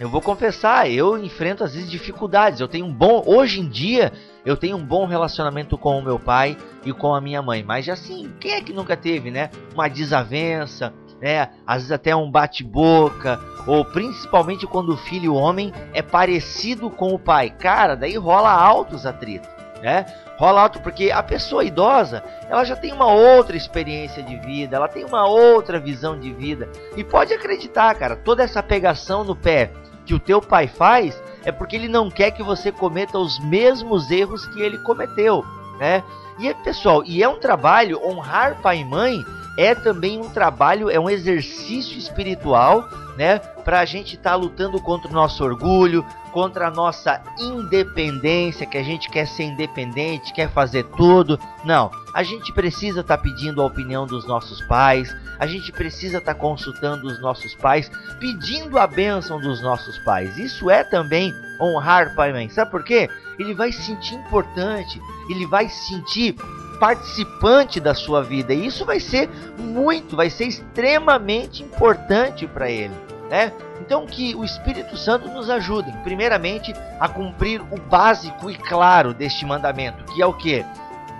eu 0.00 0.08
vou 0.08 0.20
confessar, 0.20 0.90
eu 0.90 1.16
enfrento 1.16 1.62
às 1.62 1.74
vezes 1.74 1.90
dificuldades. 1.90 2.60
Eu 2.60 2.68
tenho 2.68 2.86
um 2.86 2.92
bom, 2.92 3.22
hoje 3.24 3.60
em 3.60 3.68
dia, 3.68 4.12
eu 4.44 4.56
tenho 4.56 4.76
um 4.76 4.84
bom 4.84 5.06
relacionamento 5.06 5.78
com 5.78 5.98
o 5.98 6.02
meu 6.02 6.18
pai 6.18 6.56
e 6.84 6.92
com 6.92 7.14
a 7.14 7.20
minha 7.20 7.40
mãe. 7.40 7.62
Mas 7.62 7.88
assim, 7.88 8.32
quem 8.40 8.52
é 8.52 8.60
que 8.60 8.72
nunca 8.72 8.96
teve, 8.96 9.30
né? 9.30 9.50
Uma 9.72 9.88
desavença, 9.88 10.92
né? 11.20 11.50
Às 11.66 11.76
vezes 11.76 11.92
até 11.92 12.14
um 12.14 12.30
bate-boca, 12.30 13.38
ou 13.66 13.84
principalmente 13.84 14.66
quando 14.66 14.90
o 14.90 14.96
filho 14.96 15.34
homem 15.34 15.72
é 15.94 16.02
parecido 16.02 16.90
com 16.90 17.14
o 17.14 17.18
pai. 17.18 17.50
Cara, 17.50 17.94
daí 17.94 18.16
rola 18.16 18.50
altos 18.50 19.06
atritos, 19.06 19.48
né? 19.80 20.04
Rola 20.36 20.62
alto 20.62 20.80
porque 20.80 21.12
a 21.12 21.22
pessoa 21.22 21.64
idosa, 21.64 22.24
ela 22.48 22.64
já 22.64 22.74
tem 22.74 22.92
uma 22.92 23.06
outra 23.06 23.56
experiência 23.56 24.22
de 24.24 24.36
vida, 24.38 24.74
ela 24.74 24.88
tem 24.88 25.04
uma 25.04 25.24
outra 25.24 25.78
visão 25.78 26.18
de 26.18 26.32
vida. 26.32 26.68
E 26.96 27.04
pode 27.04 27.32
acreditar, 27.32 27.94
cara, 27.94 28.16
toda 28.16 28.42
essa 28.42 28.60
pegação 28.60 29.22
no 29.22 29.36
pé 29.36 29.70
que 30.04 30.14
o 30.14 30.18
teu 30.18 30.40
pai 30.40 30.66
faz 30.66 31.22
é 31.44 31.52
porque 31.52 31.76
ele 31.76 31.88
não 31.88 32.10
quer 32.10 32.30
que 32.30 32.42
você 32.42 32.70
cometa 32.70 33.18
os 33.18 33.38
mesmos 33.38 34.10
erros 34.10 34.46
que 34.46 34.60
ele 34.60 34.78
cometeu, 34.78 35.44
né? 35.78 36.02
E 36.38 36.52
pessoal, 36.54 37.04
e 37.04 37.22
é 37.22 37.28
um 37.28 37.38
trabalho 37.38 38.00
honrar 38.04 38.60
pai 38.60 38.80
e 38.80 38.84
mãe 38.84 39.24
é 39.56 39.74
também 39.74 40.18
um 40.20 40.30
trabalho, 40.30 40.90
é 40.90 40.98
um 40.98 41.10
exercício 41.10 41.98
espiritual, 41.98 42.88
né? 43.16 43.38
Para 43.38 43.80
a 43.80 43.84
gente 43.84 44.16
estar 44.16 44.30
tá 44.30 44.36
lutando 44.36 44.80
contra 44.80 45.10
o 45.10 45.12
nosso 45.12 45.44
orgulho, 45.44 46.04
contra 46.32 46.68
a 46.68 46.70
nossa 46.70 47.22
independência, 47.38 48.66
que 48.66 48.78
a 48.78 48.82
gente 48.82 49.10
quer 49.10 49.26
ser 49.26 49.44
independente, 49.44 50.32
quer 50.32 50.50
fazer 50.50 50.84
tudo. 50.96 51.38
Não, 51.64 51.90
a 52.14 52.22
gente 52.22 52.52
precisa 52.52 53.00
estar 53.00 53.18
tá 53.18 53.22
pedindo 53.22 53.60
a 53.60 53.66
opinião 53.66 54.06
dos 54.06 54.26
nossos 54.26 54.62
pais, 54.62 55.14
a 55.38 55.46
gente 55.46 55.70
precisa 55.70 56.18
estar 56.18 56.34
tá 56.34 56.40
consultando 56.40 57.06
os 57.06 57.20
nossos 57.20 57.54
pais, 57.54 57.90
pedindo 58.18 58.78
a 58.78 58.86
bênção 58.86 59.38
dos 59.38 59.60
nossos 59.60 59.98
pais. 59.98 60.38
Isso 60.38 60.70
é 60.70 60.82
também 60.82 61.34
honrar 61.60 62.14
pai 62.14 62.30
e 62.30 62.32
mãe. 62.32 62.48
Sabe 62.48 62.70
por 62.70 62.82
quê? 62.82 63.08
Ele 63.38 63.54
vai 63.54 63.70
se 63.70 63.82
sentir 63.82 64.14
importante, 64.14 65.00
ele 65.28 65.46
vai 65.46 65.68
se 65.68 65.88
sentir 65.88 66.36
participante 66.82 67.78
da 67.78 67.94
sua 67.94 68.24
vida. 68.24 68.52
E 68.52 68.66
isso 68.66 68.84
vai 68.84 68.98
ser 68.98 69.30
muito, 69.56 70.16
vai 70.16 70.28
ser 70.28 70.46
extremamente 70.46 71.62
importante 71.62 72.44
para 72.44 72.68
ele. 72.68 72.92
Né? 73.30 73.52
Então 73.80 74.04
que 74.04 74.34
o 74.34 74.42
Espírito 74.42 74.96
Santo 74.96 75.28
nos 75.28 75.48
ajude, 75.48 75.92
primeiramente, 76.02 76.74
a 76.98 77.08
cumprir 77.08 77.60
o 77.60 77.80
básico 77.88 78.50
e 78.50 78.56
claro 78.56 79.14
deste 79.14 79.46
mandamento, 79.46 80.02
que 80.12 80.20
é 80.20 80.26
o 80.26 80.34
que? 80.34 80.66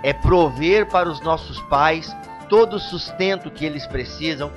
É 0.03 0.11
prover 0.11 0.85
para 0.89 1.09
os 1.09 1.21
nossos 1.21 1.61
pais 1.61 2.13
todo 2.49 2.75
o 2.75 2.79
sustento 2.79 3.49
que 3.49 3.63
eles 3.63 3.87
precisam, 3.87 4.51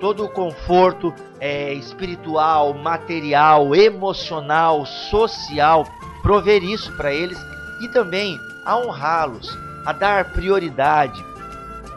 todo 0.00 0.24
o 0.24 0.28
conforto 0.28 1.14
é, 1.38 1.72
espiritual, 1.72 2.74
material, 2.74 3.76
emocional, 3.76 4.84
social, 4.84 5.86
prover 6.20 6.64
isso 6.64 6.90
para 6.96 7.14
eles 7.14 7.38
e 7.80 7.88
também 7.92 8.36
a 8.66 8.76
honrá-los, 8.76 9.56
a 9.88 9.92
dar 9.94 10.32
prioridade, 10.32 11.24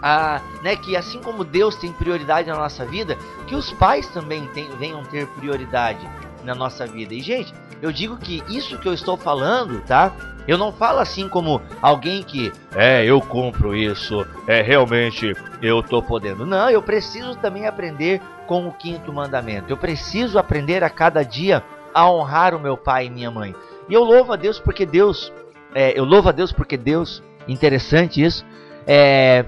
a, 0.01 0.39
né, 0.63 0.77
que 0.77 0.95
assim 0.95 1.19
como 1.19 1.43
Deus 1.43 1.75
tem 1.75 1.91
prioridade 1.91 2.47
na 2.47 2.55
nossa 2.55 2.85
vida, 2.85 3.17
que 3.47 3.53
os 3.53 3.73
pais 3.73 4.07
também 4.07 4.47
tem, 4.53 4.69
venham 4.77 5.03
ter 5.03 5.27
prioridade 5.27 5.99
na 6.41 6.55
nossa 6.55 6.87
vida. 6.87 7.13
E 7.13 7.19
gente, 7.19 7.53
eu 7.81 7.91
digo 7.91 8.15
que 8.15 8.41
isso 8.47 8.77
que 8.77 8.87
eu 8.87 8.93
estou 8.93 9.17
falando, 9.17 9.81
tá? 9.81 10.09
Eu 10.47 10.57
não 10.57 10.71
falo 10.71 10.99
assim 10.99 11.27
como 11.27 11.61
alguém 11.81 12.23
que 12.23 12.49
é, 12.73 13.03
eu 13.03 13.19
compro 13.19 13.75
isso, 13.75 14.25
é 14.47 14.61
realmente 14.61 15.35
eu 15.61 15.83
tô 15.83 16.01
podendo. 16.01 16.45
Não, 16.45 16.69
eu 16.69 16.81
preciso 16.81 17.35
também 17.35 17.67
aprender 17.67 18.21
com 18.47 18.69
o 18.69 18.71
quinto 18.71 19.11
mandamento. 19.11 19.69
Eu 19.69 19.75
preciso 19.75 20.39
aprender 20.39 20.81
a 20.81 20.89
cada 20.89 21.23
dia 21.23 21.61
a 21.93 22.09
honrar 22.09 22.55
o 22.55 22.59
meu 22.59 22.77
pai 22.77 23.07
e 23.07 23.09
minha 23.09 23.29
mãe. 23.29 23.53
E 23.89 23.93
eu 23.93 24.05
louvo 24.05 24.31
a 24.31 24.37
Deus 24.37 24.61
porque 24.61 24.85
Deus, 24.85 25.29
é, 25.75 25.91
eu 25.99 26.05
louvo 26.05 26.29
a 26.29 26.31
Deus 26.31 26.53
porque 26.53 26.77
Deus 26.77 27.21
interessante 27.52 28.24
isso. 28.24 28.45
É, 28.88 29.45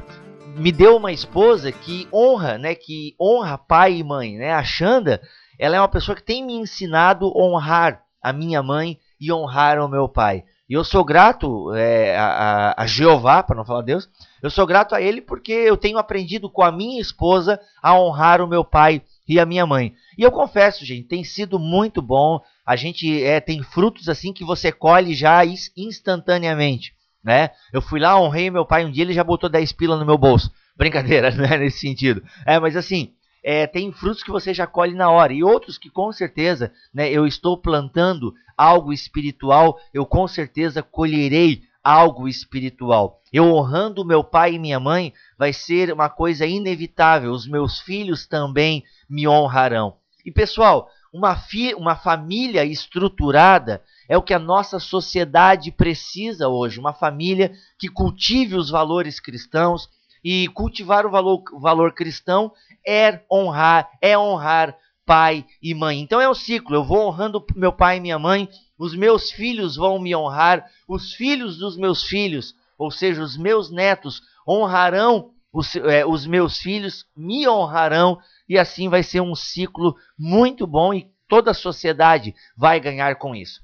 me 0.55 0.71
deu 0.71 0.95
uma 0.97 1.11
esposa 1.11 1.71
que 1.71 2.07
honra, 2.13 2.57
né, 2.57 2.75
que 2.75 3.15
honra 3.19 3.57
pai 3.57 3.97
e 3.97 4.03
mãe, 4.03 4.37
né? 4.37 4.53
A 4.53 4.63
Xanda, 4.63 5.21
ela 5.57 5.75
é 5.75 5.79
uma 5.79 5.87
pessoa 5.87 6.15
que 6.15 6.23
tem 6.23 6.45
me 6.45 6.53
ensinado 6.53 7.25
a 7.27 7.37
honrar 7.37 8.03
a 8.21 8.31
minha 8.31 8.61
mãe 8.61 8.99
e 9.19 9.31
honrar 9.31 9.79
o 9.79 9.89
meu 9.89 10.07
pai. 10.07 10.43
E 10.69 10.73
eu 10.73 10.83
sou 10.83 11.03
grato 11.03 11.73
é, 11.75 12.17
a, 12.17 12.73
a, 12.77 12.87
Jeová, 12.87 13.43
para 13.43 13.55
não 13.55 13.65
falar 13.65 13.81
Deus, 13.81 14.09
eu 14.41 14.49
sou 14.49 14.65
grato 14.65 14.95
a 14.95 15.01
ele 15.01 15.21
porque 15.21 15.51
eu 15.51 15.75
tenho 15.75 15.97
aprendido 15.97 16.49
com 16.49 16.63
a 16.63 16.71
minha 16.71 17.01
esposa 17.01 17.59
a 17.81 17.99
honrar 17.99 18.41
o 18.41 18.47
meu 18.47 18.63
pai 18.63 19.01
e 19.27 19.39
a 19.39 19.45
minha 19.45 19.65
mãe. 19.65 19.93
E 20.17 20.23
eu 20.23 20.31
confesso, 20.31 20.85
gente, 20.85 21.07
tem 21.07 21.23
sido 21.23 21.59
muito 21.59 22.01
bom. 22.01 22.39
A 22.65 22.75
gente 22.75 23.23
é, 23.23 23.39
tem 23.41 23.61
frutos 23.61 24.07
assim 24.07 24.31
que 24.31 24.43
você 24.43 24.71
colhe 24.71 25.13
já 25.13 25.41
instantaneamente 25.75 26.93
né? 27.23 27.51
Eu 27.71 27.81
fui 27.81 27.99
lá, 27.99 28.19
honrei 28.19 28.49
meu 28.51 28.65
pai 28.65 28.85
um 28.85 28.91
dia, 28.91 29.03
ele 29.03 29.13
já 29.13 29.23
botou 29.23 29.49
10 29.49 29.71
pila 29.71 29.97
no 29.97 30.05
meu 30.05 30.17
bolso. 30.17 30.51
Brincadeira, 30.75 31.31
né? 31.31 31.57
Nesse 31.57 31.79
sentido. 31.79 32.23
É, 32.45 32.59
mas 32.59 32.75
assim, 32.75 33.13
é, 33.43 33.67
tem 33.67 33.91
frutos 33.91 34.23
que 34.23 34.31
você 34.31 34.53
já 34.53 34.65
colhe 34.65 34.93
na 34.93 35.09
hora 35.09 35.33
e 35.33 35.43
outros 35.43 35.77
que 35.77 35.89
com 35.89 36.11
certeza, 36.11 36.71
né? 36.93 37.09
Eu 37.09 37.25
estou 37.25 37.57
plantando 37.57 38.33
algo 38.57 38.91
espiritual, 38.91 39.79
eu 39.93 40.05
com 40.05 40.27
certeza 40.27 40.81
colherei 40.81 41.61
algo 41.83 42.27
espiritual. 42.27 43.19
Eu 43.31 43.45
honrando 43.53 44.05
meu 44.05 44.23
pai 44.23 44.53
e 44.53 44.59
minha 44.59 44.79
mãe 44.79 45.13
vai 45.37 45.51
ser 45.51 45.91
uma 45.91 46.09
coisa 46.09 46.45
inevitável. 46.45 47.31
Os 47.31 47.45
meus 47.47 47.79
filhos 47.81 48.25
também 48.25 48.83
me 49.09 49.27
honrarão. 49.27 49.95
E 50.25 50.31
pessoal, 50.31 50.89
uma, 51.11 51.35
fi 51.35 51.73
uma 51.75 51.95
família 51.95 52.63
estruturada 52.63 53.83
é 54.07 54.17
o 54.17 54.21
que 54.21 54.33
a 54.33 54.39
nossa 54.39 54.79
sociedade 54.79 55.71
precisa 55.71 56.47
hoje. 56.47 56.79
Uma 56.79 56.93
família 56.93 57.51
que 57.77 57.87
cultive 57.87 58.55
os 58.55 58.69
valores 58.69 59.19
cristãos. 59.19 59.89
E 60.23 60.47
cultivar 60.49 61.05
o 61.05 61.11
valor, 61.11 61.43
valor 61.59 61.93
cristão 61.93 62.53
é 62.87 63.19
honrar, 63.29 63.89
é 64.01 64.17
honrar 64.17 64.73
pai 65.05 65.45
e 65.61 65.73
mãe. 65.73 65.99
Então 65.99 66.21
é 66.21 66.29
um 66.29 66.33
ciclo. 66.33 66.75
Eu 66.75 66.83
vou 66.85 67.07
honrando 67.07 67.45
meu 67.55 67.73
pai 67.73 67.97
e 67.97 67.99
minha 67.99 68.17
mãe, 68.17 68.47
os 68.77 68.95
meus 68.95 69.31
filhos 69.31 69.75
vão 69.75 69.99
me 69.99 70.15
honrar, 70.15 70.65
os 70.87 71.13
filhos 71.13 71.57
dos 71.57 71.77
meus 71.77 72.03
filhos, 72.03 72.55
ou 72.77 72.89
seja, 72.89 73.21
os 73.21 73.37
meus 73.37 73.69
netos, 73.69 74.21
honrarão 74.47 75.31
os, 75.53 75.75
é, 75.75 76.05
os 76.05 76.25
meus 76.25 76.57
filhos, 76.57 77.05
me 77.15 77.47
honrarão, 77.47 78.17
e 78.49 78.57
assim 78.57 78.89
vai 78.89 79.03
ser 79.03 79.21
um 79.21 79.35
ciclo 79.35 79.95
muito 80.17 80.65
bom 80.65 80.93
e 80.93 81.07
toda 81.29 81.51
a 81.51 81.53
sociedade 81.53 82.33
vai 82.57 82.79
ganhar 82.79 83.15
com 83.17 83.35
isso. 83.35 83.61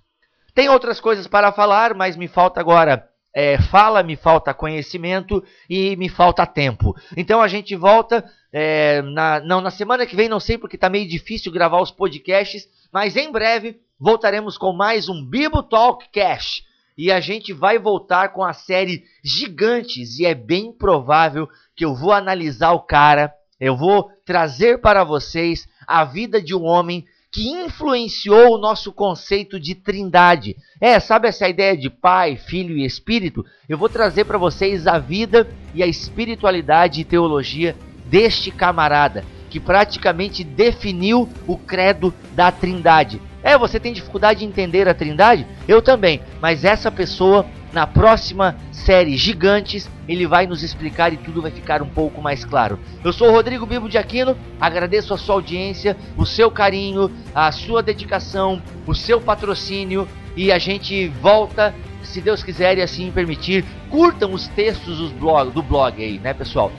Tem 0.59 0.67
outras 0.67 0.99
coisas 0.99 1.25
para 1.25 1.53
falar, 1.53 1.93
mas 1.93 2.17
me 2.17 2.27
falta 2.27 2.59
agora 2.59 3.07
é, 3.33 3.57
fala, 3.57 4.03
me 4.03 4.17
falta 4.17 4.53
conhecimento 4.53 5.41
e 5.69 5.95
me 5.95 6.09
falta 6.09 6.45
tempo. 6.45 6.93
Então 7.15 7.41
a 7.41 7.47
gente 7.47 7.77
volta 7.77 8.29
é, 8.51 9.01
na, 9.01 9.39
não, 9.39 9.61
na 9.61 9.71
semana 9.71 10.05
que 10.05 10.17
vem, 10.17 10.27
não 10.27 10.41
sei 10.41 10.57
porque 10.57 10.75
está 10.75 10.89
meio 10.89 11.07
difícil 11.07 11.49
gravar 11.49 11.79
os 11.79 11.91
podcasts, 11.91 12.67
mas 12.91 13.15
em 13.15 13.31
breve 13.31 13.79
voltaremos 13.97 14.57
com 14.57 14.73
mais 14.73 15.07
um 15.07 15.25
Bibo 15.25 15.63
Talk 15.63 16.09
Cash. 16.11 16.61
E 16.97 17.09
a 17.09 17.21
gente 17.21 17.53
vai 17.53 17.79
voltar 17.79 18.33
com 18.33 18.43
a 18.43 18.51
série 18.51 19.05
Gigantes, 19.23 20.19
e 20.19 20.25
é 20.25 20.35
bem 20.35 20.73
provável 20.73 21.47
que 21.73 21.85
eu 21.85 21.95
vou 21.95 22.11
analisar 22.11 22.73
o 22.73 22.81
cara, 22.81 23.33
eu 23.61 23.77
vou 23.77 24.11
trazer 24.25 24.81
para 24.81 25.05
vocês 25.05 25.69
a 25.87 26.03
vida 26.03 26.41
de 26.41 26.53
um 26.53 26.65
homem 26.65 27.05
que 27.31 27.49
influenciou 27.49 28.55
o 28.55 28.57
nosso 28.57 28.91
conceito 28.91 29.59
de 29.59 29.75
trindade. 29.75 30.55
É, 30.81 30.99
sabe 30.99 31.27
essa 31.27 31.47
ideia 31.47 31.77
de 31.77 31.89
Pai, 31.89 32.35
Filho 32.35 32.77
e 32.77 32.85
Espírito? 32.85 33.45
Eu 33.67 33.77
vou 33.77 33.89
trazer 33.89 34.25
para 34.25 34.37
vocês 34.37 34.87
a 34.87 34.97
vida 34.97 35.47
e 35.73 35.83
a 35.83 35.87
espiritualidade 35.87 37.01
e 37.01 37.05
teologia 37.05 37.75
deste 38.05 38.49
camarada 38.49 39.23
que 39.49 39.59
praticamente 39.59 40.43
definiu 40.43 41.27
o 41.47 41.57
credo 41.57 42.13
da 42.33 42.51
trindade. 42.51 43.19
É, 43.41 43.57
você 43.57 43.79
tem 43.79 43.93
dificuldade 43.93 44.39
de 44.39 44.45
entender 44.45 44.87
a 44.87 44.93
trindade? 44.93 45.47
Eu 45.67 45.81
também, 45.81 46.21
mas 46.41 46.63
essa 46.63 46.91
pessoa 46.91 47.45
na 47.71 47.85
próxima 47.85 48.55
série 48.71 49.15
Gigantes, 49.15 49.89
ele 50.07 50.25
vai 50.25 50.47
nos 50.47 50.63
explicar 50.63 51.13
e 51.13 51.17
tudo 51.17 51.41
vai 51.41 51.51
ficar 51.51 51.81
um 51.81 51.89
pouco 51.89 52.21
mais 52.21 52.43
claro. 52.43 52.79
Eu 53.03 53.13
sou 53.13 53.29
o 53.29 53.31
Rodrigo 53.31 53.65
Bibo 53.65 53.87
de 53.87 53.97
Aquino, 53.97 54.35
agradeço 54.59 55.13
a 55.13 55.17
sua 55.17 55.35
audiência, 55.35 55.95
o 56.17 56.25
seu 56.25 56.49
carinho, 56.49 57.11
a 57.33 57.51
sua 57.51 57.83
dedicação, 57.83 58.61
o 58.87 58.95
seu 58.95 59.21
patrocínio 59.21 60.07
e 60.35 60.51
a 60.51 60.57
gente 60.57 61.07
volta, 61.21 61.73
se 62.03 62.21
Deus 62.21 62.41
quiser 62.41 62.77
e 62.77 62.81
assim 62.81 63.11
permitir. 63.11 63.63
Curtam 63.89 64.33
os 64.33 64.47
textos 64.47 64.97
do 64.97 65.09
blog, 65.09 65.51
do 65.51 65.61
blog 65.61 66.03
aí, 66.03 66.17
né, 66.19 66.33
pessoal? 66.33 66.71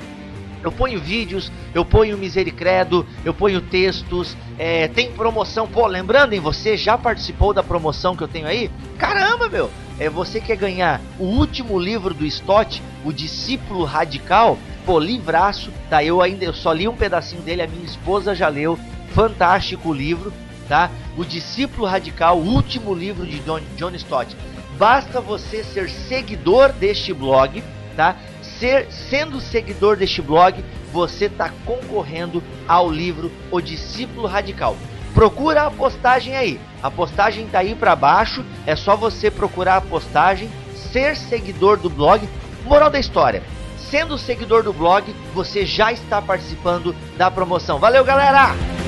Eu 0.63 0.71
ponho 0.71 1.01
vídeos, 1.01 1.51
eu 1.75 1.85
ponho 1.85 2.19
misericredo, 2.19 3.07
eu 3.25 3.33
ponho 3.33 3.61
textos, 3.61 4.37
é, 4.59 4.89
tem 4.89 5.11
promoção. 5.13 5.67
Pô, 5.67 5.87
lembrando, 5.87 6.33
hein, 6.33 6.41
você 6.41 6.77
já 6.77 6.99
participou 6.99 7.55
da 7.55 7.63
promoção 7.63 8.15
que 8.15 8.23
eu 8.23 8.29
tenho 8.29 8.47
aí? 8.47 8.71
Caramba, 8.99 9.49
meu! 9.49 9.71
É, 9.99 10.09
você 10.09 10.41
quer 10.41 10.57
ganhar 10.57 11.01
o 11.19 11.25
último 11.25 11.79
livro 11.79 12.15
do 12.15 12.25
Stott, 12.25 12.83
O 13.05 13.13
Discípulo 13.13 13.85
Radical? 13.85 14.59
Pô, 14.87 14.99
livraço, 14.99 15.71
tá? 15.91 16.03
Eu 16.03 16.23
ainda 16.23 16.45
eu 16.45 16.55
só 16.55 16.73
li 16.73 16.89
um 16.89 16.97
pedacinho 16.97 17.43
dele, 17.43 17.63
a 17.63 17.67
minha 17.67 17.85
esposa 17.85 18.35
já 18.35 18.49
leu. 18.49 18.79
Fantástico 19.13 19.93
livro, 19.93 20.33
tá? 20.69 20.91
O 21.19 21.25
Discípulo 21.25 21.87
Radical, 21.87 22.39
o 22.39 22.47
último 22.47 22.95
livro 22.95 23.27
de 23.27 23.41
John, 23.41 23.61
John 23.77 23.91
Stott. 23.91 24.35
Basta 24.79 25.21
você 25.21 25.63
ser 25.63 25.91
seguidor 25.91 26.73
deste 26.73 27.13
blog, 27.13 27.63
tá? 27.95 28.17
Ser, 28.61 28.89
sendo 28.93 29.41
seguidor 29.41 29.97
deste 29.97 30.21
blog, 30.21 30.63
você 30.93 31.25
está 31.25 31.51
concorrendo 31.65 32.43
ao 32.69 32.91
livro 32.91 33.33
O 33.51 33.59
Discípulo 33.59 34.27
Radical. 34.27 34.77
Procura 35.15 35.63
a 35.63 35.71
postagem 35.71 36.37
aí. 36.37 36.61
A 36.83 36.91
postagem 36.91 37.47
tá 37.47 37.61
aí 37.61 37.75
para 37.75 37.97
baixo. 37.97 38.45
É 38.67 38.77
só 38.77 38.95
você 38.95 39.31
procurar 39.31 39.77
a 39.77 39.81
postagem, 39.81 40.51
ser 40.93 41.17
seguidor 41.17 41.79
do 41.79 41.89
blog. 41.89 42.29
Moral 42.65 42.91
da 42.91 43.01
história: 43.01 43.43
sendo 43.79 44.19
seguidor 44.19 44.63
do 44.63 44.75
blog, 44.75 45.11
você 45.33 45.65
já 45.65 45.91
está 45.91 46.21
participando 46.21 46.95
da 47.17 47.31
promoção. 47.31 47.79
Valeu, 47.79 48.05
galera! 48.05 48.80